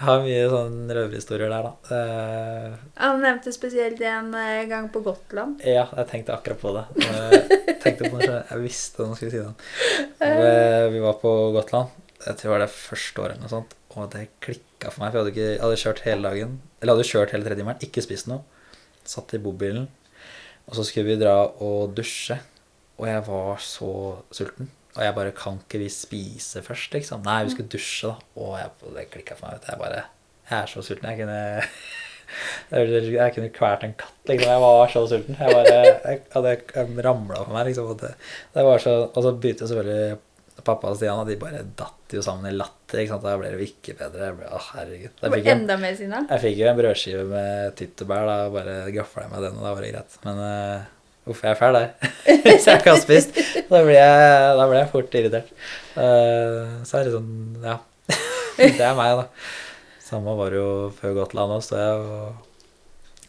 Jeg 0.00 0.08
har 0.08 0.22
mye 0.24 0.44
sånn 0.48 0.76
røverhistorier 0.96 1.50
der, 1.52 1.66
da. 1.66 1.72
Uh, 1.92 2.76
Han 3.02 3.18
nevnte 3.20 3.52
spesielt 3.52 3.98
en 4.08 4.30
eh, 4.32 4.62
gang 4.70 4.86
på 4.88 5.02
Gotland. 5.04 5.60
Ja, 5.60 5.82
jeg 5.98 6.08
tenkte 6.08 6.32
akkurat 6.38 6.62
på 6.62 6.72
det. 6.72 6.84
Jeg, 7.04 7.76
tenkte 7.82 8.08
på 8.08 8.22
det, 8.22 8.38
jeg 8.48 8.62
visste 8.62 9.04
nå 9.04 9.18
skulle 9.18 9.34
si 9.34 9.42
det. 9.44 9.52
Vi, 10.22 10.48
vi 10.96 11.02
var 11.04 11.20
på 11.20 11.34
Gotland. 11.52 11.92
Jeg 12.24 12.40
tror 12.40 12.46
det 12.48 12.54
var 12.54 12.64
det 12.64 12.70
første 12.72 13.24
året 13.26 13.36
eller 13.36 13.44
noe 13.44 13.52
sånt. 13.52 13.76
Og 13.92 14.08
det 14.14 14.24
klikka 14.40 14.88
for 14.88 15.04
meg. 15.04 15.12
For 15.12 15.18
jeg 15.18 15.20
hadde, 15.20 15.34
ikke, 15.34 15.46
jeg 15.50 15.62
hadde 15.66 15.82
kjørt 15.84 16.02
hele 16.08 16.30
dagen. 16.30 16.56
Eller 16.80 16.96
hadde 16.96 17.08
kjørt 17.10 17.36
hele 17.36 17.50
tredje 17.50 17.60
timen, 17.60 17.84
ikke 17.90 18.08
spist 18.08 18.32
noe. 18.32 18.72
Satt 19.04 19.36
i 19.36 19.44
bobilen. 19.44 19.90
Og 20.64 20.80
så 20.80 20.88
skulle 20.88 21.12
vi 21.12 21.20
dra 21.20 21.36
og 21.44 21.92
dusje. 22.00 22.40
Og 22.96 23.08
jeg 23.12 23.28
var 23.28 23.60
så 23.68 23.92
sulten. 24.32 24.72
Og 24.96 25.02
jeg 25.04 25.16
bare 25.16 25.34
Kan 25.36 25.60
ikke 25.62 25.82
vi 25.84 25.90
spise 25.92 26.62
først, 26.66 26.94
liksom? 26.96 27.24
Nei, 27.26 27.42
vi 27.46 27.54
skulle 27.54 27.72
dusje, 27.72 28.10
da. 28.10 28.30
Og 28.42 28.56
jeg, 28.58 28.94
det 28.96 29.08
klikka 29.14 29.36
for 29.38 29.48
meg. 29.48 29.58
vet 29.58 29.66
du. 29.66 29.72
Jeg 29.72 29.82
bare 29.84 30.06
Jeg 30.50 30.56
er 30.60 30.72
så 30.72 30.86
sulten. 30.86 31.10
Jeg 31.10 31.20
kunne 31.22 31.42
jeg 33.16 33.34
kunne 33.34 33.52
kvalt 33.54 33.84
en 33.86 33.94
katt, 33.98 34.18
liksom. 34.30 34.50
Jeg 34.50 34.64
var 34.64 34.90
så 34.94 35.04
sulten. 35.10 35.38
Jeg 35.38 35.54
bare 35.54 35.78
Jeg 35.84 36.24
hadde 36.34 37.04
ramla 37.06 37.44
for 37.44 37.54
meg, 37.54 37.70
liksom. 37.70 37.94
Det, 38.02 38.16
det 38.56 38.66
var 38.66 38.82
så, 38.82 38.96
og 39.10 39.22
så 39.26 39.36
begynte 39.36 39.70
selvfølgelig 39.70 40.18
pappa 40.64 40.90
og 40.92 40.98
Stian, 40.98 41.20
og 41.22 41.28
de 41.28 41.38
bare 41.40 41.62
datt 41.78 42.14
jo 42.14 42.22
sammen 42.24 42.50
i 42.50 42.54
latter. 42.56 43.02
ikke 43.02 43.14
sant? 43.14 43.24
Da 43.24 43.36
ble 43.40 43.50
det 43.52 43.58
jo 43.60 43.66
ikke 43.68 43.96
bedre. 43.98 44.28
Jeg 44.28 44.38
ble, 44.38 44.48
å, 44.50 44.62
herregud. 44.70 45.12
Jeg 45.22 45.34
fikk 45.34 45.46
jeg, 45.48 45.56
enda 45.56 45.76
mer 45.80 45.98
sinna. 45.98 46.22
jeg 46.28 46.44
fikk 46.44 46.58
jo 46.60 46.70
en 46.70 46.80
brødskive 46.80 47.26
med 47.30 47.76
tyttebær, 47.80 48.28
da 48.28 48.38
bare 48.52 48.78
gafla 48.94 49.26
jeg 49.26 49.34
meg 49.34 49.46
den, 49.46 49.60
og 49.60 49.66
da 49.66 49.74
var 49.76 49.86
det 49.86 49.92
greit. 49.94 50.18
Men 50.26 50.42
uh, 50.44 50.90
uff, 51.28 51.42
jeg 51.42 51.52
er 51.52 51.58
fæl 51.60 51.78
der. 51.78 52.12
Hvis 52.46 52.68
jeg 52.68 52.80
ikke 52.80 52.94
har 52.94 53.02
spist, 53.02 53.40
da 53.70 53.82
blir 53.84 53.96
jeg, 53.96 54.52
da 54.60 54.68
blir 54.68 54.78
jeg 54.80 54.92
fort 54.92 55.18
irritert. 55.20 55.50
Uh, 55.96 56.80
så 56.86 57.00
er 57.00 57.08
det 57.08 57.16
sånn, 57.16 57.32
ja. 57.64 57.80
det 58.60 58.86
er 58.86 58.96
meg, 58.98 59.24
da. 59.24 59.26
Samme 60.04 60.36
var 60.38 60.52
det 60.52 60.58
jo 60.62 60.70
før 60.96 61.20
Gotland 61.20 61.58
òg, 61.58 61.66
står 61.66 61.84
jeg 61.84 62.06
og 62.06 62.46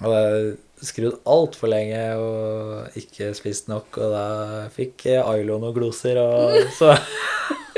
og 0.01 0.13
jeg 0.15 0.55
skrudd 0.85 1.19
altfor 1.29 1.69
lenge 1.71 2.01
og 2.17 2.97
ikke 2.97 3.31
spist 3.37 3.69
nok, 3.71 3.97
og 4.01 4.15
da 4.15 4.25
fikk 4.73 5.05
Ailo 5.21 5.59
noen 5.61 5.75
gloser, 5.75 6.17
og 6.21 6.57
så, 6.79 6.95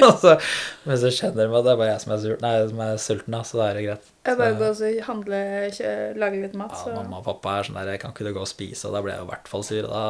og 0.04 0.22
så 0.22 0.38
Men 0.86 1.00
så 1.00 1.12
skjønner 1.13 1.48
de 1.48 1.60
at 1.60 1.68
det 1.68 1.74
er 1.74 1.82
bare 1.82 1.92
jeg 1.92 2.04
som 2.04 2.16
er, 2.16 2.24
sur, 2.24 2.38
nei, 2.44 2.54
som 2.72 2.82
er 2.86 3.04
sulten, 3.04 3.36
da, 3.36 3.44
så 3.48 3.60
da 3.60 3.68
er 3.70 3.80
det 3.80 3.86
greit. 3.88 4.10
Jeg 4.24 4.39
bare 4.39 4.58
går 4.60 4.82
og 4.88 5.04
handler, 5.10 5.78
lager 6.24 6.48
litt 6.48 6.58
mat, 6.60 6.80
ja, 6.88 6.96
mamma 6.96 7.20
og 7.20 7.28
pappa 7.28 7.60
er 7.60 7.68
sånn 7.68 7.80
der 7.82 8.00
Kan 8.02 8.16
ikke 8.16 8.28
du 8.28 8.34
gå 8.36 8.44
og 8.44 8.52
spise? 8.52 8.88
Og 8.88 8.96
da 8.96 9.04
ble 9.04 9.16
jeg 9.16 9.26
i 9.26 9.30
hvert 9.32 9.52
fall 9.52 9.68
sur. 9.68 9.88
Da. 9.92 10.04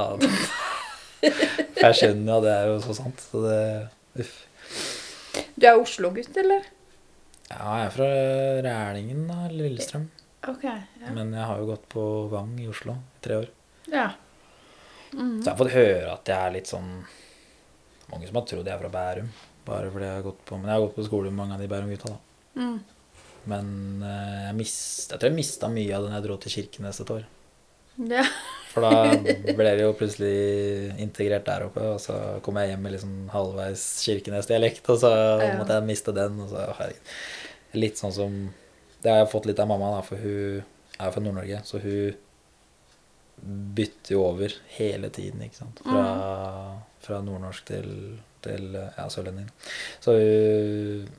Jeg 1.83 1.95
skjønner 1.95 2.33
jo, 2.33 2.39
det 2.43 2.51
er 2.51 2.65
jo 2.67 2.79
så 2.83 2.93
sant. 2.97 3.21
Så 3.31 3.41
det 3.45 3.59
Uff. 4.19 4.33
Du 5.55 5.65
er 5.65 5.79
Oslo-gutt, 5.79 6.35
eller? 6.37 6.65
Ja, 7.49 7.61
jeg 7.77 7.85
er 7.85 7.93
fra 7.93 8.09
Rælingen, 8.65 9.23
da. 9.29 9.47
Lillestrøm. 9.51 10.05
Ok, 10.47 10.63
ja. 10.65 11.11
Men 11.13 11.31
jeg 11.33 11.45
har 11.47 11.59
jo 11.61 11.65
gått 11.69 11.85
på 11.89 12.03
Vang 12.31 12.53
i 12.59 12.67
Oslo 12.67 12.93
i 12.93 13.23
tre 13.23 13.35
år. 13.43 13.49
ja. 13.91 14.09
Mhm. 15.13 15.41
Så 15.41 15.45
jeg 15.45 15.51
har 15.53 15.59
fått 15.59 15.75
høre 15.75 16.13
at 16.13 16.25
jeg 16.25 16.37
er 16.47 16.51
litt 16.55 16.65
sånn 16.71 16.87
Mange 18.09 18.25
som 18.27 18.35
har 18.39 18.45
trodd 18.49 18.65
jeg 18.65 18.73
er 18.73 18.79
fra 18.81 18.89
Bærum. 18.89 19.27
Bare 19.65 19.91
fordi 19.93 20.05
jeg 20.07 20.15
har 20.17 20.23
gått 20.25 20.39
på 20.45 20.57
Men 20.57 20.65
jeg 20.69 20.73
har 20.73 20.81
gått 20.87 20.95
på 20.97 21.05
skole 21.05 21.29
med 21.31 21.37
mange 21.37 21.53
av 21.53 21.61
de 21.61 21.67
Bærum-gutta, 21.69 22.09
da. 22.09 22.17
Mm. 22.61 22.79
Men 23.45 23.69
eh, 24.03 24.41
jeg, 24.47 24.55
mist, 24.57 25.11
jeg 25.11 25.19
tror 25.21 25.29
jeg 25.29 25.37
mista 25.37 25.69
mye 25.69 25.93
av 25.95 26.03
det 26.03 26.09
når 26.11 26.17
jeg 26.19 26.25
dro 26.27 26.37
til 26.43 26.51
Kirkenes 26.55 26.99
et 27.03 27.13
år. 27.13 27.23
Ja. 28.09 28.23
For 28.73 28.81
da 28.81 28.91
ble 29.59 29.69
det 29.69 29.83
jo 29.85 29.93
plutselig 29.99 30.33
integrert 31.03 31.45
der 31.45 31.65
oppe, 31.67 31.85
og 31.93 31.99
så 32.01 32.17
kom 32.45 32.57
jeg 32.61 32.71
hjem 32.73 32.81
med 32.87 32.95
liksom 32.95 33.13
halvveis 33.33 33.83
Kirkenes-dialekt, 34.05 34.89
og 34.89 34.97
så 35.03 35.11
Ja. 35.13 35.53
måtte 35.59 35.77
jeg 35.77 35.87
miste 35.89 36.13
den, 36.15 36.39
og 36.41 36.49
så 36.49 36.65
herregud. 36.79 37.13
Litt 37.77 37.97
sånn 38.01 38.13
som 38.15 38.37
Det 39.03 39.11
har 39.11 39.19
jeg 39.23 39.31
fått 39.33 39.45
litt 39.49 39.59
av 39.59 39.67
mamma, 39.67 39.89
da, 39.97 40.03
for 40.07 40.21
hun 40.23 40.63
er 40.99 41.11
fra 41.11 41.23
Nord-Norge, 41.23 41.59
så 41.67 41.81
hun 41.83 42.13
bytter 43.75 44.13
jo 44.15 44.21
over 44.23 44.53
hele 44.77 45.09
tiden, 45.11 45.41
ikke 45.43 45.59
sant. 45.59 45.81
Fra, 45.83 46.05
fra 47.03 47.17
nordnorsk 47.25 47.65
til, 47.67 47.89
til 48.45 48.69
ja, 48.77 49.09
sørlending. 49.11 49.49
Så 50.03 50.15
hun 50.19 51.11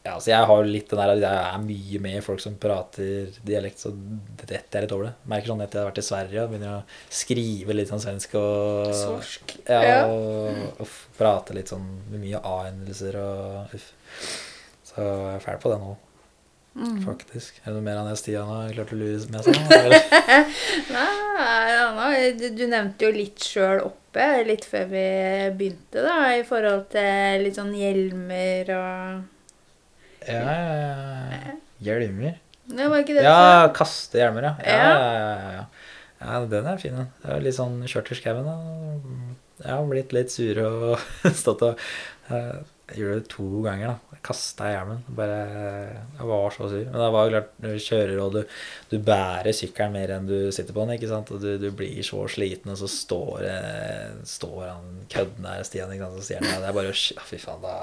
ja, 0.00 0.14
så 0.16 0.30
jeg 0.30 0.46
har 0.48 0.56
jo 0.62 0.64
litt 0.64 0.88
den 0.88 0.96
der 0.96 1.10
at 1.12 1.18
jeg 1.20 1.38
er 1.44 1.58
mye 1.60 1.98
med 2.00 2.22
folk 2.24 2.40
som 2.40 2.54
prater 2.56 3.34
dialekt, 3.44 3.82
så 3.82 3.90
detter 3.92 4.78
jeg 4.78 4.86
litt 4.86 4.94
over 4.96 5.10
det. 5.10 5.12
Merker 5.28 5.50
sånn 5.52 5.60
etter 5.60 5.76
jeg 5.76 5.84
har 5.84 5.90
vært 5.90 6.00
i 6.00 6.04
Sverige 6.06 6.44
og 6.46 6.54
begynner 6.54 6.78
å 6.78 7.16
skrive 7.18 7.76
litt 7.76 7.90
sånn 7.92 8.00
svensk 8.00 8.32
og 8.40 8.94
Sorsk. 8.96 9.58
Ja, 9.68 9.82
Ja. 9.84 9.98
og 10.08 10.80
og 10.80 10.94
prate 11.18 11.52
litt 11.58 11.68
sånn 11.68 11.84
med 12.08 12.22
mye 12.24 12.40
a-endelser 12.40 13.18
og 13.20 13.74
uff. 13.76 13.90
Så 14.88 15.04
jeg 15.04 15.34
er 15.36 15.44
fæl 15.44 15.60
på 15.60 15.74
det 15.74 15.78
nå, 15.84 15.92
Mm. 16.80 17.00
faktisk. 17.04 17.58
Er 17.60 17.66
det 17.68 17.74
noe 17.76 17.84
mer 17.84 17.98
enn 18.00 18.06
det 18.08 18.16
Stian 18.16 18.48
har 18.48 18.70
klart 18.72 18.92
å 18.94 18.96
lure 18.96 19.18
med 19.32 19.44
seg? 19.44 19.56
Nei, 20.94 21.74
Anna, 21.76 22.06
du, 22.40 22.62
nevnte 22.70 23.04
jo 23.04 23.10
litt 23.12 23.44
sjøl 23.44 23.82
oppe, 23.84 24.28
litt 24.48 24.64
før 24.68 24.86
vi 24.88 25.04
begynte, 25.58 26.00
da, 26.06 26.16
i 26.38 26.46
forhold 26.48 26.88
til 26.94 27.44
litt 27.44 27.58
sånn 27.60 27.74
hjelmer 27.76 28.72
og 28.78 30.24
Ja, 30.24 30.40
ja, 30.40 30.80
ja. 31.36 31.58
Hjelmer? 31.84 32.40
Det 32.70 32.88
var 32.88 33.04
ikke 33.04 33.18
det 33.18 33.28
Ja, 33.28 33.68
kaste 33.76 34.20
hjelmer, 34.20 34.48
ja. 34.48 34.54
Ja, 34.64 34.80
Ja. 34.80 34.90
ja, 34.96 35.20
ja, 35.20 35.52
ja. 35.60 35.64
ja 36.24 36.42
den 36.48 36.72
er 36.72 36.80
fin, 36.80 36.96
den. 36.96 37.12
Det 37.20 37.36
er 37.36 37.44
litt 37.44 37.58
sånn 37.60 37.80
kjørt 37.84 38.12
i 38.14 38.20
skauen. 38.22 38.50
har 39.68 39.86
blitt 39.92 40.16
litt 40.16 40.32
sur 40.32 40.64
og 40.64 41.08
stått 41.42 41.66
og 41.68 41.88
Jeg 42.90 43.04
gjorde 43.04 43.18
det 43.20 43.28
to 43.30 43.44
ganger, 43.62 43.92
da. 43.92 44.18
Kasta 44.20 44.66
hjelmen. 44.68 44.98
Bare 45.16 45.36
Jeg 46.18 46.26
var 46.28 46.50
så 46.52 46.66
sur. 46.68 46.82
Men 46.84 46.96
det 47.00 47.10
var 47.14 47.26
jo 47.26 47.32
klart, 47.32 47.52
du 47.62 47.68
kjører 47.80 48.18
og 48.20 48.34
du, 48.34 48.40
du 48.90 48.96
bærer 49.06 49.54
sykkelen 49.56 49.94
mer 49.94 50.12
enn 50.16 50.26
du 50.28 50.50
sitter 50.52 50.76
på 50.76 50.82
den, 50.84 50.98
ikke 50.98 51.08
sant. 51.08 51.30
Og 51.32 51.40
du, 51.40 51.54
du 51.62 51.70
blir 51.76 52.02
så 52.04 52.26
sliten, 52.28 52.72
og 52.74 52.80
så 52.80 52.90
står, 52.90 53.46
eh, 53.48 54.10
står 54.28 54.60
han 54.66 54.90
kødden 55.12 55.46
der, 55.46 55.64
Stian, 55.64 55.94
ikke 55.94 56.10
sant, 56.10 56.18
så 56.18 56.26
sier 56.26 56.44
han 56.44 56.60
det 56.60 56.68
er 56.68 56.76
bare 56.76 56.92
å 56.92 56.98
Fy 57.30 57.40
faen, 57.40 57.64
da 57.64 57.74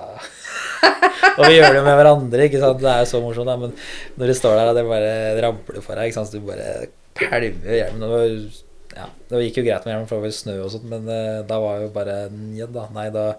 Og 1.39 1.43
vi 1.47 1.57
gjør 1.57 1.79
det 1.79 1.83
med 1.87 1.97
hverandre, 2.01 2.45
ikke 2.51 2.61
sant. 2.61 2.83
Det 2.83 2.93
er 2.93 3.01
jo 3.01 3.09
så 3.15 3.23
morsomt, 3.23 3.49
da. 3.49 3.57
Men 3.63 3.75
når 4.19 4.33
du 4.33 4.37
står 4.37 4.59
der 4.59 4.71
og 4.71 4.77
det 4.77 4.87
bare 4.91 5.17
rabler 5.47 5.83
for 5.85 5.97
deg, 5.97 6.11
ikke 6.11 6.19
sant, 6.19 6.31
så 6.31 6.37
du 6.37 6.47
bare 6.51 6.71
pælmer 7.17 7.77
hjelmen. 7.79 8.07
Det, 8.13 8.63
ja, 8.97 9.09
det 9.29 9.45
gikk 9.47 9.61
jo 9.63 9.67
greit 9.71 9.85
med 9.85 9.95
hjelmen, 9.95 10.09
for 10.09 10.21
det 10.21 10.29
var 10.29 10.39
snø 10.43 10.57
og 10.61 10.73
sånt, 10.73 10.89
men 10.93 11.09
eh, 11.09 11.43
da 11.49 11.61
var 11.63 11.85
jo 11.85 11.93
bare 11.95 12.23
ja, 12.57 12.69
da. 12.69 12.89
Nei, 12.93 13.09
da 13.15 13.31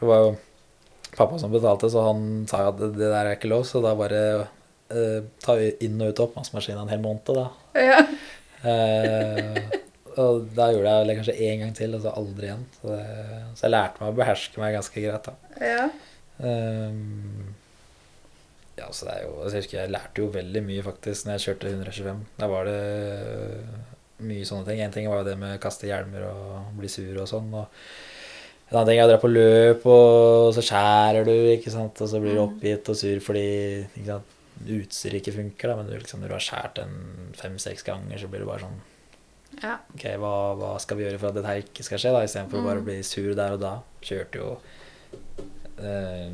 Det 0.00 0.08
var 0.08 0.24
jo 0.26 0.38
pappa 1.16 1.38
som 1.40 1.52
betalte, 1.52 1.90
så 1.92 2.06
han 2.08 2.24
sa 2.50 2.66
at 2.70 2.80
det, 2.80 2.94
der 2.98 3.18
er 3.20 3.36
ikke 3.36 3.50
lov, 3.50 3.66
så 3.68 3.82
da 3.84 3.94
bare 3.98 4.22
uh, 4.40 5.20
ta 5.42 5.56
inn 5.60 6.00
og 6.00 6.12
ut 6.12 6.24
oppvaskmaskinen 6.26 6.84
en 6.84 6.92
hel 6.92 7.02
måned, 7.04 7.32
da. 7.36 7.46
Ja. 7.80 8.02
uh, 8.66 9.78
og 10.20 10.50
da 10.56 10.68
gjorde 10.74 10.92
jeg 10.92 11.08
det 11.08 11.16
kanskje 11.20 11.38
én 11.48 11.64
gang 11.64 11.74
til, 11.76 11.96
og 11.96 12.04
så 12.04 12.14
aldri 12.18 12.50
igjen. 12.50 12.66
Så, 12.80 12.92
det, 12.92 13.40
så 13.54 13.66
jeg 13.66 13.74
lærte 13.76 14.02
meg 14.02 14.12
å 14.12 14.18
beherske 14.20 14.62
meg 14.62 14.76
ganske 14.78 15.06
greit, 15.06 15.30
da. 15.30 15.56
ja. 15.72 15.88
Um, 16.40 17.50
ja, 18.80 18.86
så 18.96 19.04
det 19.04 19.12
er 19.12 19.24
jo 19.26 19.32
altså 19.42 19.56
Jeg 19.58 19.64
husker 19.66 19.76
jeg 19.76 19.92
lærte 19.92 20.22
jo 20.22 20.28
veldig 20.32 20.60
mye 20.64 20.84
faktisk 20.86 21.26
når 21.26 21.34
jeg 21.36 21.44
kjørte 21.44 21.72
125. 21.74 22.22
Da 22.40 22.48
var 22.48 22.68
det 22.68 22.78
mye 24.24 24.46
sånne 24.48 24.68
ting. 24.68 24.80
En 24.80 24.94
ting 24.94 25.08
var 25.10 25.22
jo 25.22 25.28
det 25.28 25.36
med 25.40 25.58
å 25.58 25.62
kaste 25.62 25.88
hjelmer 25.88 26.24
og 26.30 26.70
bli 26.78 26.88
sur 26.92 27.12
og 27.20 27.28
sånn. 27.28 27.50
Og 27.60 27.68
en 28.70 28.76
annen 28.78 28.86
ting 28.86 28.98
er 29.00 29.06
å 29.06 29.10
dra 29.10 29.18
på 29.18 29.30
løp, 29.32 29.86
og 29.86 30.52
så 30.54 30.62
skjærer 30.62 31.24
du, 31.26 31.32
ikke 31.56 31.70
sant. 31.74 32.00
Og 32.00 32.08
så 32.08 32.20
blir 32.22 32.34
du 32.36 32.40
Mm. 32.40 32.48
oppgitt 32.48 32.88
og 32.88 32.96
sur 32.96 33.18
fordi 33.20 33.86
ikke 33.96 34.06
sant, 34.06 34.36
utstyret 34.68 35.20
ikke 35.22 35.34
funker. 35.34 35.68
Da. 35.68 35.76
Men 35.76 35.86
du, 35.86 35.98
liksom, 35.98 36.20
når 36.20 36.28
du 36.28 36.34
har 36.34 36.44
skåret 36.46 36.78
en 36.84 37.32
fem-seks 37.34 37.82
ganger, 37.82 38.18
så 38.18 38.28
blir 38.30 38.40
du 38.40 38.46
bare 38.46 38.60
sånn 38.60 38.78
ja. 39.62 39.78
Ok, 39.94 40.04
hva, 40.22 40.54
hva 40.56 40.78
skal 40.80 40.96
vi 40.96 41.02
gjøre 41.04 41.18
for 41.18 41.28
at 41.28 41.34
dette 41.34 41.56
ikke 41.64 41.82
skal 41.82 41.98
skje, 41.98 42.12
da? 42.14 42.20
Istedenfor 42.22 42.60
Mm. 42.60 42.64
bare 42.64 42.80
å 42.80 42.84
bli 42.84 43.02
sur 43.02 43.34
der 43.34 43.52
og 43.52 43.60
da. 43.60 43.72
Kjørte 44.00 44.38
jo 44.38 44.58
eh, 45.82 46.30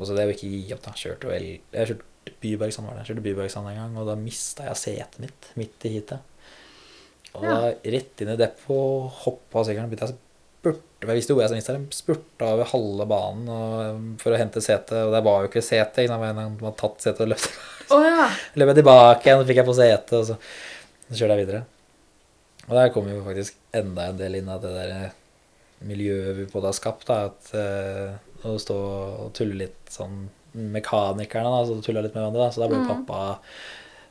Også 0.00 0.14
det 0.16 0.24
å 0.26 0.32
ikke 0.34 0.48
gi 0.50 0.72
opp, 0.74 0.82
da. 0.82 0.92
Kjørte 0.98 1.28
jo 1.28 1.30
el 1.34 1.46
Jeg 1.72 1.88
kjørte 1.90 2.10
Bybergsand 2.40 2.86
var 2.88 2.94
det. 2.96 3.04
Jeg 3.04 3.10
kjørte 3.16 3.24
Bybergsand 3.26 3.68
en 3.68 3.76
gang, 3.76 3.96
og 4.00 4.06
da 4.08 4.14
mista 4.16 4.64
jeg 4.64 4.76
setet 4.80 5.18
mitt 5.20 5.50
midt 5.60 5.84
i 5.84 5.92
heatet. 5.98 6.20
Og 7.34 7.42
Ja. 7.44 7.54
da 7.60 7.74
rett 7.84 8.20
inn 8.22 8.28
i 8.32 8.36
depot, 8.36 9.10
hoppa 9.24 9.58
av 9.60 9.66
sykkelen, 9.66 9.90
begynte 9.90 10.08
jeg 10.08 10.16
Jeg 11.12 11.20
visste 11.20 11.34
dem. 11.76 11.84
Spurta 11.94 12.50
over 12.54 12.68
halve 12.70 13.06
banen 13.10 13.48
og, 13.52 14.02
for 14.22 14.34
å 14.34 14.38
hente 14.40 14.62
sete, 14.64 15.02
og 15.06 15.12
det 15.14 15.22
var 15.26 15.42
jo 15.44 15.50
ikke 15.50 15.62
sete. 15.64 16.04
Ikke 16.04 16.12
sant? 16.14 16.24
som 16.38 16.66
hadde 16.68 16.74
tatt 16.80 17.04
sete 17.04 17.24
og 17.26 17.32
løpt. 17.34 17.58
Oh, 17.92 18.00
ja. 18.00 18.28
løp 18.56 18.70
jeg 18.72 18.78
tilbake 18.80 19.28
igjen, 19.28 19.42
så 19.42 19.48
fikk 19.50 19.60
jeg 19.60 19.68
på 19.68 19.76
sete, 19.76 20.20
og 20.20 20.28
så, 20.30 20.36
så 21.10 21.18
kjørte 21.18 21.34
jeg 21.36 21.42
videre. 21.44 21.62
Og 22.64 22.72
der 22.78 22.92
kom 22.94 23.10
jo 23.12 23.18
faktisk 23.26 23.58
enda 23.76 24.06
en 24.08 24.16
del 24.22 24.38
inn 24.38 24.48
av 24.48 24.62
det 24.64 24.70
der 24.72 24.94
eh, 24.96 25.16
miljøet 25.84 26.38
vi 26.38 26.46
både 26.48 26.70
har 26.70 26.78
skapt, 26.78 27.04
da, 27.10 27.18
at 27.28 27.50
eh, 27.60 28.14
å 28.48 28.54
stå 28.60 28.78
og 29.26 29.34
tulle 29.36 29.58
litt 29.66 29.92
sånn 29.92 30.24
Mekanikerne, 30.54 31.50
da, 31.50 31.64
så 31.66 31.80
tulla 31.82 32.00
litt 32.04 32.14
med 32.14 32.22
hverandre, 32.22 32.44
da, 32.46 32.52
så 32.54 32.62
da 32.62 32.68
ble 32.70 32.78
Mhm. 32.78 32.90
pappa 33.04 33.38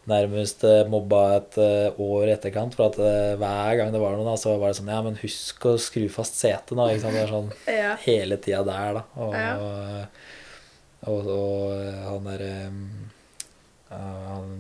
nærmest 0.10 0.64
eh, 0.68 0.82
mobba 0.92 1.20
et 1.38 1.58
eh, 1.64 2.00
år 2.02 2.28
i 2.28 2.34
etterkant, 2.36 2.76
for 2.76 2.90
at 2.92 2.98
eh, 3.00 3.34
hver 3.40 3.78
gang 3.80 3.94
det 3.94 4.02
var 4.04 4.18
noe, 4.18 4.26
da, 4.28 4.36
så 4.40 4.58
var 4.60 4.72
det 4.74 4.80
sånn 4.82 4.92
Ja, 4.92 5.00
men 5.06 5.20
husk 5.22 5.66
å 5.70 5.76
skru 5.82 6.06
fast 6.12 6.36
setet 6.40 6.76
nå, 6.78 6.90
ikke 6.92 7.06
sant. 7.06 7.16
Det 7.18 7.24
er 7.24 7.32
sånn 7.32 7.52
ja. 7.84 7.94
hele 8.06 8.38
tida 8.44 8.64
der, 8.68 9.00
da. 9.00 9.04
Og, 9.24 9.36
Ja. 9.38 9.54
og, 11.08 11.28
og 11.38 11.82
han 12.08 12.30
derre 12.30 12.54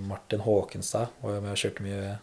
Martin 0.07 0.43
Håkenstad 0.45 1.07
var 1.23 1.37
jo 1.37 1.41
med 1.41 1.53
og 1.55 1.61
kjørte 1.61 1.85
mye. 1.85 2.15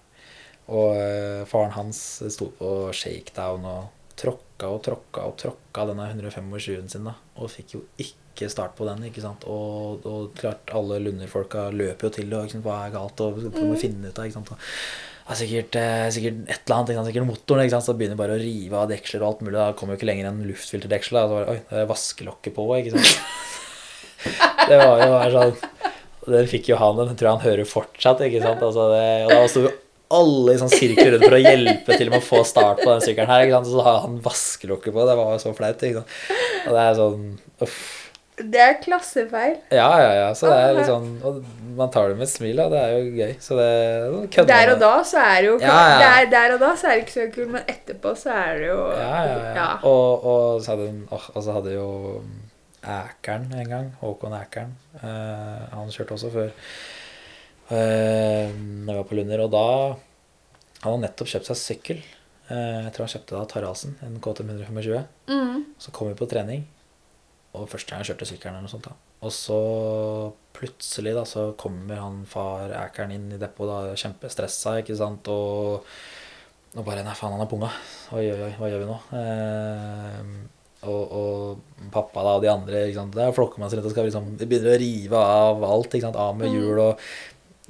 Og 0.71 1.47
faren 1.51 1.73
hans 1.75 1.99
sto 2.31 2.47
på 2.61 2.68
shakedown 2.95 3.64
og 3.66 3.89
tråkka 4.21 4.71
og 4.71 4.83
tråkka 4.85 5.27
og 5.29 5.37
tråkka 5.41 5.87
denne 5.91 6.09
125-en 6.12 6.91
sin, 6.93 7.07
da. 7.09 7.14
Og 7.41 7.53
fikk 7.53 7.77
jo 7.77 7.85
ikke 8.01 8.51
start 8.53 8.77
på 8.79 8.89
den, 8.89 9.07
ikke 9.09 9.25
sant. 9.25 9.47
Og, 9.51 10.05
og 10.09 10.35
klart, 10.39 10.71
alle 10.77 11.01
lunderfolka 11.03 11.68
løper 11.75 12.09
jo 12.09 12.12
til 12.18 12.33
det, 12.33 12.43
og 12.43 12.66
hva 12.66 12.83
er 12.87 12.95
galt, 12.97 13.25
og 13.25 13.41
prøver 13.47 13.71
må 13.71 13.79
vi 13.79 13.87
finne 13.87 14.11
ut 14.11 14.21
av, 14.21 14.29
ikke 14.29 14.39
sant. 14.39 14.53
Og, 14.55 14.68
det 15.31 15.37
er 15.37 15.39
sikkert, 15.39 15.77
eh, 15.79 16.07
sikkert 16.11 16.39
et 16.51 16.64
eller 16.64 16.77
annet, 16.77 17.07
sikkert 17.07 17.29
motoren, 17.29 17.62
ikke 17.62 17.77
sant. 17.77 17.87
Så 17.87 17.95
begynner 17.99 18.18
bare 18.18 18.35
å 18.35 18.41
rive 18.41 18.79
av 18.81 18.89
deksler 18.91 19.23
og 19.23 19.29
alt 19.29 19.45
mulig. 19.47 19.59
Da 19.61 19.68
kommer 19.79 19.95
jo 19.95 20.01
ikke 20.01 20.09
lenger 20.11 20.31
enn 20.31 20.41
luftfilterdeksel. 20.49 21.18
Da. 21.18 21.23
Så 21.23 21.37
bare, 21.37 21.53
Oi, 21.53 21.61
det 21.68 21.85
er 21.85 21.91
vaskelokket 21.91 22.57
på, 22.57 22.66
ikke 22.81 22.97
sant. 22.97 23.21
Det 24.71 24.77
var 24.77 24.99
jo 25.01 25.12
bare 25.14 25.31
sånn 25.33 25.55
Den 26.27 26.49
fikk 26.51 26.66
jo 26.68 26.77
han, 26.77 26.99
den 26.99 27.14
tror 27.16 27.27
jeg 27.27 27.37
han 27.39 27.47
hører 27.47 27.68
fortsatt, 27.68 28.21
ikke 28.27 28.43
sant. 28.43 28.61
Altså 28.66 28.91
det, 28.93 29.07
og 29.25 29.33
da 29.33 29.47
sto 29.49 29.62
jo 29.64 29.71
alle 30.11 30.55
i 30.57 30.59
sånn 30.61 30.73
sirkel 30.73 31.15
rundt 31.15 31.27
for 31.29 31.37
å 31.39 31.41
hjelpe 31.43 31.97
til 31.97 32.11
med 32.11 32.19
å 32.19 32.27
få 32.27 32.43
start 32.49 32.83
på 32.83 32.91
den 32.91 33.03
sykkelen 33.05 33.31
her. 33.31 33.45
ikke 33.47 33.57
sant? 33.61 33.71
Så 33.71 33.87
har 33.87 34.03
han 34.05 34.19
vaskelokket 34.25 34.93
på. 34.97 35.07
Det 35.07 35.17
var 35.21 35.33
jo 35.37 35.41
så 35.43 35.55
flaut. 35.57 35.83
ikke 35.87 36.03
sant? 36.03 36.21
Og 36.67 36.77
det 36.77 36.85
er 36.85 36.95
sånn 36.99 37.27
uff. 37.67 37.81
Det 38.41 38.61
er 38.65 38.77
klassefeil. 38.81 39.57
Ja, 39.69 39.89
ja, 40.01 40.13
ja. 40.17 40.29
Så 40.33 40.49
det 40.49 40.57
er 40.57 40.71
litt 40.79 40.87
sånn 40.89 41.09
Og 41.29 41.43
man 41.77 41.91
tar 41.93 42.09
det 42.09 42.15
med 42.17 42.25
et 42.25 42.33
smil, 42.33 42.57
da. 42.57 42.71
Det 42.73 42.79
er 42.81 42.95
jo 42.95 43.11
gøy. 43.19 43.35
Så 43.45 43.59
det 43.59 43.67
kødder 44.33 44.49
Der 44.49 44.73
og 44.73 44.79
da 44.81 44.93
så 45.05 45.19
er 45.21 45.35
det 45.43 45.51
jo 45.51 45.57
Ja, 45.61 45.75
ja. 45.91 45.99
Der, 46.01 46.31
der 46.33 46.55
og 46.55 46.63
da 46.63 46.71
så 46.81 46.89
er 46.89 46.95
det 46.95 47.03
ikke 47.05 47.17
så 47.19 47.27
kult, 47.35 47.51
men 47.53 47.69
etterpå 47.69 48.15
så 48.17 48.33
er 48.33 48.63
det 48.63 48.71
jo 48.71 48.79
Ja, 48.97 49.11
ja, 49.29 49.35
ja. 49.35 49.51
Ja. 49.59 49.69
Og, 49.85 50.25
og 50.33 50.65
så 50.65 50.73
hadde, 50.73 50.89
og 51.13 51.45
så 51.45 51.59
hadde 51.59 51.75
jo 51.77 51.91
Ækeren 52.81 53.51
en 53.61 53.69
gang. 53.69 53.91
Håkon 54.01 54.33
Ækeren. 54.33 54.73
uh, 55.03 55.69
han 55.75 55.93
kjørte 55.93 56.17
også 56.17 56.31
før. 56.33 56.55
Uh, 57.71 58.51
jeg 58.51 58.97
var 58.97 59.05
på 59.07 59.14
Lunder, 59.14 59.45
og 59.45 59.53
da 59.55 59.66
Han 60.81 60.97
hadde 60.97 61.05
nettopp 61.05 61.31
kjøpt 61.31 61.51
seg 61.51 61.59
sykkel. 61.61 62.01
Eh, 62.51 62.79
jeg 62.87 62.93
tror 62.95 63.05
han 63.05 63.12
kjøpte 63.12 63.37
da 63.37 63.47
Taraldsen, 63.47 63.97
en 64.03 64.18
KTM 64.23 64.55
125. 64.57 65.03
Mm. 65.31 65.66
Så 65.79 65.93
kom 65.95 66.11
vi 66.11 66.18
på 66.18 66.27
trening, 66.31 66.64
og 67.55 67.68
første 67.71 67.93
gang 67.93 68.03
jeg 68.03 68.11
kjørte 68.11 68.31
sykkelen 68.31 68.57
eller 68.57 68.66
noe 68.66 68.73
sånt 68.73 68.89
da. 68.89 68.95
Og 69.21 69.35
så 69.35 69.59
plutselig 70.57 71.12
da, 71.14 71.27
så 71.29 71.51
kommer 71.61 72.01
han 72.01 72.23
far 72.29 72.73
Ækeren 72.87 73.12
inn 73.14 73.29
i 73.37 73.41
depotet, 73.41 74.01
kjempestressa, 74.01 74.79
ikke 74.81 74.97
sant, 74.99 75.29
og, 75.31 75.85
og 76.75 76.87
bare, 76.87 77.05
nei 77.07 77.14
faen, 77.18 77.37
han 77.37 77.45
er 77.45 77.51
punga. 77.51 77.71
Oi, 78.16 78.25
oi, 78.33 78.41
oi, 78.49 78.55
hva 78.59 78.73
gjør 78.73 78.83
vi 78.83 78.89
nå? 78.89 78.99
Eh, 79.21 80.33
og, 80.89 81.03
og 81.21 81.91
pappa 81.93 82.25
da, 82.25 82.39
og 82.39 82.43
de 82.43 82.51
andre, 82.51 82.87
ikke 82.89 83.03
sant, 83.03 83.14
der 83.14 83.37
flokker 83.37 83.62
man 83.62 83.71
seg 83.71 83.79
rundt 83.79 83.93
og 83.93 83.95
skal 83.95 84.09
liksom, 84.09 84.33
de 84.41 84.49
begynner 84.49 84.75
å 84.75 84.81
rive 84.81 85.23
av 85.37 85.66
alt, 85.68 85.93
ikke 85.93 86.09
sant, 86.09 86.18
av 86.18 86.35
med 86.41 86.51
hjul 86.51 86.81
og 86.89 87.11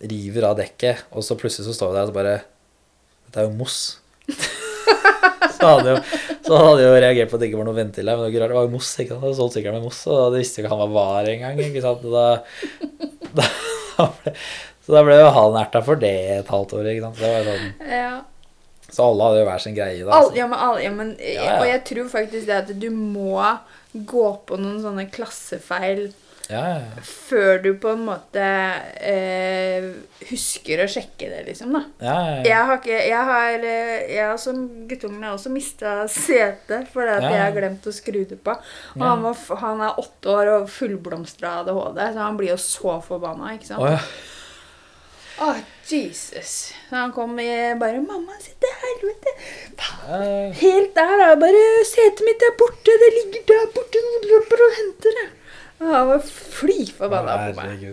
river 0.00 0.46
av 0.48 0.56
dekket, 0.60 1.04
og 1.12 1.24
så 1.26 1.36
plutselig 1.36 1.66
så 1.68 1.74
står 1.76 1.90
vi 1.92 1.98
der 1.98 2.06
og 2.06 2.10
så 2.12 2.16
bare, 2.16 2.34
dette 3.26 3.42
er 3.42 3.48
jo 3.50 3.56
moss. 3.58 3.80
Så 5.60 5.68
hadde, 5.68 5.92
jo, 5.92 6.20
så 6.46 6.56
hadde 6.56 6.84
jo 6.86 6.92
reagert 7.02 7.28
på 7.28 7.36
at 7.36 7.42
det 7.42 7.48
ikke 7.50 7.58
var 7.60 7.66
noe 7.68 7.76
ventil 7.76 8.08
der. 8.08 8.16
Men 8.16 8.30
det 8.32 8.40
var 8.40 8.52
var 8.56 8.64
jo 8.64 8.70
Moss. 8.72 8.94
ikke 8.96 9.12
sant? 9.12 9.26
Jeg 9.28 9.36
solgt 9.36 9.56
sykkelen 9.58 9.74
med 9.76 9.84
Moss, 9.84 9.98
og 10.08 10.32
det 10.32 10.38
visste 10.40 10.62
jo 10.62 10.64
ikke 10.64 10.70
han 10.72 10.80
hva 10.80 10.86
var 10.94 11.28
engang. 11.28 11.58
ikke 11.60 11.82
sant? 11.84 12.06
Da, 12.08 12.22
da, 13.36 13.44
da 13.98 14.06
ble, 14.14 14.32
så 14.86 14.94
da 14.96 15.02
ble 15.04 15.18
jo 15.20 15.26
han 15.36 15.58
erta 15.60 15.82
for 15.84 16.00
det 16.00 16.12
et 16.38 16.52
halvt 16.54 16.72
år. 16.78 16.88
ikke 16.94 17.04
sant? 17.04 17.20
Så, 17.20 17.26
det 17.26 17.34
var 17.34 17.50
sånn, 17.50 17.92
Ja. 17.92 18.14
så 18.88 19.10
alle 19.10 19.28
hadde 19.28 19.42
jo 19.42 19.48
hver 19.50 19.64
sin 19.66 19.76
greie. 19.76 20.00
da. 20.00 20.08
All, 20.08 20.16
altså. 20.30 20.38
ja, 20.40 20.48
men, 20.54 20.58
all, 20.70 20.80
ja, 20.86 20.94
men 20.96 21.12
ja. 21.28 21.58
Og 21.58 21.68
jeg 21.68 21.84
tror 21.92 22.08
faktisk 22.16 22.48
det 22.48 22.56
at 22.62 22.72
du 22.80 22.88
må 22.96 23.36
gå 24.14 24.26
på 24.48 24.60
noen 24.64 24.80
sånne 24.80 25.10
klassefeil 25.12 26.06
Ja, 26.50 26.62
ja, 26.80 27.02
før 27.06 27.60
du 27.62 27.68
på 27.78 27.92
en 27.94 28.00
måte 28.08 28.42
eh, 29.06 29.84
husker 30.30 30.82
å 30.82 30.88
sjekke 30.90 31.28
det, 31.30 31.44
liksom, 31.46 31.76
da. 31.76 31.82
ja. 32.02 32.16
Jeg 32.46 32.66
har 32.66 32.80
ikke 32.80 32.96
Jeg 32.96 33.28
har, 33.30 33.66
eh, 33.70 33.94
jeg 34.16 34.24
har 34.24 34.40
som 34.42 34.64
guttungen 34.90 35.22
har 35.28 35.36
også 35.36 35.52
mista 35.54 35.94
setet 36.10 36.90
fordi 36.90 37.14
at 37.20 37.28
jeg 37.28 37.38
har 37.44 37.54
glemt 37.54 37.86
å 37.86 37.94
skru 37.94 38.24
det 38.26 38.40
på. 38.42 38.56
Og 38.98 39.06
han, 39.06 39.22
var, 39.22 39.38
han 39.62 39.84
er 39.86 40.02
åtte 40.02 40.34
år 40.34 40.52
og 40.56 40.68
fullblomstra 40.74 41.60
ADHD, 41.62 42.02
så 42.16 42.26
han 42.26 42.40
blir 42.40 42.54
jo 42.54 42.60
så 42.60 42.98
forbanna, 43.06 43.54
ikke 43.54 43.70
sant. 43.70 43.86
Å, 43.86 43.94
ja. 43.94 44.02
Å, 45.40 45.54
Jesus. 45.88 46.54
Så 46.90 46.94
han 46.94 47.12
kom 47.16 47.38
i 47.40 47.48
bare 47.80 48.02
'Mamma, 48.02 48.36
se 48.42 48.52
til 48.60 48.74
helvete!' 48.82 49.32
Helt 50.60 50.94
der, 50.94 51.14
da. 51.22 51.34
Bare 51.40 51.62
'Setet 51.88 52.24
mitt 52.26 52.42
er 52.44 52.56
borte. 52.60 52.96
Det 53.02 53.10
ligger 53.16 53.46
der 53.48 53.70
borte. 53.74 54.02
Noen 54.06 54.26
løper 54.34 54.66
og 54.66 54.80
henter 54.80 55.16
det.' 55.20 55.39
Han 55.80 56.08
var 56.12 56.22
fly 56.28 56.78
forbanna 56.92 57.36
på 57.50 57.60
meg. 57.62 57.90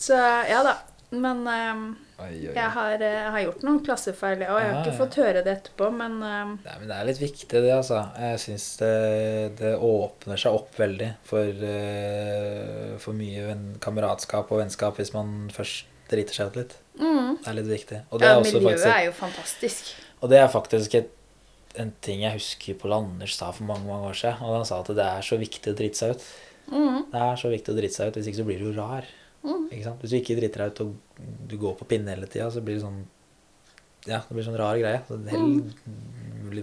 Så 0.00 0.16
ja 0.50 0.62
da. 0.66 0.76
Men 1.14 1.44
um, 1.46 1.82
Oi, 2.18 2.26
oi, 2.32 2.48
oi. 2.48 2.54
jeg 2.56 2.70
har, 2.74 2.94
eh, 2.98 3.12
jeg 3.14 3.30
har 3.34 3.42
gjort 3.44 3.60
noen 3.62 3.76
klassefeil, 3.86 4.40
og 4.42 4.56
jeg 4.58 4.66
har 4.66 4.74
ah, 4.74 4.80
ikke 4.82 4.96
fått 4.98 5.18
høre 5.20 5.42
det 5.46 5.52
etterpå, 5.52 5.90
men 5.94 6.16
um, 6.18 6.54
Nei, 6.64 6.74
men 6.80 6.88
det 6.90 6.96
er 6.96 7.06
litt 7.06 7.20
viktig, 7.20 7.60
det, 7.62 7.70
altså. 7.76 8.00
Jeg 8.18 8.40
syns 8.42 8.64
det, 8.80 8.90
det 9.60 9.70
åpner 9.86 10.40
seg 10.42 10.56
opp 10.58 10.74
veldig 10.80 11.12
for, 11.28 11.62
uh, 11.62 12.96
for 13.02 13.16
mye 13.18 13.44
venn, 13.50 13.66
kameratskap 13.84 14.50
og 14.50 14.62
vennskap 14.64 14.98
hvis 15.00 15.12
man 15.14 15.46
først 15.54 15.86
driter 16.10 16.36
seg 16.40 16.50
ut 16.50 16.58
litt. 16.62 16.74
mm. 16.98 17.30
Det 17.44 17.52
er 17.52 17.58
litt 17.60 17.70
viktig. 17.70 18.00
Og 18.10 18.20
det 18.22 18.26
Ja, 18.28 18.32
er, 18.34 18.42
også 18.42 18.58
miljøet 18.58 18.80
faktisk, 18.82 18.96
er 18.96 19.04
jo 19.06 19.14
fantastisk. 19.20 19.94
og 20.22 20.30
det 20.32 20.40
er 20.42 20.50
faktisk 20.52 20.94
et, 20.98 21.14
en 21.76 21.92
ting 22.00 22.22
jeg 22.24 22.38
husker 22.38 22.78
Pål 22.80 22.94
Anders 22.96 23.34
sa 23.36 23.50
for 23.52 23.68
mange 23.68 23.86
mange 23.86 24.10
år 24.10 24.16
siden. 24.18 24.42
Og 24.46 24.58
han 24.58 24.66
sa 24.68 24.80
at 24.82 24.90
det 24.96 25.04
er 25.06 25.26
så 25.26 25.38
viktig 25.40 25.74
å 25.74 25.78
drite 25.78 25.98
seg 26.02 26.16
ut. 26.16 26.26
Mm. 26.70 27.06
Det 27.12 27.22
er 27.22 27.38
så 27.40 27.52
viktig 27.52 27.72
å 27.72 27.78
drite 27.78 27.96
seg 27.96 28.10
ut, 28.10 28.18
hvis 28.18 28.30
ikke 28.30 28.42
så 28.42 28.48
blir 28.48 28.64
du 28.64 28.70
rar. 28.76 29.08
Sant? 29.46 30.00
Hvis 30.02 30.12
du 30.12 30.18
ikke 30.18 30.38
driter 30.38 30.64
deg 30.64 30.72
ut 30.72 30.80
og 30.84 31.20
du 31.50 31.58
går 31.60 31.76
på 31.78 31.88
pinne 31.90 32.14
hele 32.14 32.28
tida, 32.30 32.48
så 32.50 32.62
blir 32.64 32.78
det 32.78 32.86
sånn 32.86 33.04
Ja, 34.06 34.20
det 34.22 34.34
blir 34.34 34.46
sånn 34.46 34.58
rar 34.58 34.78
greie. 34.78 35.02
Så 35.08 35.18
hell, 35.30 35.60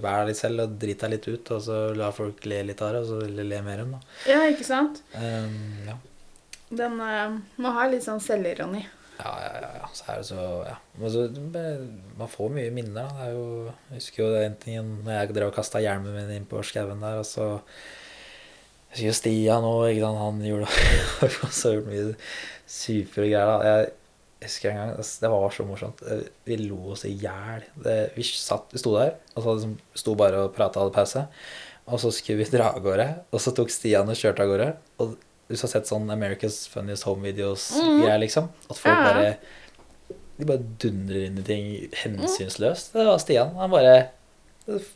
Vær 0.04 0.26
deg 0.28 0.38
selv 0.40 0.64
og 0.64 0.76
drit 0.82 1.02
deg 1.04 1.12
litt 1.12 1.28
ut, 1.28 1.52
og 1.54 1.62
så 1.62 1.78
la 1.96 2.10
folk 2.16 2.46
le 2.50 2.62
litt 2.70 2.82
av 2.82 2.96
det, 2.96 3.04
og 3.04 3.10
så 3.12 3.30
le, 3.30 3.46
le 3.46 3.60
mer 3.66 3.84
enn 3.84 3.94
da. 3.94 4.00
Ja, 4.32 4.40
ikke 4.50 4.66
sant? 4.66 5.04
Um, 5.14 5.58
ja. 5.86 5.98
Den 6.74 6.96
uh, 7.04 7.36
må 7.62 7.74
ha 7.76 7.84
litt 7.92 8.06
sånn 8.06 8.24
selvironi. 8.24 8.82
Ja, 9.20 9.34
ja, 9.44 9.52
ja, 9.62 9.70
ja. 9.82 9.90
Så 9.94 10.08
er 10.10 10.22
det 10.22 10.28
så 10.32 10.46
Ja. 10.66 10.78
Så, 11.14 11.28
man 12.18 12.32
får 12.32 12.56
mye 12.56 12.72
minner, 12.74 13.04
da. 13.04 13.20
Det 13.20 13.28
er 13.28 13.36
jo, 13.36 13.46
jeg 13.92 14.00
husker 14.00 14.24
jo 14.24 14.32
den 14.34 14.58
tingen 14.64 14.96
når 15.04 15.20
jeg 15.20 15.36
drev 15.38 15.52
og 15.52 15.60
kasta 15.60 15.84
hjelmen 15.84 16.16
min 16.16 16.34
inn 16.40 16.50
på 16.50 16.64
skauen 16.66 17.04
der, 17.04 17.22
og 17.22 17.28
så 17.28 17.52
Jeg 18.94 19.10
husker 19.10 19.18
Stian 19.18 19.66
òg. 19.66 19.98
Han 20.06 20.40
gjorde 20.46 20.70
så 21.52 21.74
mye 21.88 22.14
supre 22.70 23.26
greier, 23.30 23.50
da. 23.50 23.74
Jeg 23.82 23.92
husker 24.46 24.70
en 24.74 24.80
gang 24.82 24.96
Det 25.24 25.30
var 25.34 25.54
så 25.56 25.66
morsomt. 25.68 26.02
Vi 26.46 26.58
lo 26.62 26.80
oss 26.94 27.06
i 27.10 27.14
hjel. 27.18 27.64
Vi 28.16 28.26
satt, 28.28 28.74
sto 28.78 28.94
der, 28.98 29.16
og 29.34 29.44
så 29.46 29.56
liksom, 29.58 29.76
sto 30.04 30.16
bare 30.20 30.46
og 30.46 30.54
prata 30.56 30.80
og 30.82 30.88
hadde 30.90 30.98
pause. 31.00 31.26
Og 31.90 32.00
så 32.00 32.14
skulle 32.16 32.44
vi 32.46 32.52
dra 32.54 32.70
av 32.76 32.84
gårde, 32.86 33.08
og 33.34 33.42
så 33.44 33.52
tok 33.56 33.72
Stian 33.74 34.08
og 34.08 34.16
kjørte 34.20 34.46
av 34.46 34.52
gårde. 34.54 34.68
Og 35.04 35.16
du 35.50 35.56
har 35.60 35.68
sett 35.74 35.90
sånn 35.90 36.06
America's 36.14 36.62
Funniest 36.72 37.04
Home 37.10 37.26
Videos-greier, 37.28 38.22
liksom. 38.24 38.48
At 38.70 38.80
folk 38.80 38.94
Ja. 38.96 39.10
bare 39.10 39.34
De 40.40 40.46
bare 40.50 40.64
dundrer 40.82 41.28
inn 41.28 41.36
i 41.38 41.44
ting 41.46 41.66
hensynsløst. 42.04 42.94
Det 42.96 43.04
var 43.06 43.20
Stian. 43.22 43.52
Han 43.60 43.70
bare 43.74 43.96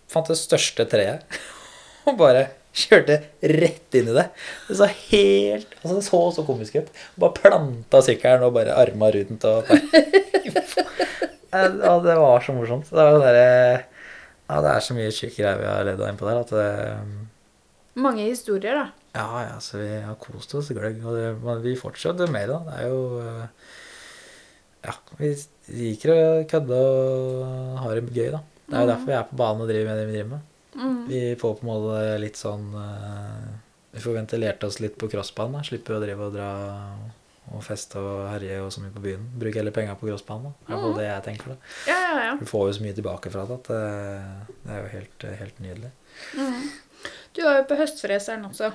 fant 0.10 0.30
det 0.32 0.38
største 0.40 0.86
treet 0.90 1.26
og 2.08 2.16
bare 2.18 2.48
kjørte 2.78 3.18
rett 3.58 3.98
inn 3.98 4.12
i 4.12 4.16
det. 4.18 4.28
Det 4.68 4.78
så 4.80 4.88
helt 4.92 5.76
altså 5.82 5.96
Det 5.98 6.06
så 6.08 6.20
så 6.36 6.46
komisk 6.48 6.78
ut. 6.82 6.92
Bare 7.20 7.36
planta 7.38 8.02
sykkelen 8.06 8.46
og 8.48 8.54
bare 8.58 8.76
arma 8.78 9.10
rundt 9.16 9.48
og 9.50 9.70
bare 9.70 10.04
Ja, 11.58 11.94
det 12.04 12.16
var 12.20 12.44
så 12.44 12.54
morsomt. 12.54 12.90
Det 12.92 12.96
var 13.08 13.20
der, 13.24 13.86
Ja, 14.48 14.60
det 14.64 14.72
er 14.76 14.84
så 14.84 14.96
mye 14.96 15.12
syke 15.16 15.40
greier 15.42 15.60
vi 15.62 15.68
har 15.68 15.86
levd 15.88 16.04
av 16.06 16.12
innpå 16.12 16.28
der 16.28 16.42
at 16.44 16.54
det 16.54 16.68
Mange 17.98 18.28
historier, 18.28 18.78
da. 18.78 18.86
ja, 19.18 19.40
ja, 19.48 19.56
så 19.64 19.80
vi 19.82 19.88
har 20.04 20.14
kost 20.22 20.52
oss 20.54 20.68
gløgg, 20.70 21.00
og 21.02 21.16
det, 21.18 21.32
men 21.42 21.64
vi 21.64 21.72
fortsetter 21.80 22.30
med 22.30 22.52
det. 22.52 22.60
Det 22.68 22.76
er 22.78 22.92
jo 22.92 23.00
eh, 23.24 23.72
Ja, 24.86 24.94
vi 25.18 25.32
liker 25.80 26.14
å 26.14 26.20
kødde 26.52 26.78
og 26.78 27.80
ha 27.82 27.96
det 27.98 28.04
gøy, 28.14 28.30
da. 28.36 28.44
Det 28.68 28.76
er 28.78 28.86
jo 28.86 28.92
derfor 28.92 29.10
vi 29.10 29.16
er 29.18 29.26
på 29.32 29.40
banen 29.40 29.64
og 29.66 29.72
driver 29.72 29.90
med 29.90 29.98
det 29.98 30.06
vi 30.12 30.14
driver 30.20 30.30
med. 30.36 30.46
Mm. 30.78 30.98
Vi 31.10 31.22
får 31.42 31.56
på 31.58 31.66
en 31.66 31.72
måte 31.72 32.02
litt 32.22 32.38
sånn 32.38 32.68
eh, 32.78 33.46
Vi 33.96 34.02
får 34.04 34.20
ventilert 34.20 34.66
oss 34.68 34.80
litt 34.84 34.98
på 35.02 35.10
crossbanen. 35.10 35.66
Slipper 35.66 35.98
å 35.98 36.02
drive 36.04 36.28
og 36.28 36.36
dra 36.38 36.50
og 37.48 37.64
feste 37.64 38.00
og 38.04 38.26
herje 38.28 38.58
og 38.60 38.74
så 38.76 38.82
mye 38.84 38.92
på 38.92 39.04
byen. 39.06 39.24
Bruke 39.40 39.62
heller 39.62 39.76
penger 39.76 39.96
på 40.00 40.10
crossbanen. 40.10 40.56
Det 40.68 40.76
er 40.76 40.84
mm. 40.84 40.98
det 40.98 41.06
jeg 41.08 41.24
tenker. 41.30 41.54
da. 41.54 41.72
Ja, 41.88 42.00
ja, 42.04 42.18
ja. 42.26 42.34
Du 42.42 42.46
får 42.50 42.66
jo 42.68 42.74
så 42.78 42.84
mye 42.84 42.98
tilbake 42.98 43.32
fra 43.34 43.46
det 43.48 43.58
at 43.62 43.70
det, 43.72 43.86
det 44.66 44.76
er 44.76 44.82
jo 44.82 44.90
helt, 44.96 45.28
helt 45.42 45.64
nydelig. 45.64 45.92
Mm. 46.36 46.66
Du 47.38 47.44
var 47.46 47.62
jo 47.62 47.68
på 47.70 47.78
høstfreseren 47.80 48.44
også. 48.50 48.72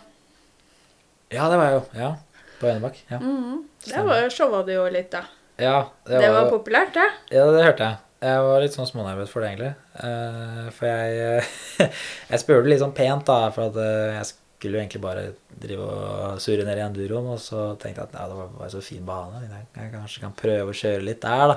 Ja, 1.32 1.48
det 1.50 1.58
var 1.58 1.68
jeg 1.68 1.76
jo. 1.76 1.84
Ja. 2.00 2.10
På 2.60 2.70
Enebakk. 2.70 3.02
Ja. 3.10 3.18
Mm. 3.18 3.64
Det 3.84 4.06
var, 4.06 4.28
showa 4.30 4.62
du 4.66 4.72
jo 4.74 4.86
litt, 4.92 5.10
da. 5.12 5.24
ja, 5.58 5.76
Det, 6.06 6.20
var 6.22 6.46
jo- 6.46 6.52
populært, 6.56 6.94
det. 6.94 7.08
Ja, 7.34 7.46
det 7.50 7.64
hørte 7.66 7.88
jeg. 7.90 7.96
Jeg 8.22 8.42
var 8.46 8.60
litt 8.62 8.74
sånn 8.76 8.86
smånervøs 8.86 9.32
for 9.32 9.42
det, 9.42 9.50
egentlig. 9.50 9.72
Eh, 10.06 10.68
for 10.76 10.86
jeg 10.86 11.42
Jeg 12.30 12.42
spurte 12.42 12.70
litt 12.70 12.82
sånn 12.82 12.94
pent, 12.94 13.26
da, 13.26 13.50
for 13.54 13.72
at 13.72 13.78
eh, 13.82 14.14
jeg 14.20 14.28
skulle 14.62 14.78
jo 14.78 14.82
egentlig 14.84 15.00
bare 15.02 15.22
drive 15.62 15.86
og 15.90 16.42
surre 16.42 16.62
ned 16.66 16.78
i 16.78 16.84
enduroen, 16.84 17.32
og 17.34 17.40
så 17.42 17.72
tenkte 17.82 18.04
jeg 18.04 18.12
at 18.12 18.14
ja, 18.14 18.26
det 18.30 18.36
var 18.38 18.52
bare 18.60 18.70
så 18.70 18.82
fin 18.84 19.02
bane. 19.06 19.40
Jeg, 19.42 19.88
kanskje 19.90 20.22
kan 20.22 20.36
prøve 20.38 20.70
å 20.70 20.76
kjøre 20.78 21.02
litt 21.02 21.22
der, 21.24 21.42
da. 21.50 21.56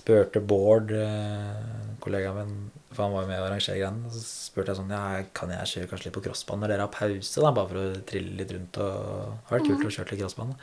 Spurte 0.00 0.40
Bård, 0.40 0.94
eh, 0.96 1.82
kollegaen 2.04 2.38
min, 2.40 2.54
For 2.88 3.04
han 3.04 3.12
var 3.12 3.26
jo 3.26 3.28
med 3.28 3.42
å 3.42 3.48
arrangere 3.50 3.76
greiene. 3.82 4.14
Så 4.14 4.22
spurte 4.24 4.72
jeg 4.72 4.80
sånn 4.80 4.94
Ja, 4.96 5.02
kan 5.36 5.52
jeg 5.52 5.72
kjøre 5.74 5.90
kanskje 5.90 6.08
litt 6.08 6.16
på 6.16 6.24
crossbanen 6.24 6.64
når 6.64 6.72
dere 6.72 6.86
har 6.86 6.94
pause, 6.94 7.44
da? 7.44 7.52
Bare 7.52 7.68
for 7.68 7.82
å 7.82 8.06
trille 8.08 8.38
litt 8.40 8.56
rundt 8.56 8.80
og 8.80 8.96
Det 8.96 9.50
har 9.50 9.58
vært 9.58 9.68
kult 9.68 9.90
å 9.90 9.92
kjøre 9.98 10.14
litt 10.14 10.22
crossbane. 10.24 10.56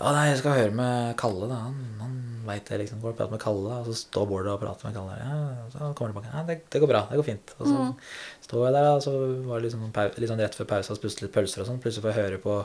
Ja, 0.00 0.12
nei, 0.16 0.26
jeg 0.30 0.38
skal 0.40 0.56
høre 0.56 0.72
med 0.74 1.14
Kalle, 1.20 1.46
da. 1.50 1.58
Han, 1.68 1.78
han 2.00 2.16
veit 2.48 2.64
det, 2.70 2.78
liksom. 2.80 3.02
Går 3.04 3.12
og 3.12 3.18
prater 3.18 3.34
med 3.36 3.42
Kalle, 3.42 3.66
da. 3.68 3.78
Og 3.82 3.90
så 3.90 3.96
står 4.00 4.26
Bård 4.30 4.48
og 4.48 4.60
prater 4.62 4.88
med 4.88 4.96
Kalle. 4.96 5.18
Ja, 5.20 5.68
så 5.74 5.90
kommer 5.98 6.14
tilbake. 6.14 6.32
Ja, 6.32 6.44
det, 6.48 6.58
det 6.72 6.80
går 6.82 6.90
bra. 6.94 7.02
Det 7.10 7.20
går 7.20 7.28
fint. 7.30 7.54
Og 7.60 7.68
så 7.68 7.86
står 8.48 8.66
jeg 8.70 8.76
der, 8.78 8.88
og 8.96 9.02
så 9.04 9.14
var 9.46 9.60
det 9.60 9.68
liksom, 9.68 9.88
pau- 9.96 10.10
litt 10.16 10.32
sånn 10.32 10.40
rett 10.40 10.56
før 10.56 10.70
pausa, 10.72 10.96
spiste 10.96 11.26
litt 11.26 11.34
pølser 11.36 11.62
og 11.62 11.68
sånn. 11.68 11.82
Plutselig 11.84 12.06
får 12.08 12.14
jeg 12.16 12.22
høre 12.24 12.44
på 12.48 12.60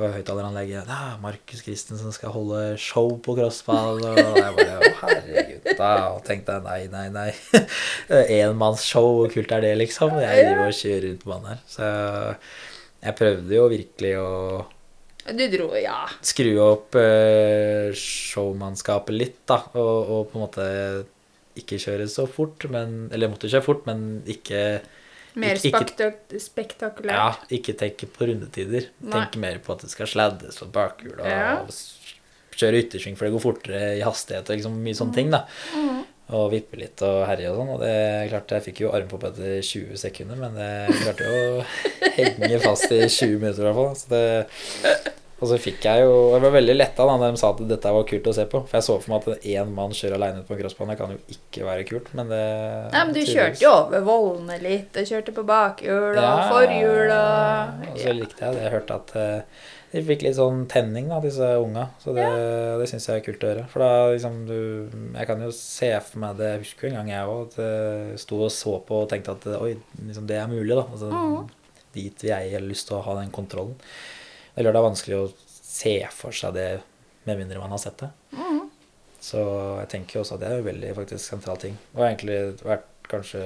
på 0.00 0.06
høyttaleranlegget 0.08 0.86
Ja, 0.88 1.16
Markus 1.20 1.60
Christensen 1.66 2.12
skal 2.14 2.30
holde 2.32 2.60
show 2.80 3.10
på 3.20 3.34
crossball. 3.36 3.98
Og 4.06 4.16
jeg 4.16 4.54
bare 4.56 4.76
Å, 4.78 4.92
herregud. 5.02 5.66
Da 5.76 5.88
og 6.14 6.22
tenkte 6.24 6.54
jeg 6.56 6.64
nei, 6.64 6.78
nei, 6.88 7.08
nei. 7.12 7.60
Enmannsshow, 8.38 9.10
hvor 9.18 9.32
kult 9.34 9.52
er 9.52 9.64
det, 9.66 9.72
liksom? 9.80 10.14
Jeg 10.22 10.46
driver 10.46 10.70
og 10.70 10.76
kjører 10.78 11.06
rundt 11.08 11.24
på 11.26 11.32
banen 11.34 11.50
her. 11.52 11.60
Så 11.68 11.90
jeg 13.04 13.16
prøvde 13.18 13.56
jo 13.58 13.66
virkelig 13.72 14.14
å 14.22 14.30
Du 15.36 15.44
dro, 15.52 15.68
ja. 15.78 16.06
skru 16.26 16.52
opp 16.64 16.94
eh, 16.98 17.90
showmannskapet 17.96 19.14
litt, 19.16 19.36
da. 19.50 19.60
Og, 19.78 20.10
og 20.16 20.30
på 20.32 20.38
en 20.38 20.44
måte 20.46 20.66
ikke 21.60 21.78
kjøre 21.82 22.06
så 22.10 22.24
fort, 22.30 22.64
men 22.70 23.08
Eller 23.12 23.28
måtte 23.32 23.50
kjøre 23.50 23.66
fort, 23.66 23.86
men 23.88 24.22
ikke 24.30 24.80
Mer 25.38 25.54
Ikke- 25.60 25.84
ikke- 25.86 26.40
spektakulært. 26.42 27.14
ja, 27.14 27.34
ikke 27.54 27.76
tenke 27.78 28.06
på 28.10 28.26
rundetider. 28.26 28.88
Nei. 29.00 29.12
Tenke 29.12 29.38
mer 29.38 29.58
på 29.62 29.72
at 29.76 29.84
det 29.84 29.90
skal 29.92 30.06
sladdes 30.10 30.58
på 30.58 30.66
bakhjul 30.74 31.20
og 31.20 31.26
Ja. 31.26 31.60
og 31.62 31.70
kjøre 32.58 32.80
yttersving 32.82 33.16
for 33.16 33.26
det 33.28 33.32
går 33.36 33.44
fortere 33.44 33.82
i 33.98 34.00
hastighet 34.02 34.50
og 34.50 34.56
liksom 34.58 34.80
mye 34.82 34.98
sånne 34.98 35.14
ting. 35.14 35.30
da. 35.30 35.44
Mm. 35.74 36.00
Og 36.30 36.50
vippe 36.52 36.76
litt 36.78 37.00
og 37.02 37.26
herje 37.26 37.48
og 37.50 37.56
sånn. 37.58 37.70
Og 37.74 37.80
det 37.80 37.94
klarte 38.30 38.58
jeg 38.58 38.64
fikk 38.74 38.80
jo 38.84 38.90
armpupp 38.94 39.24
etter 39.30 39.60
20 39.62 39.96
sekunder, 39.98 40.36
men 40.36 40.54
det 40.54 40.98
klarte 40.98 41.26
jo 41.26 41.62
å 41.62 41.64
henge 42.18 42.60
fast 42.62 42.90
i 42.92 43.00
20 43.06 43.38
minutter 43.38 43.62
i 43.62 43.66
hvert 43.66 43.78
fall. 43.80 43.96
Så 43.96 44.08
det, 44.10 45.14
og 45.40 45.48
så 45.48 45.56
fikk 45.60 45.86
jeg 45.88 46.04
jo 46.04 46.16
Jeg 46.34 46.42
var 46.44 46.52
veldig 46.52 46.74
letta 46.76 47.06
da 47.08 47.16
de 47.22 47.40
sa 47.40 47.50
at 47.54 47.62
dette 47.70 47.92
var 47.96 48.06
kult 48.08 48.28
å 48.28 48.34
se 48.36 48.44
på. 48.50 48.60
For 48.68 48.76
jeg 48.76 48.86
så 48.86 48.96
for 49.00 49.12
meg 49.12 49.28
at 49.32 49.48
én 49.54 49.72
mann 49.76 49.96
kjører 49.96 50.18
aleine 50.18 50.44
på 50.44 50.54
en 50.54 50.60
crossbane 50.60 50.96
kan 51.00 51.14
jo 51.14 51.20
ikke 51.32 51.64
være 51.64 51.86
kult, 51.88 52.12
men 52.18 52.28
det 52.32 52.44
Nei, 52.92 53.02
men 53.08 53.16
du 53.16 53.20
kjørte 53.24 53.64
jo 53.64 53.72
over 53.72 54.04
vollene 54.04 54.60
litt, 54.60 54.96
og 55.00 55.08
kjørte 55.08 55.34
på 55.36 55.44
bakhjul 55.48 56.20
og 56.20 56.40
forhjul 56.52 57.12
og 57.16 57.86
Og 57.88 58.00
så 58.02 58.16
likte 58.16 58.44
jeg 58.44 58.58
det. 58.58 58.66
Jeg 58.66 58.74
hørte 58.76 58.98
at 59.00 59.14
eh, 59.20 59.62
de 59.90 60.02
fikk 60.06 60.26
litt 60.26 60.36
sånn 60.36 60.66
tenning, 60.70 61.08
da, 61.10 61.22
disse 61.24 61.48
unga. 61.58 61.88
Så 62.02 62.12
det, 62.14 62.28
det 62.78 62.90
syns 62.92 63.08
jeg 63.08 63.22
er 63.22 63.26
kult 63.26 63.42
å 63.42 63.50
høre. 63.54 63.64
For 63.72 63.82
da 63.82 64.12
liksom 64.12 64.38
du 64.46 64.60
Jeg 64.60 65.26
kan 65.30 65.40
jo 65.42 65.50
se 65.56 65.90
for 66.04 66.22
meg 66.22 66.36
det 66.38 66.52
Jeg 66.52 66.62
husker 66.66 66.86
jo 66.86 66.92
en 66.92 67.00
gang 67.00 67.10
jeg 67.14 67.32
òg 67.32 67.58
sto 68.20 68.44
og 68.44 68.52
så 68.54 68.76
på 68.86 69.02
og 69.02 69.10
tenkte 69.10 69.34
at 69.34 69.48
oi, 69.56 69.74
liksom 70.04 70.28
det 70.28 70.38
er 70.38 70.52
mulig, 70.52 70.76
da. 70.76 70.84
Altså, 70.84 71.10
mm. 71.10 71.84
Dit 71.96 72.22
vil 72.22 72.30
jeg 72.30 72.54
har 72.54 72.62
lyst 72.62 72.86
til 72.86 73.00
å 73.00 73.04
ha 73.08 73.18
den 73.18 73.32
kontrollen. 73.34 73.74
Eller 74.60 74.74
det 74.74 74.80
er 74.80 74.84
vanskelig 74.90 75.16
å 75.16 75.28
se 75.48 75.94
for 76.12 76.36
seg 76.36 76.52
det 76.52 76.68
med 77.24 77.38
mindre 77.38 77.60
man 77.62 77.72
har 77.72 77.80
sett 77.80 78.02
det. 78.02 78.10
Mm. 78.36 78.66
Så 79.20 79.40
jeg 79.80 79.88
tenker 79.94 80.18
jo 80.18 80.24
også 80.24 80.36
at 80.36 80.42
det 80.42 80.50
er 80.50 80.60
jo 80.60 80.66
veldig 80.68 80.90
faktisk 80.98 81.24
sentral 81.24 81.60
ting. 81.60 81.76
Og 81.96 82.04
egentlig 82.04 82.36
vært 82.60 82.88
kanskje 83.08 83.44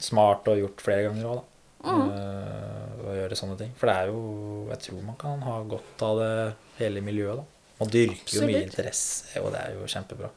smart 0.00 0.48
og 0.48 0.60
gjort 0.60 0.84
flere 0.84 1.08
ganger 1.08 1.28
òg, 1.28 1.42
da. 1.42 1.50
Mm. 1.84 2.06
Uh, 2.08 3.00
å 3.04 3.14
gjøre 3.18 3.36
sånne 3.36 3.58
ting. 3.60 3.72
For 3.76 3.90
det 3.90 3.94
er 4.00 4.08
jo 4.08 4.20
Jeg 4.70 4.80
tror 4.86 5.00
man 5.04 5.18
kan 5.20 5.42
ha 5.44 5.58
godt 5.68 6.04
av 6.06 6.20
det 6.22 6.36
hele 6.78 7.02
miljøet, 7.04 7.42
da. 7.42 7.72
Man 7.82 7.90
dyrker 7.92 8.38
jo 8.38 8.46
mye 8.48 8.62
interesse, 8.64 9.42
og 9.42 9.50
det 9.52 9.60
er 9.60 9.74
jo 9.76 9.88
kjempebra. 9.90 10.30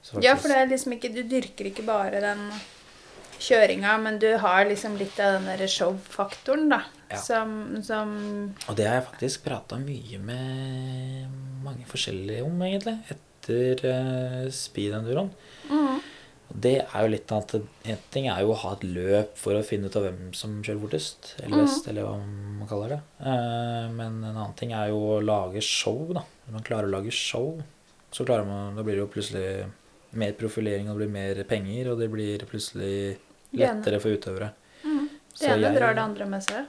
Så 0.00 0.22
Ja, 0.24 0.32
for 0.38 0.48
det 0.48 0.56
er 0.56 0.70
liksom 0.70 0.94
ikke 0.96 1.12
Du 1.12 1.20
dyrker 1.28 1.68
ikke 1.68 1.84
bare 1.84 2.22
den 2.24 2.46
kjøringa, 3.42 3.98
men 3.98 4.18
du 4.22 4.30
har 4.38 4.64
liksom 4.68 4.96
litt 5.00 5.18
av 5.20 5.36
den 5.36 5.48
derre 5.50 5.68
show-faktoren, 5.68 6.68
da. 6.70 6.84
Ja. 7.12 7.18
Som, 7.20 7.82
som 7.84 8.12
Og 8.68 8.76
det 8.78 8.86
har 8.88 9.00
jeg 9.00 9.08
faktisk 9.10 9.44
prata 9.44 9.78
mye 9.80 10.18
med 10.22 11.36
mange 11.62 11.84
forskjellige 11.90 12.44
om, 12.46 12.56
egentlig, 12.66 12.96
etter 13.12 13.84
uh, 13.86 14.46
speed-enduroen. 14.54 15.28
mm, 15.68 15.98
Og 16.52 16.56
Det 16.66 16.74
er 16.82 17.04
jo 17.04 17.10
litt 17.12 17.32
at 17.32 17.54
En 17.56 18.00
ting 18.14 18.26
er 18.28 18.40
jo 18.42 18.52
å 18.52 18.58
ha 18.62 18.72
et 18.76 18.84
løp 18.84 19.36
for 19.40 19.56
å 19.58 19.64
finne 19.66 19.88
ut 19.90 19.96
av 19.98 20.06
hvem 20.08 20.32
som 20.36 20.56
kjører 20.62 20.82
fortest, 20.86 21.34
eller 21.42 21.62
best, 21.64 21.86
eller 21.88 22.06
hva 22.08 22.16
man 22.22 22.68
kaller 22.70 22.96
det. 22.96 23.00
Uh, 23.20 23.86
men 23.94 24.18
en 24.22 24.32
annen 24.36 24.56
ting 24.58 24.72
er 24.76 24.90
jo 24.92 24.98
å 25.16 25.20
lage 25.22 25.62
show, 25.64 26.08
da. 26.16 26.24
Når 26.46 26.58
man 26.58 26.66
klarer 26.66 26.90
å 26.90 26.96
lage 26.96 27.14
show, 27.14 27.60
så 28.12 28.26
klarer 28.28 28.44
man 28.48 28.76
Da 28.76 28.82
blir 28.84 28.98
det 28.98 29.04
jo 29.06 29.12
plutselig 29.12 29.46
mer 30.12 30.32
profilering, 30.36 30.90
og 30.90 30.98
det 30.98 31.06
blir 31.06 31.14
mer 31.14 31.44
penger, 31.48 31.92
og 31.92 32.00
det 32.02 32.10
blir 32.12 32.42
plutselig 32.48 33.16
lettere 33.56 34.00
for 34.00 34.12
utøvere. 34.12 34.50
mm. 34.84 35.08
Det 35.40 35.48
ene 35.48 35.70
drar 35.74 35.94
det 35.96 36.02
andre 36.02 36.26
med 36.28 36.42
seg. 36.44 36.66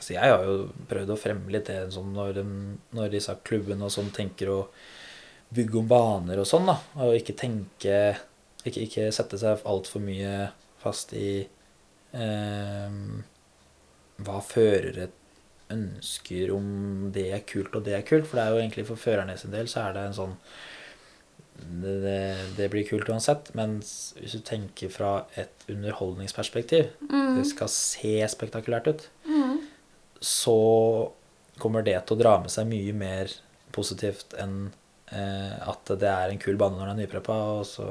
Så 0.00 0.12
jeg 0.16 0.20
har 0.26 0.42
jo 0.44 0.70
prøvd 0.90 1.10
å 1.14 1.16
fremme 1.20 1.52
litt 1.54 1.66
det 1.70 1.92
sånn 1.94 2.12
når, 2.16 2.32
de- 2.34 2.78
når 2.98 3.10
disse 3.12 3.34
klubbene 3.46 3.84
og 3.86 3.92
sånn 3.94 4.10
tenker 4.12 4.50
å 4.50 4.60
bygge 5.54 5.78
om 5.78 5.88
baner 5.88 6.40
og 6.42 6.46
sånn, 6.50 6.66
da. 6.66 6.78
Og 7.04 7.14
ikke 7.20 7.36
tenke 7.38 8.16
Ikke, 8.64 8.80
ikke 8.86 9.10
sette 9.12 9.36
seg 9.38 9.60
altfor 9.68 10.00
mye 10.00 10.48
fast 10.80 11.12
i 11.12 11.46
eh, 12.16 12.94
hva 14.24 14.38
førere 14.40 15.10
ønsker 15.74 16.50
om 16.54 17.10
det 17.12 17.26
er 17.36 17.42
kult 17.44 17.74
og 17.76 17.84
det 17.84 17.92
er 17.98 18.06
kult. 18.08 18.24
For 18.26 18.38
det 18.40 18.44
er 18.46 18.54
jo 18.54 18.62
egentlig 18.62 18.86
for 18.88 18.96
førerne 19.00 19.36
sin 19.36 19.52
del 19.52 19.68
så 19.68 19.82
er 19.90 19.92
det 19.98 20.06
en 20.08 20.16
sånn 20.16 20.34
det, 21.82 21.92
det, 22.06 22.16
det 22.56 22.70
blir 22.72 22.86
kult 22.88 23.08
uansett. 23.12 23.52
Men 23.54 23.76
hvis 23.82 24.32
du 24.38 24.40
tenker 24.48 24.88
fra 24.92 25.12
et 25.36 25.68
underholdningsperspektiv, 25.70 26.88
Mm. 27.10 27.36
det 27.38 27.46
skal 27.52 27.68
se 27.68 28.16
spektakulært 28.32 28.88
ut. 28.90 29.08
Så 30.24 30.56
kommer 31.60 31.84
det 31.86 31.98
til 32.08 32.16
å 32.16 32.20
dra 32.22 32.38
med 32.42 32.50
seg 32.50 32.66
mye 32.70 32.94
mer 32.96 33.30
positivt 33.74 34.34
enn 34.40 34.72
eh, 35.12 35.68
at 35.68 35.92
det 36.00 36.08
er 36.10 36.32
en 36.32 36.40
kul 36.42 36.56
bane 36.58 36.74
når 36.78 36.88
den 36.90 36.96
er 36.96 37.02
nypreppa, 37.04 37.36
og 37.60 37.66
så 37.68 37.84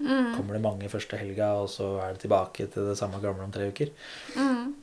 Mm. 0.00 0.32
kommer 0.36 0.56
det 0.56 0.62
mange 0.64 0.88
første 0.90 1.18
helga, 1.20 1.52
og 1.62 1.68
så 1.70 2.00
er 2.02 2.14
det 2.16 2.22
tilbake 2.24 2.66
til 2.72 2.88
det 2.88 2.96
samme 2.98 3.20
gamle 3.22 3.44
om 3.44 3.52
tre 3.54 3.68
uker. 3.70 3.90
Mm. 4.36 4.74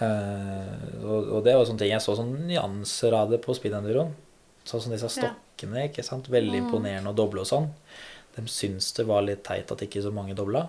Eh, 0.00 1.04
og, 1.04 1.28
og 1.36 1.44
det 1.46 1.54
var 1.54 1.66
sånne 1.68 1.78
ting 1.84 1.92
Jeg 1.92 2.02
så 2.02 2.16
sånn 2.18 2.32
nyanser 2.48 3.14
av 3.14 3.30
det 3.30 3.38
på 3.44 3.54
speedenduroen. 3.54 4.14
Sånn 4.66 4.80
som 4.82 4.94
disse 4.94 5.10
stokkene. 5.12 5.84
ikke 5.90 6.02
sant? 6.06 6.26
Veldig 6.32 6.58
Mm. 6.62 6.66
imponerende 6.66 7.12
å 7.12 7.14
doble 7.14 7.44
og 7.44 7.46
sånn. 7.50 7.68
De 8.34 8.42
syns 8.50 8.92
det 8.96 9.06
var 9.06 9.22
litt 9.22 9.44
teit 9.44 9.70
at 9.70 9.78
ikke 9.84 10.02
så 10.02 10.10
mange 10.12 10.34
dobla, 10.34 10.68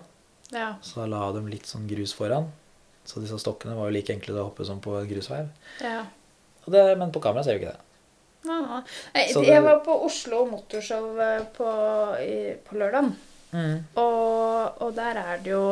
Ja. 0.52 0.76
så 0.82 1.00
da 1.02 1.06
la 1.06 1.32
de 1.32 1.40
litt 1.50 1.64
sånn 1.66 1.88
grus 1.88 2.12
foran. 2.14 2.52
Så 3.06 3.22
disse 3.22 3.38
stokkene 3.38 3.76
var 3.78 3.88
jo 3.88 3.96
like 3.96 4.14
enkle 4.14 4.34
å 4.36 4.48
hoppe 4.48 4.66
som 4.66 4.80
på 4.82 4.98
grusveiv. 5.08 5.50
ja. 5.82 6.04
Det, 6.66 6.80
men 6.98 7.12
på 7.14 7.20
kamera 7.22 7.44
ser 7.46 7.54
vi 7.54 7.62
ikke 7.62 7.76
det. 7.76 7.82
Ja, 8.46 8.56
ja. 8.58 8.78
Nei, 9.14 9.24
Jeg 9.46 9.62
var 9.62 9.84
på 9.86 9.94
Oslo 10.02 10.40
Motorshow 10.50 11.12
på, 11.54 11.68
på 12.66 12.78
lørdag. 12.80 13.12
Og, 13.54 14.82
og 14.82 14.90
der 14.96 15.20
er 15.22 15.38
det 15.44 15.52
jo 15.52 15.62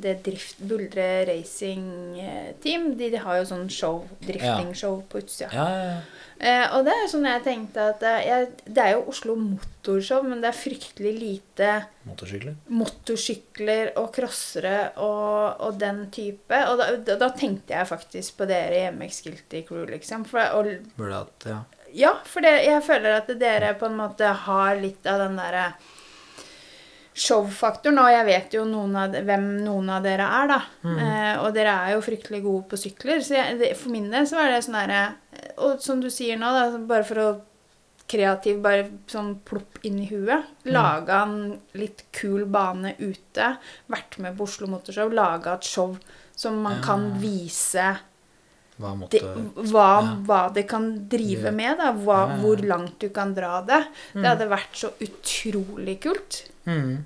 det 0.00 0.14
drift, 0.24 0.58
Buldre 0.64 1.24
Racing 1.28 2.18
eh, 2.20 2.52
Team. 2.62 2.94
De, 2.98 3.10
de 3.12 3.20
har 3.20 3.40
jo 3.40 3.48
sånn 3.50 3.66
show, 3.72 4.02
drifting-show 4.24 5.02
på 5.10 5.20
utsida. 5.22 5.50
Ja, 5.52 5.66
ja, 5.70 5.88
ja. 5.94 6.02
Eh, 6.44 6.64
og 6.74 6.82
det 6.84 6.92
er 6.98 7.04
sånn 7.12 7.28
jeg 7.28 7.42
tenkte 7.44 7.82
at 7.92 8.00
eh, 8.02 8.24
jeg, 8.26 8.46
Det 8.66 8.82
er 8.82 8.96
jo 8.96 9.04
Oslo 9.12 9.36
Motorshow, 9.38 10.24
men 10.26 10.40
det 10.42 10.48
er 10.50 10.56
fryktelig 10.58 11.12
lite 11.14 11.68
Motorsykler. 12.08 12.56
motorsykler 12.74 13.92
og 14.00 14.08
crossere 14.16 14.78
og, 14.96 15.62
og 15.62 15.78
den 15.80 16.02
type. 16.14 16.58
Og 16.72 16.80
da, 16.80 16.90
da, 17.06 17.18
da 17.20 17.30
tenkte 17.38 17.76
jeg 17.76 17.90
faktisk 17.92 18.40
på 18.40 18.48
dere 18.50 18.82
i 18.82 18.90
MX 18.96 19.22
Guilty 19.28 19.62
Crew, 19.68 19.86
liksom. 19.92 20.26
For, 20.28 20.42
og, 20.58 20.72
Burde 20.98 21.22
hatt 21.22 21.48
Ja. 21.52 21.60
ja, 21.94 22.14
for 22.26 22.44
det, 22.44 22.56
jeg 22.66 22.82
føler 22.88 23.20
at 23.20 23.30
dere 23.40 23.74
på 23.78 23.86
en 23.88 24.00
måte 24.02 24.32
har 24.48 24.80
litt 24.82 25.06
av 25.06 25.22
den 25.22 25.38
derre 25.38 25.68
show-faktoren. 27.14 27.98
Og 28.02 28.10
jeg 28.10 28.26
vet 28.26 28.54
jo 28.58 28.64
noen 28.68 28.96
av, 28.98 29.14
hvem 29.24 29.46
noen 29.64 29.90
av 29.94 30.02
dere 30.04 30.26
er, 30.42 30.48
da. 30.50 30.60
Eh, 30.90 31.32
og 31.44 31.54
dere 31.54 31.74
er 31.86 31.94
jo 31.94 32.04
fryktelig 32.04 32.42
gode 32.44 32.68
på 32.72 32.76
sykler. 32.80 33.22
Så 33.24 33.36
jeg, 33.38 33.58
det, 33.62 33.72
for 33.78 33.94
min 33.94 34.10
del 34.12 34.26
så 34.26 34.40
var 34.40 34.50
det 34.52 34.62
sånn 34.66 34.80
herre 34.82 35.02
Og 35.62 35.80
som 35.82 36.00
du 36.02 36.10
sier 36.10 36.36
nå, 36.40 36.50
da, 36.54 36.78
bare 36.90 37.04
for 37.06 37.22
å 37.22 37.28
kreativ 38.10 38.58
bare 38.60 38.88
sånn 39.08 39.30
plopp 39.48 39.78
inn 39.88 40.02
i 40.02 40.08
huet. 40.10 40.44
Laga 40.68 41.22
en 41.24 41.54
litt 41.78 42.04
kul 42.12 42.44
bane 42.52 42.92
ute. 42.98 43.54
Vært 43.90 44.18
med 44.20 44.36
på 44.36 44.44
Oslo 44.44 44.68
Motorshow. 44.68 45.08
Laga 45.14 45.54
et 45.56 45.64
show 45.64 45.96
som 46.36 46.58
man 46.62 46.80
Ja. 46.80 46.82
kan 46.84 47.06
vise 47.22 47.86
Hva 48.76 48.90
måtte 48.98 49.10
det, 49.22 49.22
hva, 49.70 50.02
Ja. 50.02 50.16
hva 50.26 50.52
det 50.52 50.66
kan 50.68 51.08
drive 51.08 51.52
med. 51.54 51.78
da, 51.78 51.92
hva, 51.92 52.28
Ja. 52.28 52.36
Hvor 52.42 52.56
langt 52.66 52.98
du 52.98 53.08
kan 53.08 53.32
dra 53.32 53.60
det. 53.62 53.86
Mm. 54.14 54.22
Det 54.22 54.26
hadde 54.26 54.48
vært 54.50 54.74
så 54.74 54.90
utrolig 55.00 56.00
kult. 56.02 56.50
Mm. 56.66 57.04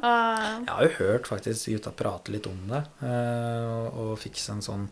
Uh, 0.00 0.64
Jeg 0.64 0.70
har 0.72 0.86
jo 0.86 0.92
hørt 0.96 1.26
faktisk 1.28 1.68
gutta 1.74 1.90
prate 1.92 2.32
litt 2.32 2.46
om 2.48 2.56
det, 2.70 2.78
eh, 3.04 3.88
og, 3.90 4.14
fikse 4.22 4.54
en 4.54 4.64
sånn 4.64 4.86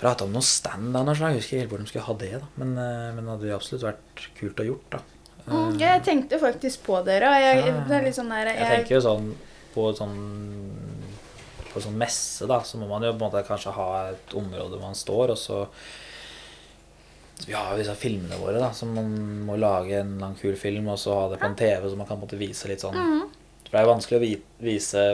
Prate 0.00 0.24
om 0.26 0.32
noe 0.34 0.42
stand 0.42 0.96
av 0.98 1.04
noe 1.06 1.14
slag. 1.14 1.36
Jeg 1.36 1.38
husker 1.38 1.52
ikke 1.54 1.60
helt 1.60 1.70
hvor 1.70 1.78
de 1.78 1.86
skulle 1.86 2.06
ha 2.08 2.14
det, 2.18 2.30
da. 2.42 2.48
Men, 2.58 2.72
eh, 2.74 3.12
men 3.14 3.20
det 3.22 3.30
hadde 3.30 3.46
jo 3.52 3.58
absolutt 3.60 3.84
vært 3.86 4.24
kult 4.34 4.58
å 4.58 4.66
gjort, 4.66 4.96
da. 4.96 4.98
mm, 5.46 5.76
jeg 5.78 6.02
tenkte 6.02 6.40
faktisk 6.42 6.82
på 6.88 6.98
dere. 7.06 7.28
og 7.30 7.38
Jeg, 7.44 7.60
Ja. 7.68 7.84
det 7.86 7.94
er 7.94 8.02
litt 8.08 8.18
sånn 8.18 8.34
der, 8.34 8.50
jeg 8.50 8.72
tenker 8.72 8.96
jo 8.96 9.00
sånn 9.06 9.28
på 9.76 9.86
sånn 9.94 10.16
på 11.72 11.78
en 11.78 11.86
sånn 11.86 11.96
messe, 11.96 12.46
da, 12.50 12.58
så 12.66 12.76
må 12.80 12.88
man 12.88 13.02
jo 13.06 13.12
på 13.14 13.22
en 13.22 13.30
måte 13.30 13.46
kanskje 13.46 13.72
ha 13.72 13.88
et 14.10 14.34
område 14.34 14.76
hvor 14.76 14.82
man 14.82 14.98
står, 14.98 15.30
og 15.30 15.38
så 15.38 15.62
Vi 17.46 17.52
har 17.56 17.72
jo 17.72 17.78
disse 17.80 17.94
filmene 17.98 18.36
våre, 18.38 18.58
da, 18.62 18.68
så 18.76 18.86
man 18.86 19.08
må 19.48 19.56
lage 19.58 19.98
en 20.00 20.18
lang 20.22 20.34
kul 20.38 20.54
film, 20.56 20.88
og 20.92 20.98
så 21.00 21.14
ha 21.16 21.28
det 21.32 21.40
på 21.42 21.48
en 21.50 21.56
TV, 21.58 21.88
så 21.90 21.96
man 21.98 22.06
kan 22.06 22.16
på 22.20 22.22
en 22.22 22.28
måte 22.28 22.38
vise 22.40 22.68
litt 22.70 22.80
sånn 22.84 22.94
For 22.94 23.70
det 23.72 23.80
er 23.80 23.86
jo 23.86 23.92
vanskelig 23.94 24.18
å 24.20 24.24
vise 24.68 25.04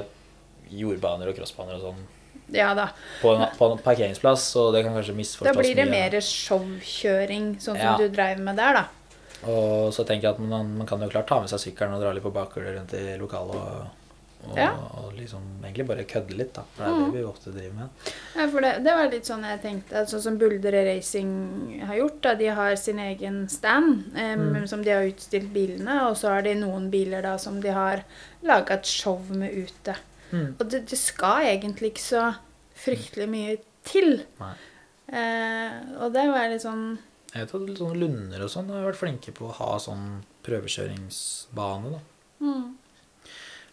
jordbaner 0.69 1.31
og 1.31 1.37
crossbaner 1.39 1.79
og 1.79 1.87
sånn 1.89 2.03
Ja 2.53 2.75
da. 2.77 2.91
på 3.23 3.33
en, 3.37 3.47
på 3.57 3.67
en 3.73 3.81
parkeringsplass, 3.85 4.45
og 4.61 4.73
det 4.75 4.83
kan 4.85 4.95
kanskje 4.97 5.15
misforstås 5.17 5.49
mye. 5.49 5.57
Da 5.57 5.63
blir 5.63 5.77
det 5.77 5.89
mye. 5.89 6.05
mer 6.13 6.21
showkjøring, 6.25 7.49
sånn 7.61 7.77
som 7.77 7.85
Ja. 7.85 7.97
du 8.01 8.09
dreiv 8.09 8.41
med 8.41 8.57
der, 8.57 8.75
da. 8.83 8.85
Og 9.49 9.93
så 9.95 10.05
tenker 10.05 10.29
jeg 10.29 10.35
at 10.35 10.41
man, 10.43 10.73
man 10.79 10.87
kan 10.89 11.01
jo 11.01 11.09
klart 11.13 11.29
ta 11.29 11.39
med 11.41 11.49
seg 11.53 11.61
sykkelen 11.63 11.95
og 11.95 12.01
dra 12.03 12.13
litt 12.13 12.25
på 12.25 12.33
bakhjulet 12.35 12.75
rundt 12.77 12.95
i 12.99 13.17
lokalet 13.21 13.55
og, 13.55 13.98
og, 14.47 14.57
Ja. 14.57 14.71
og 15.01 15.13
liksom 15.19 15.43
egentlig 15.65 15.87
bare 15.89 16.05
kødde 16.05 16.37
litt, 16.39 16.53
da. 16.55 16.63
For 16.77 16.85
det 16.85 16.93
er 16.95 17.05
det 17.13 17.19
vi 17.19 17.25
ofte 17.29 17.53
driver 17.53 17.75
med. 17.75 17.89
Ja, 18.37 18.47
for 18.49 18.61
det, 18.61 18.73
det 18.85 18.95
var 18.95 19.11
litt 19.11 19.27
sånn 19.27 19.43
jeg 19.45 19.61
tenkte, 19.63 20.05
sånn 20.09 20.23
som 20.23 20.39
Buldre 20.39 20.85
Racing 20.87 21.81
har 21.87 21.97
gjort. 21.97 22.21
da, 22.23 22.35
De 22.35 22.47
har 22.47 22.77
sin 22.77 22.99
egen 22.99 23.49
stand 23.49 24.17
em, 24.17 24.67
som 24.67 24.83
de 24.83 24.91
har 24.95 25.03
utstilt 25.11 25.53
bilene, 25.53 25.99
og 26.09 26.17
så 26.17 26.29
har 26.37 26.43
de 26.43 26.55
noen 26.55 26.91
biler 26.91 27.23
da 27.23 27.37
som 27.39 27.61
de 27.61 27.69
har 27.75 28.05
laga 28.43 28.75
et 28.79 28.87
show 28.87 29.19
med 29.31 29.53
ute. 29.53 29.97
Mm. 30.31 30.55
Og 30.61 30.69
det, 30.71 30.85
det 30.89 30.99
skal 30.99 31.43
egentlig 31.55 31.93
ikke 31.95 32.07
så 32.07 32.25
fryktelig 32.79 33.29
mye 33.29 33.59
til. 33.85 34.23
Eh, 35.09 35.71
og 36.05 36.13
det 36.13 36.27
var 36.29 36.49
litt 36.53 36.61
sånn 36.63 36.99
Jeg 37.33 37.47
vet 37.47 37.55
at 37.57 37.63
litt 37.69 37.79
sånn 37.81 37.97
Lunder 38.01 38.43
og 38.45 38.51
sånn 38.53 38.69
har 38.73 38.85
vært 38.91 38.99
flinke 39.01 39.33
på 39.37 39.47
å 39.49 39.55
ha 39.57 39.79
sånn 39.81 40.23
prøvekjøringsbane, 40.45 41.91
da. 41.93 42.01
mm, 42.45 42.69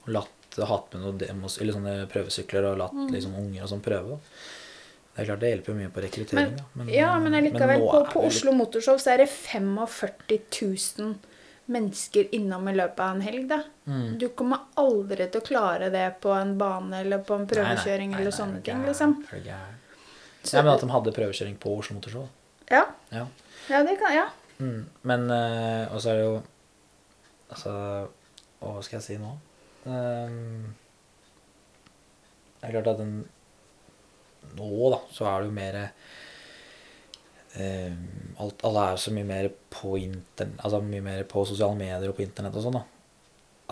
Og 0.06 0.10
latt, 0.14 0.35
hatt 0.64 0.94
med 0.94 1.02
noen 1.04 1.18
demos, 1.18 1.58
eller 1.62 1.74
sånne 1.74 2.08
prøvesykler 2.08 2.64
og 2.72 2.78
latt 2.78 3.12
liksom 3.12 3.36
unger 3.36 3.64
og 3.64 3.70
sånn 3.70 3.82
prøve, 3.84 4.10
da. 4.10 4.18
Det 5.16 5.22
er 5.24 5.26
klart 5.30 5.40
det 5.40 5.50
hjelper 5.52 5.72
jo 5.72 5.76
mye 5.80 5.92
på 5.96 6.02
rekruttering, 6.04 6.50
Men- 6.50 6.56
da. 6.58 6.64
Men, 6.74 6.90
Ja, 6.90 7.20
men 7.20 7.34
allikevel, 7.34 7.80
på, 7.80 8.06
på 8.14 8.22
det 8.22 8.28
Oslo 8.28 8.52
Motorshow 8.52 8.98
så 8.98 9.12
er 9.14 9.18
det 9.18 9.30
45 9.30 10.40
000 11.00 11.16
mennesker 11.68 12.28
innom 12.36 12.68
i 12.70 12.74
løpet 12.76 13.00
av 13.00 13.16
en 13.16 13.22
helg, 13.22 13.48
da. 13.48 13.64
Mm. 13.88 14.18
Du 14.20 14.30
kommer 14.30 14.60
aldri 14.78 15.28
til 15.32 15.42
å 15.42 15.46
klare 15.46 15.90
det 15.92 16.22
på 16.22 16.30
en 16.36 16.58
bane 16.58 17.00
eller 17.02 17.20
på 17.26 17.34
en 17.36 17.46
Nei, 17.46 17.48
nei, 17.48 17.56
prøvekjøring 17.56 18.10
nei, 18.12 18.20
eller 18.20 18.32
nei, 18.32 18.40
sånne 18.40 18.64
ting, 18.64 18.84
liksom. 18.86 19.16
Så- 20.44 20.54
Nei, 20.58 20.62
men 20.64 20.74
at 20.76 20.82
de 20.82 20.88
hadde 20.94 21.12
prøvekjøring 21.16 21.58
på 21.58 21.78
Oslo 21.80 21.96
Motorshow. 21.96 22.28
Ja, 22.70 22.86
Ja. 23.12 23.26
ja 23.70 23.84
det 23.84 23.98
kan 24.00 24.14
Ja. 24.14 24.28
Mm. 24.60 24.86
Men 25.04 25.30
eh, 25.32 25.88
Og 25.94 26.00
så 26.02 26.12
er 26.12 26.16
det 26.16 26.24
jo 26.24 26.44
Altså 27.52 28.08
Hva 28.62 28.82
skal 28.84 29.00
jeg 29.00 29.04
si 29.04 29.18
nå? 29.18 29.34
Ehm, 29.86 30.74
det 32.60 32.68
er 32.70 32.76
klart 32.78 32.94
at 32.96 33.02
den 33.04 33.16
Nå, 34.56 34.68
da, 34.94 35.00
så 35.12 35.26
er 35.28 35.42
det 35.42 35.50
jo 35.50 35.54
mer 35.56 35.78
ehm, 37.58 38.36
alt, 38.42 38.62
Alle 38.68 38.84
er 38.92 39.00
så 39.02 39.14
mye 39.14 39.28
mer 39.28 39.50
på 39.74 39.96
intern, 40.00 40.54
Altså 40.62 40.82
mye 40.86 41.04
mer 41.06 41.24
på 41.30 41.46
sosiale 41.50 41.78
medier 41.80 42.10
og 42.10 42.18
på 42.18 42.26
internett 42.26 42.58
og 42.58 42.66
sånn, 42.68 42.78
da. 42.78 42.84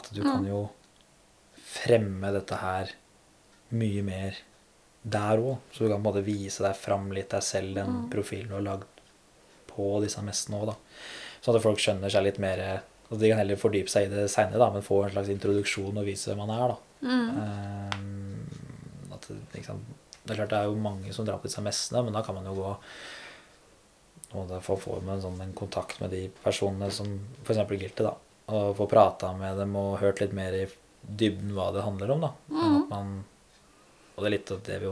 At 0.02 0.10
du 0.14 0.24
kan 0.26 0.46
jo 0.50 0.66
fremme 1.74 2.34
dette 2.36 2.58
her 2.62 2.92
mye 3.74 4.02
mer 4.06 4.40
der 5.04 5.42
òg. 5.42 5.62
Så 5.72 5.84
du 5.84 5.92
kan 5.92 5.98
på 5.98 6.02
en 6.02 6.08
måte 6.10 6.26
vise 6.26 6.64
deg 6.66 6.78
fram 6.78 7.12
litt 7.16 7.32
deg 7.34 7.46
selv, 7.46 7.76
den 7.78 8.08
profilen 8.14 8.52
du 8.52 8.58
har 8.58 8.66
lagd 8.66 9.04
på 9.70 9.88
disse 10.04 10.22
messene 10.26 10.60
òg. 10.62 10.74
Sånn 11.44 11.58
at 11.58 11.66
folk 11.66 11.82
skjønner 11.82 12.14
seg 12.14 12.26
litt 12.28 12.42
mer 12.42 12.62
og 13.14 13.20
De 13.22 13.30
kan 13.30 13.38
heller 13.44 13.60
fordype 13.62 13.92
seg 13.94 14.08
i 14.08 14.12
det 14.16 14.26
seinere, 14.34 14.72
men 14.74 14.82
få 14.86 15.04
en 15.06 15.14
slags 15.14 15.30
introduksjon 15.30 16.00
og 16.02 16.08
vise 16.08 16.32
hvem 16.32 16.42
man 16.44 16.54
er, 16.56 16.74
da. 16.74 16.78
Ehm, 17.38 18.48
at, 19.14 19.28
det- 19.30 19.42
Det 19.54 20.32
er 20.32 20.36
klart 20.40 20.50
det 20.50 20.58
er 20.60 20.70
jo 20.72 20.76
mange 20.80 21.12
som 21.14 21.26
drar 21.28 21.38
på 21.38 21.50
disse 21.50 21.62
messene, 21.62 22.02
men 22.04 22.14
da 22.16 22.22
kan 22.24 22.34
man 22.36 22.46
jo 22.46 22.54
gå 22.56 22.70
og 24.34 24.48
derfor 24.50 24.78
få, 24.80 25.02
man 25.04 25.18
en, 25.18 25.22
sånn, 25.22 25.42
en 25.44 25.54
kontakt 25.54 26.00
med 26.02 26.10
de 26.10 26.30
personene 26.44 26.88
som 26.92 27.20
f.eks. 27.46 27.60
Guilty, 27.70 28.02
da. 28.08 28.16
Og 28.48 28.76
få 28.78 28.88
prata 28.90 29.30
med 29.38 29.58
dem 29.62 29.76
og 29.76 30.00
hørt 30.02 30.22
litt 30.24 30.34
mer 30.34 30.54
i 30.58 30.64
dybden 31.04 31.52
hva 31.54 31.68
det 31.76 31.84
handler 31.86 32.12
om, 32.16 32.22
da. 32.24 32.32
Mm. 32.50 32.90
man, 32.90 33.12
og 34.16 34.24
det 34.24 34.30
er 34.32 34.36
litt 34.38 34.52
av 34.56 34.64
det 34.66 34.80
vi 34.82 34.90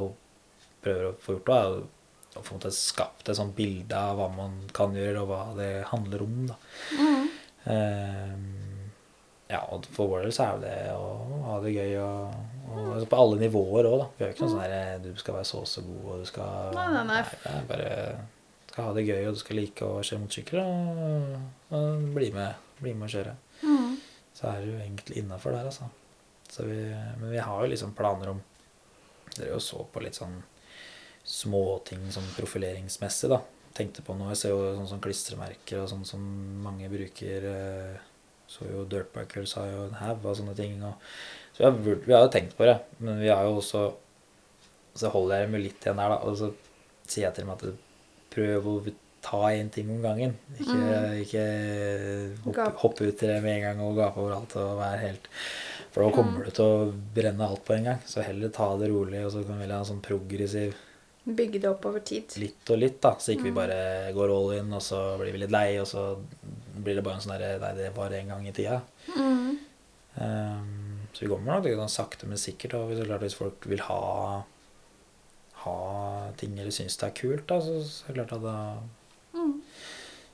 prøver 0.84 1.08
å 1.10 1.16
få 1.24 1.38
gjort, 1.40 1.46
da, 1.50 1.58
er 1.64 2.40
å 2.40 2.44
få 2.46 2.60
skapt 2.72 3.28
et 3.30 3.36
sånt 3.40 3.56
bilde 3.58 3.98
av 3.98 4.18
hva 4.20 4.28
man 4.36 4.60
kan 4.74 4.94
gjøre, 4.94 5.24
og 5.24 5.28
hva 5.32 5.42
det 5.58 5.72
handler 5.90 6.22
om, 6.28 6.38
da. 6.52 6.56
Ehm, 7.00 7.21
ja, 9.52 9.60
og 9.70 9.86
for 9.92 10.10
Warriors 10.12 10.40
er 10.42 10.56
jo 10.56 10.62
det 10.64 10.76
å 10.96 11.08
ha 11.46 11.58
det 11.64 11.74
gøy 11.76 11.96
og, 12.02 12.36
og 12.72 12.92
altså 12.96 13.08
på 13.12 13.20
alle 13.20 13.40
nivåer 13.42 13.90
òg, 13.90 13.98
da. 14.02 14.08
Vi 14.16 14.24
har 14.24 14.30
jo 14.32 14.36
ikke 14.36 14.46
noe 14.48 14.54
sånn 14.54 14.76
der 14.76 15.02
du 15.04 15.10
skal 15.20 15.38
være 15.38 15.50
så 15.50 15.64
og 15.64 15.70
så 15.70 15.84
god, 15.86 16.04
og 16.06 16.22
du 16.22 16.30
skal 16.30 16.78
Nei, 16.78 16.86
nei, 16.96 17.04
nei. 17.10 17.24
er 17.52 17.68
bare 17.70 17.90
skal 18.72 18.88
ha 18.88 18.94
det 18.96 19.04
gøy, 19.04 19.26
og 19.28 19.36
du 19.36 19.42
skal 19.42 19.60
like 19.60 19.84
å 19.84 20.00
kjøre 20.00 20.22
motorsykkel, 20.22 20.62
og, 20.64 21.34
og 21.76 22.06
bli, 22.16 22.30
med, 22.36 22.70
bli 22.80 22.94
med 22.96 23.10
og 23.10 23.16
kjøre. 23.18 23.34
Så 24.38 24.48
er 24.48 24.62
det 24.62 24.70
jo 24.72 24.78
egentlig 24.80 25.18
innafor 25.20 25.52
der, 25.58 25.68
altså. 25.68 25.90
Så 26.52 26.64
vi, 26.70 26.78
men 27.20 27.34
vi 27.34 27.42
har 27.44 27.66
jo 27.66 27.72
liksom 27.72 27.94
planer 27.96 28.34
om 28.34 28.40
Dere 29.32 29.54
jo 29.54 29.60
så 29.64 29.86
på 29.88 30.02
litt 30.04 30.18
sånn 30.18 30.42
småting 31.24 32.02
sånn 32.12 32.26
profileringsmessig, 32.36 33.30
da. 33.32 33.38
Tenkte 33.78 34.04
på 34.04 34.16
nå. 34.18 34.28
Jeg 34.34 34.40
ser 34.42 34.54
jo 34.54 34.72
sånn 34.76 34.90
som 34.90 35.02
klistremerker 35.04 35.82
og 35.84 35.90
sånn 35.92 36.06
som 36.08 36.24
mange 36.64 36.90
bruker. 36.92 37.46
eh, 37.52 38.00
Så 38.52 38.66
jo 38.68 38.84
Dirtbikers 38.84 39.54
har 39.56 39.70
jo 39.72 39.84
en 39.88 40.00
haug 40.02 40.26
av 40.28 40.36
sånne 40.36 40.56
ting. 40.58 40.74
Og, 40.84 40.94
så 41.54 41.62
vi 41.62 41.68
har, 41.70 41.78
vi 42.08 42.14
har 42.14 42.26
jo 42.26 42.34
tenkt 42.34 42.58
på 42.58 42.68
det, 42.68 42.78
men 43.00 43.22
vi 43.24 43.30
har 43.32 43.46
jo 43.48 43.60
også 43.62 43.94
Så 44.94 45.08
holder 45.08 45.40
jeg 45.46 45.52
meg 45.54 45.62
litt 45.64 45.86
igjen 45.86 45.96
der, 46.02 46.10
da. 46.12 46.18
Og 46.28 46.36
så 46.36 46.50
sier 47.08 47.30
jeg 47.30 47.34
til 47.38 47.46
dem 47.46 47.54
at 47.54 47.64
prøv 48.34 48.68
å 48.68 48.74
ta 49.24 49.40
én 49.56 49.70
ting 49.72 49.88
om 49.94 50.02
gangen. 50.04 50.34
Ikke, 50.60 50.80
ikke 51.24 51.44
hoppe, 52.44 52.66
hoppe 52.82 53.08
ut 53.08 53.18
til 53.22 53.30
det 53.32 53.38
med 53.44 53.54
en 53.56 53.64
gang 53.70 53.84
og 53.86 53.96
gape 54.02 54.20
overalt 54.20 54.56
og 54.60 54.80
være 54.82 55.00
helt 55.06 55.30
For 55.94 56.04
da 56.04 56.12
kommer 56.16 56.44
du 56.48 56.52
til 56.56 56.66
å 56.66 56.92
brenne 57.16 57.48
alt 57.48 57.64
på 57.68 57.76
en 57.78 57.88
gang. 57.88 58.04
Så 58.08 58.24
heller 58.26 58.52
ta 58.52 58.68
det 58.82 58.90
rolig, 58.92 59.24
og 59.26 59.32
så 59.32 59.46
kan 59.48 59.60
vi 59.62 59.70
ha 59.72 59.80
en 59.80 59.90
sånn 59.94 60.04
progressiv 60.04 60.76
Bygge 61.24 61.60
det 61.62 61.70
opp 61.70 61.86
over 61.86 62.02
tid. 62.02 62.34
litt 62.42 62.70
og 62.74 62.80
litt, 62.82 62.98
da. 63.04 63.14
Så 63.22 63.36
ikke 63.36 63.50
vi 63.50 63.58
bare 63.58 64.14
går 64.16 64.34
all 64.34 64.56
in, 64.58 64.72
og 64.74 64.82
så 64.82 65.02
blir 65.22 65.36
vi 65.36 65.44
litt 65.44 65.54
lei, 65.54 65.68
og 65.82 65.86
så 65.90 66.16
blir 66.82 66.98
det 66.98 67.04
bare 67.06 67.20
en 67.20 67.26
sånn 67.26 67.36
derre 67.36 67.60
Nei, 67.62 67.76
det 67.78 67.92
var 67.98 68.16
en 68.18 68.34
gang 68.34 68.48
i 68.50 68.56
tida. 68.58 68.80
Um, 70.16 71.06
så 71.14 71.24
vi 71.24 71.30
kommer 71.30 71.62
nok 71.62 71.86
å 71.86 71.92
sakte, 71.92 72.26
men 72.30 72.42
sikkert. 72.42 72.74
Og 72.80 72.90
hvis, 72.90 73.06
klart, 73.06 73.22
hvis 73.28 73.38
folk 73.38 73.70
vil 73.70 73.86
ha 73.86 74.02
ha 75.62 76.32
ting 76.38 76.58
eller 76.58 76.74
syns 76.74 76.98
det 76.98 77.08
er 77.08 77.16
kult, 77.18 77.46
da, 77.50 77.60
så, 77.62 77.78
så 77.86 78.10
er 78.10 78.18
det 78.18 78.26
klart 78.26 78.38
at 78.40 78.46
da 78.46 78.58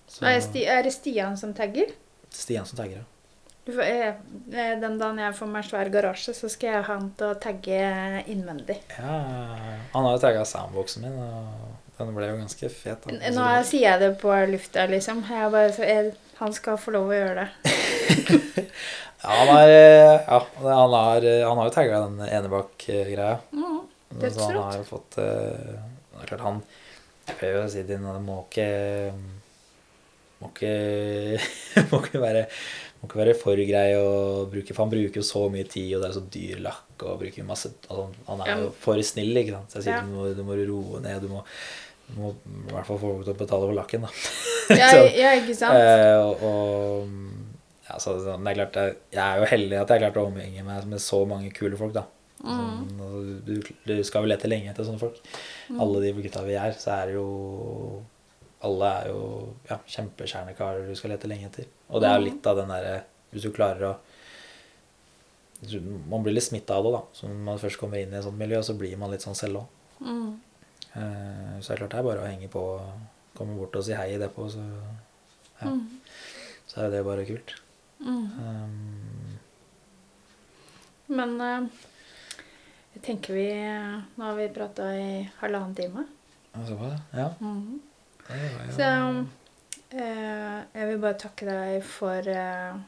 så, 0.08 0.24
Er, 0.24 0.40
er 0.78 0.86
det 0.86 0.94
Stian 0.96 1.36
som 1.40 1.52
tagger? 1.56 1.92
Stian 2.32 2.68
som 2.68 2.80
tagger, 2.80 3.02
ja. 3.02 3.17
Får, 3.68 3.82
eh, 3.84 4.14
eh, 4.54 4.76
den 4.80 4.96
dagen 5.00 5.18
jeg 5.20 5.36
får 5.36 5.50
meg 5.52 5.66
svær 5.68 5.90
garasje, 5.92 6.34
så 6.36 6.50
skal 6.52 6.70
jeg 6.70 6.84
ha 6.88 6.94
han 6.94 7.10
til 7.20 7.34
å 7.34 7.40
tagge 7.44 7.80
innvendig. 8.32 8.78
ja. 8.96 9.18
Han 9.94 10.06
har 10.06 10.16
jo 10.16 10.22
tagga 10.24 10.46
soundboxen 10.48 11.04
min, 11.04 11.18
og 11.20 11.98
den 11.98 12.14
ble 12.16 12.30
jo 12.30 12.38
ganske 12.40 12.70
fet. 12.72 13.04
da. 13.04 13.18
Nå 13.18 13.34
Nå 13.36 13.50
sier 13.68 13.90
jeg 13.90 14.00
det 14.04 14.14
på 14.22 14.32
lufta, 14.52 14.86
liksom. 14.88 15.26
Jeg 15.28 15.52
bare, 15.52 15.74
så 15.76 15.84
jeg, 15.84 16.14
han 16.40 16.56
skal 16.56 16.80
få 16.80 16.96
lov 16.96 17.12
å 17.12 17.20
gjøre 17.20 17.44
det. 17.44 18.68
Ja, 19.18 19.34
han, 19.34 19.50
er, 19.50 19.70
eh, 19.74 20.20
ja, 20.28 20.38
han, 20.62 20.94
har, 20.94 21.26
han 21.50 21.58
har 21.58 21.66
jo 21.68 21.72
tagga 21.74 22.02
den 22.06 22.20
enebakk-greia. 22.22 23.40
Mm. 23.52 23.80
Så 24.22 24.44
han 24.46 24.60
har 24.62 24.76
jo 24.78 24.84
fått 24.88 25.18
Det 25.18 26.22
er 26.22 26.30
klart, 26.30 26.44
han 26.46 26.62
Jeg 27.28 27.36
prøver 27.42 27.66
å 27.66 27.72
si 27.74 27.82
det 27.84 27.98
inn, 27.98 28.06
må 28.24 28.38
ikke 28.46 28.68
Må 30.40 30.52
ikke 30.54 30.72
Må 31.90 32.00
ikke 32.06 32.22
være 32.24 32.46
må 33.08 33.12
ikke 33.14 33.22
være 33.24 33.34
for 33.40 33.64
grei 33.72 33.88
å 33.96 34.08
bruke 34.52 34.76
For 34.76 34.84
han 34.84 34.92
bruker 34.92 35.22
jo 35.22 35.26
så 35.26 35.46
mye 35.54 35.66
tid, 35.72 35.96
og 35.96 36.04
det 36.04 36.10
er 36.12 36.16
så 36.20 36.24
dyr 36.38 36.62
lakk 36.66 37.06
og 37.08 37.22
bruker 37.24 37.48
masse 37.48 37.72
altså, 37.88 38.08
Han 38.28 38.44
er 38.44 38.64
jo 38.66 38.72
for 38.84 39.00
snill, 39.08 39.32
ikke 39.40 39.56
sant. 39.56 39.72
Så 39.72 39.80
jeg 39.80 39.88
sier 39.88 39.98
Ja. 39.98 40.02
du, 40.04 40.12
må, 40.14 40.28
du 40.36 40.44
må 40.44 40.58
roe 40.60 41.02
ned. 41.04 41.24
Du 41.24 41.32
må, 41.32 41.44
du 42.12 42.20
må 42.20 42.34
i 42.36 42.74
hvert 42.74 42.88
fall 42.90 43.00
få 43.00 43.14
folk 43.16 43.24
til 43.24 43.34
å 43.36 43.40
betale 43.40 43.70
for 43.72 43.78
lakken, 43.80 44.06
da. 44.08 44.12
Ja, 44.82 44.92
Så, 44.92 45.06
ja, 45.16 45.32
ikke 45.40 45.56
sant? 45.56 45.80
Eh, 45.80 46.20
og, 46.20 46.44
og 46.44 47.88
ja, 47.88 47.96
så, 48.04 48.18
så, 48.20 48.36
det 48.36 48.52
er 48.52 48.58
klart 48.60 48.78
jeg, 48.84 48.98
er 49.24 49.40
jo 49.40 49.48
heldig 49.54 49.78
at 49.80 49.94
jeg 49.94 50.02
har 50.02 50.06
klart 50.10 50.20
å 50.20 50.28
omgjenge 50.28 50.66
meg 50.68 50.90
med 50.92 51.00
så 51.00 51.22
mange 51.30 51.54
kule 51.56 51.80
folk, 51.80 51.96
da. 51.96 52.04
Sånn, 52.38 53.00
og 53.02 53.32
du, 53.48 53.56
du 53.88 53.96
skal 54.06 54.26
vel 54.26 54.34
lete 54.36 54.50
lenge 54.52 54.70
etter 54.74 54.86
sånne 54.86 55.02
folk. 55.02 55.18
Alle 55.74 56.04
de 56.04 56.12
gutta 56.20 56.44
vi 56.46 56.58
er, 56.60 56.76
så 56.78 56.92
er 57.00 57.10
det 57.10 57.16
jo 57.16 58.04
Alle 58.68 58.92
er 59.00 59.10
jo 59.14 59.22
ja, 59.70 59.80
kjempekjernekarer 59.96 60.86
du 60.90 60.94
skal 60.98 61.14
lete 61.16 61.30
lenge 61.32 61.50
etter. 61.50 61.66
Og 61.88 62.02
det 62.04 62.10
er 62.10 62.18
jo 62.20 62.26
litt 62.28 62.48
av 62.50 62.58
den 62.60 62.72
derre 62.74 62.96
Hvis 63.32 63.46
du 63.48 63.52
klarer 63.56 63.86
å 63.88 63.94
Man 66.10 66.26
blir 66.26 66.36
litt 66.36 66.46
smitta 66.46 66.76
av 66.78 66.86
det, 66.86 66.92
da. 66.94 67.02
Så 67.18 67.30
når 67.30 67.40
man 67.48 67.62
først 67.62 67.80
kommer 67.82 68.02
inn 68.02 68.12
i 68.14 68.18
et 68.20 68.26
sånt 68.26 68.38
miljø, 68.38 68.60
så 68.62 68.76
blir 68.78 68.98
man 69.00 69.10
litt 69.10 69.24
sånn 69.26 69.38
selv 69.38 69.64
òg. 69.64 70.04
Mm. 70.06 70.28
Eh, 70.94 71.56
så 71.62 71.72
er 71.72 71.80
det 71.80 71.80
klart 71.80 71.96
det 71.96 72.02
er 72.02 72.06
bare 72.06 72.22
å 72.22 72.28
henge 72.28 72.50
på, 72.54 72.62
komme 73.38 73.56
bort 73.58 73.78
og 73.80 73.86
si 73.88 73.96
hei 73.98 74.12
i 74.14 74.20
depot, 74.22 74.52
så 74.54 74.62
ja. 75.64 75.72
Så 76.70 76.78
er 76.78 76.86
jo 76.86 76.94
det 76.94 77.02
bare 77.08 77.26
kult. 77.26 77.56
Mm. 78.06 78.26
Um, 78.38 79.40
Men 81.18 81.34
eh, 81.42 81.66
jeg 82.94 83.02
tenker 83.08 83.34
vi 83.34 83.48
Nå 83.58 84.22
har 84.22 84.36
vi 84.38 84.46
prata 84.54 84.92
i 84.94 85.24
halvannen 85.40 85.74
time. 85.74 86.06
Såpass, 86.68 87.02
ja. 87.18 87.32
Mm. 87.42 87.82
Det 88.28 88.38
var 88.54 88.66
jo 88.68 88.78
Så 88.78 88.92
eh, 88.92 89.24
jeg 89.92 90.88
vil 90.90 91.00
bare 91.04 91.18
takke 91.22 91.48
deg 91.48 91.84
for 91.88 92.28
eh, 92.32 92.80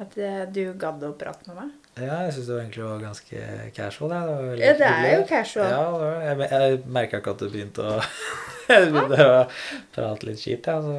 at 0.00 0.16
eh, 0.18 0.42
du 0.50 0.62
gadd 0.80 1.02
å 1.06 1.12
prate 1.18 1.46
med 1.50 1.58
meg. 1.60 1.74
Ja, 2.00 2.20
jeg 2.24 2.34
syns 2.36 2.46
det 2.48 2.54
var 2.54 2.62
egentlig 2.62 2.84
var 2.86 3.02
ganske 3.04 3.42
casual. 3.76 4.12
Det, 4.12 4.20
var 4.30 4.62
Ja, 4.62 4.72
det 4.78 4.88
er 4.88 5.10
jo 5.18 5.26
casual. 5.28 5.72
Ja, 5.74 5.82
var, 5.94 6.16
jeg 6.24 6.50
jeg 6.54 6.78
merka 6.98 7.20
ikke 7.20 7.34
at 7.36 7.42
du 7.42 7.50
begynte 7.52 7.84
å 7.84 7.98
begynte 8.70 9.26
å 9.26 9.42
prate 9.94 10.28
litt 10.30 10.40
kjipt, 10.40 10.70
ja, 10.70 10.78
så 10.80 10.94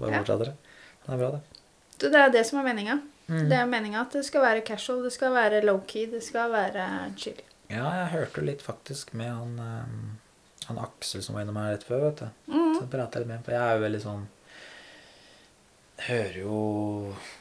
bare 0.00 0.12
Ja. 0.12 0.20
fortsatte 0.20 0.50
det. 0.50 0.56
Det 1.06 1.14
er 1.14 1.22
bra, 1.22 1.30
det. 1.36 1.42
Så 2.02 2.10
det 2.12 2.20
er 2.20 2.34
det 2.34 2.44
som 2.46 2.60
er 2.60 2.68
meninga. 2.68 2.98
Mm. 3.30 3.46
Det 3.48 3.56
er 3.56 3.70
meninga 3.70 4.02
at 4.02 4.12
det 4.18 4.24
skal 4.26 4.42
være 4.44 4.64
casual, 4.66 5.02
det 5.06 5.12
skal 5.14 5.32
være 5.34 5.62
low-key, 5.64 6.08
det 6.10 6.20
skal 6.26 6.50
være 6.52 6.86
chill. 7.16 7.38
Ja, 7.72 7.86
jeg 8.02 8.10
hørte 8.12 8.44
litt 8.44 8.62
faktisk 8.62 9.14
med 9.16 9.30
han, 9.32 9.54
eh, 9.62 10.66
han 10.68 10.78
Aksel 10.82 11.22
som 11.24 11.34
var 11.38 11.46
innom 11.46 11.56
her 11.56 11.72
rett 11.76 11.86
før, 11.88 12.04
vet 12.10 12.22
du. 12.26 12.28
Mm. 12.52 12.74
Så 12.76 12.86
prata 12.92 13.18
jeg 13.18 13.24
litt 13.24 13.30
med 13.32 13.36
ham, 13.38 13.44
for 13.46 13.56
jeg 13.56 13.62
er 13.62 13.78
jo 13.78 13.84
veldig 13.86 14.02
sånn 14.04 14.26
Hører 16.08 16.38
jo 16.42 16.56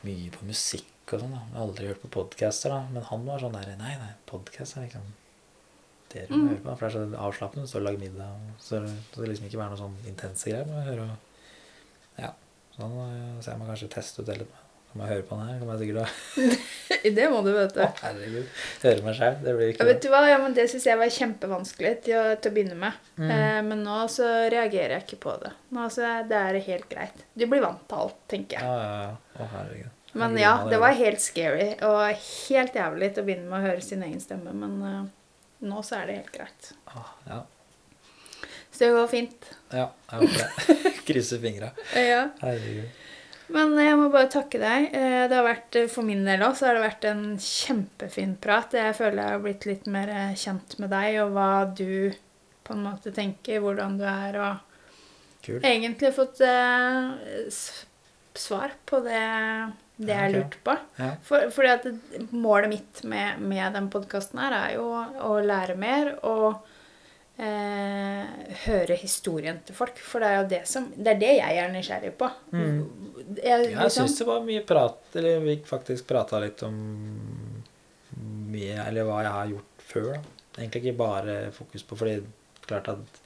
mye 0.05 0.29
på 0.33 0.45
musikk 0.45 1.13
og 1.15 1.23
sånn. 1.23 1.33
Jeg 1.33 1.55
har 1.55 1.63
aldri 1.65 1.87
hørt 1.89 2.01
på 2.03 2.11
podcaster, 2.13 2.69
da. 2.73 2.83
Men 2.93 3.03
han 3.07 3.25
var 3.25 3.41
sånn 3.41 3.55
der 3.57 3.71
Nei, 3.79 3.95
nei, 3.97 4.11
podkast 4.29 4.77
er 4.77 4.85
liksom 4.85 5.07
det 6.11 6.27
du 6.27 6.35
må 6.35 6.43
Mm. 6.43 6.49
høre 6.49 6.61
på. 6.65 6.77
For 6.77 6.89
det 6.89 6.95
er 6.95 7.11
så 7.15 7.23
avslappende. 7.25 7.63
Du 7.65 7.71
står 7.71 7.81
og 7.81 7.87
lager 7.87 7.99
middag, 7.99 8.29
og 8.29 8.59
så 8.59 8.81
så 8.87 9.21
det 9.21 9.29
liksom 9.31 9.47
ikke 9.47 9.57
være 9.61 9.69
noe 9.73 9.81
sånn 9.81 9.97
intense 10.07 10.43
greier. 10.45 10.65
Jeg 10.67 10.87
hører 10.89 11.07
jo 11.07 11.17
Ja. 12.19 12.33
Sånn, 12.77 13.41
så 13.41 13.45
jeg 13.51 13.59
må 13.59 13.65
kanskje 13.67 13.89
teste 13.89 14.19
ut 14.21 14.25
det 14.27 14.37
litt. 14.39 14.53
Kan 14.91 15.01
jeg 15.05 15.11
høre 15.13 15.23
på 15.29 15.37
den 15.39 15.47
her? 15.47 15.59
kommer 15.61 15.77
jeg 15.77 15.81
sikkert 15.85 15.99
da 16.01 17.07
Det 17.17 17.27
må 17.31 17.39
du, 17.45 17.51
vet 17.55 17.71
du. 17.73 17.79
Å, 17.85 17.87
herregud. 18.01 18.49
Høre 18.83 19.05
meg 19.05 19.15
sjæl. 19.17 19.37
Det 19.41 19.53
blir 19.55 19.65
Ja, 19.69 19.71
ikke 19.73 19.87
vet 19.87 20.01
du 20.03 20.09
hva? 20.11 20.19
Ja, 20.27 20.41
men 20.41 20.57
Det 20.57 20.65
syns 20.69 20.85
jeg 20.89 20.99
var 20.99 21.13
kjempevanskelig 21.15 21.93
til 22.05 22.17
å, 22.19 22.25
til 22.35 22.51
å 22.51 22.55
begynne 22.57 22.77
med. 22.81 22.99
Mm. 23.15 23.31
Eh, 23.31 23.61
men 23.69 23.85
nå 23.87 24.01
så 24.11 24.27
reagerer 24.51 24.97
jeg 24.97 25.05
ikke 25.07 25.21
på 25.23 25.37
det. 25.45 25.53
Nå 25.77 25.87
så 25.95 26.11
Det 26.29 26.37
er 26.37 26.59
helt 26.67 26.89
greit. 26.91 27.23
Du 27.33 27.47
blir 27.47 27.63
vant 27.63 27.81
til 27.87 28.03
alt, 28.03 28.19
tenker 28.31 28.59
jeg. 28.59 28.67
Ja, 28.67 28.83
ja, 28.83 29.07
ja. 29.07 29.39
Å, 29.39 29.49
herregud. 29.55 29.97
Men 30.21 30.35
ja, 30.35 30.51
det 30.67 30.77
var 30.83 30.91
helt 30.99 31.23
scary 31.23 31.69
og 31.87 32.01
helt 32.19 32.75
jævlig 32.75 33.13
til 33.15 33.23
å 33.23 33.27
begynne 33.29 33.47
med 33.47 33.61
å 33.61 33.69
høre 33.69 33.83
sin 33.85 34.03
egen 34.03 34.19
stemme. 34.19 34.51
Men 34.51 34.77
eh, 34.89 35.01
nå 35.71 35.83
så 35.87 36.01
er 36.01 36.11
det 36.11 36.17
helt 36.19 36.33
greit. 36.35 36.73
Ah, 36.91 37.13
ja. 37.29 37.39
Så 38.71 38.83
det 38.83 38.91
går 38.95 39.07
fint. 39.11 39.47
ja, 39.71 39.87
jeg 40.11 40.25
håper 40.25 40.43
det. 40.43 40.91
Krysser 41.07 41.39
fingra. 41.43 41.71
Ja. 41.95 42.25
Herregud. 42.43 42.99
Men 43.51 43.73
jeg 43.79 43.97
må 43.99 44.07
bare 44.13 44.29
takke 44.31 44.59
deg. 44.61 44.89
Eh, 44.95 45.27
Det 45.27 45.35
har 45.37 45.45
vært, 45.45 45.75
eh, 45.75 45.87
For 45.91 46.07
min 46.07 46.23
del 46.25 46.39
så 46.55 46.67
har 46.67 46.77
det 46.77 46.83
vært 46.85 47.05
en 47.09 47.23
kjempefin 47.37 48.35
prat. 48.39 48.71
Jeg 48.71 48.95
føler 48.95 49.23
jeg 49.23 49.35
har 49.35 49.45
blitt 49.45 49.65
litt 49.65 49.87
mer 49.87 50.09
eh, 50.09 50.33
kjent 50.35 50.77
med 50.79 50.89
deg, 50.89 51.19
og 51.23 51.31
hva 51.35 51.75
du 51.75 52.11
på 52.63 52.73
en 52.75 52.83
måte 52.85 53.13
tenker, 53.13 53.59
hvordan 53.59 53.97
du 53.99 54.05
er, 54.05 54.37
og 54.39 54.57
Kul. 55.43 55.59
egentlig 55.65 56.13
fått 56.15 56.41
eh, 56.45 57.49
svar 58.37 58.71
på 58.85 59.01
det, 59.03 59.23
det 59.97 60.13
jeg 60.15 60.29
okay. 60.29 60.35
lurte 60.37 60.61
på. 60.63 60.77
Ja. 61.01 61.09
For, 61.27 61.49
fordi 61.51 61.71
at 61.73 62.31
målet 62.31 62.69
mitt 62.69 63.03
med, 63.03 63.41
med 63.41 63.73
den 63.73 63.89
podkasten 63.91 64.39
her 64.39 64.55
er 64.55 64.75
jo 64.77 64.85
å 64.93 65.33
lære 65.43 65.75
mer 65.75 66.13
og 66.23 66.61
eh, 67.41 68.55
høre 68.67 68.95
historien 69.01 69.59
til 69.65 69.75
folk. 69.77 69.97
For 70.05 70.21
det 70.23 70.29
er 70.29 70.37
jo 70.41 70.47
det 70.53 70.61
som 70.69 70.89
Det 70.95 71.15
er 71.15 71.19
det 71.21 71.31
jeg 71.39 71.57
er 71.63 71.71
nysgjerrig 71.73 72.13
på. 72.19 72.29
Mm. 72.53 72.81
Jeg, 73.41 73.59
liksom, 73.65 73.81
jeg 73.81 73.95
syns 73.97 74.17
det 74.21 74.27
var 74.27 74.41
mye 74.45 74.61
prat 74.67 75.15
Eller 75.19 75.39
vi 75.45 75.55
faktisk 75.65 76.07
prata 76.09 76.39
litt 76.43 76.61
om 76.67 76.77
mye 78.51 78.77
Eller 78.87 79.05
hva 79.07 79.21
jeg 79.25 79.35
har 79.37 79.51
gjort 79.55 79.85
før. 79.91 80.07
da. 80.15 80.21
Egentlig 80.61 80.81
ikke 80.85 80.97
bare 80.99 81.35
fokus 81.55 81.83
på 81.87 81.97
Fordi 81.99 82.17
klart 82.67 82.89
at 82.91 83.21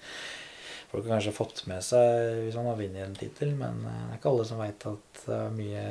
folk 0.92 1.06
har 1.08 1.16
kanskje 1.18 1.34
fått 1.36 1.64
med 1.68 1.82
seg 1.84 2.44
hvis 2.46 2.56
man 2.56 2.70
har 2.70 2.78
vunnet 2.80 3.04
en 3.04 3.16
tittel, 3.20 3.50
men 3.58 3.82
eh, 3.84 3.98
det 4.06 4.14
er 4.14 4.20
ikke 4.20 4.30
alle 4.32 4.46
som 4.48 4.62
veit 4.62 4.86
at 4.88 5.24
det 5.26 5.36
er 5.36 5.50
mye, 5.58 5.86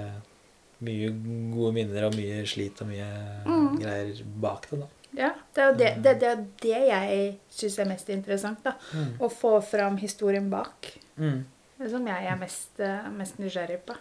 mye 0.86 1.10
gode 1.52 1.72
minner 1.76 2.06
og 2.08 2.16
mye 2.16 2.38
slit 2.48 2.80
og 2.84 2.88
mye 2.92 3.08
Mm. 3.44 3.74
greier 3.82 4.22
bak 4.40 4.70
det. 4.70 4.78
da. 4.80 4.86
Ja, 5.14 5.30
det 5.54 5.62
er 5.62 5.68
jo 5.68 5.76
det, 5.78 5.90
det, 6.02 6.14
det, 6.20 6.30
er 6.30 6.40
det 6.62 6.80
jeg 6.88 7.26
syns 7.54 7.78
er 7.78 7.90
mest 7.90 8.08
interessant. 8.10 8.64
da. 8.64 8.74
Mm. 8.94 9.12
Å 9.22 9.30
få 9.30 9.52
fram 9.64 9.98
historien 10.00 10.48
bak. 10.50 10.90
Mm. 11.20 11.44
Det 11.78 11.90
som 11.90 12.06
jeg 12.10 12.30
er 12.30 12.40
mest, 12.40 12.72
eh, 12.82 13.06
mest 13.14 13.38
nysgjerrig 13.42 13.80
på. 13.86 13.96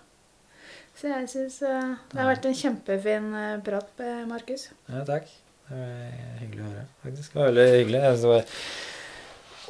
Så 0.97 1.09
jeg 1.09 1.29
syns 1.31 1.59
det 1.63 2.19
har 2.19 2.29
vært 2.29 2.45
en 2.45 2.57
kjempefin 2.57 3.29
eh, 3.37 3.59
prat, 3.65 3.93
eh, 4.05 4.23
Markus. 4.29 4.69
Ja, 4.89 5.03
takk. 5.07 5.29
Det 5.69 5.77
var 5.77 6.41
hyggelig 6.41 6.63
å 6.63 6.71
høre, 6.71 6.87
faktisk. 7.05 7.33
Det 7.33 7.39
var 7.39 7.49
veldig 7.49 7.69
hyggelig. 7.73 8.01
Jeg 8.03 8.17
synes 8.17 8.25
det 8.25 8.33
var 8.33 8.57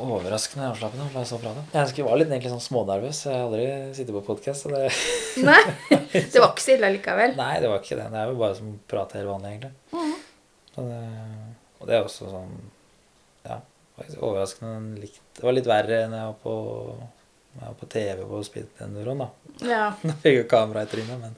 overraskende 0.04 0.70
avslappende 0.72 1.06
å 1.06 1.14
la 1.14 1.24
så 1.30 1.38
prate. 1.42 1.64
Jeg 1.72 2.06
var 2.08 2.18
litt 2.20 2.32
egentlig 2.32 2.52
sånn 2.54 2.66
smånervøs. 2.66 3.20
Jeg 3.28 3.38
har 3.38 3.46
aldri 3.46 3.68
sittet 3.96 4.16
på 4.16 4.24
podkast. 4.26 4.68
Det... 4.74 4.90
Nei, 5.46 5.62
det 6.34 6.42
var 6.42 6.50
ikke 6.50 6.66
så 6.66 6.76
ille 6.76 6.92
likevel. 6.98 7.38
Nei, 7.40 7.54
det 7.64 7.72
var 7.72 7.84
ikke 7.84 8.00
det. 8.00 8.10
Det 8.14 8.22
er 8.24 8.32
jo 8.32 8.40
bare 8.42 8.58
som 8.58 8.74
å 8.74 8.78
prate 8.90 9.20
helt 9.20 9.32
vanlig, 9.32 9.54
egentlig. 9.54 9.74
Så 10.76 10.80
det... 10.88 11.02
Og 11.80 11.84
det 11.90 11.96
er 11.98 12.04
også 12.08 12.24
sånn 12.32 12.54
Ja, 13.46 13.58
faktisk 13.98 14.20
overraskende 14.24 15.02
likt. 15.04 15.20
Det 15.38 15.44
var 15.46 15.54
litt 15.58 15.68
verre 15.70 15.98
enn 16.06 16.16
jeg 16.16 16.28
var 16.30 16.38
på, 16.44 16.54
jeg 17.58 17.64
var 17.68 17.76
på 17.82 17.88
TV 17.92 18.18
på 18.30 18.38
Speedenduroen, 18.48 19.20
da. 19.26 19.30
Ja. 19.68 19.86
Da 20.08 20.14
fikk 20.24 20.36
jeg 20.40 20.48
kamera 20.54 20.86
i 20.86 20.90
trynet, 20.94 21.18
men, 21.22 21.34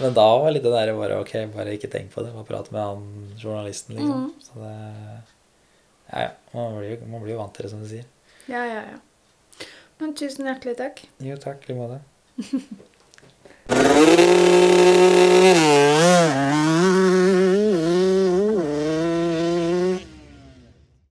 men 0.00 0.10
da 0.16 0.26
var 0.42 0.50
litt 0.54 0.64
det 0.66 0.72
der 0.74 0.94
bare 0.98 1.20
Ok, 1.22 1.32
bare 1.54 1.74
ikke 1.76 1.90
tenk 1.92 2.08
på 2.14 2.20
det. 2.24 2.32
Bare 2.34 2.48
prate 2.48 2.70
med 2.74 2.82
han 2.82 3.02
journalisten, 3.42 3.92
liksom. 4.00 4.18
Mm. 4.26 4.32
Så 4.42 4.52
det 4.62 4.76
Ja, 6.12 6.18
ja. 6.26 6.32
Man 6.56 6.78
blir, 6.80 6.90
jo- 6.96 7.08
man 7.12 7.20
blir 7.24 7.34
jo 7.36 7.42
vant 7.44 7.54
til 7.56 7.64
det, 7.68 7.72
som 7.74 7.80
du 7.84 7.88
sier. 7.92 8.06
ja, 8.50 8.62
ja, 8.66 8.82
ja. 8.92 8.98
Men 10.00 10.08
tusen 10.18 10.48
hjertelig 10.48 10.74
takk. 10.80 10.96
Jo, 11.22 11.36
takk 11.38 11.58
i 11.68 11.70
like 11.70 11.78
måte. 11.78 11.98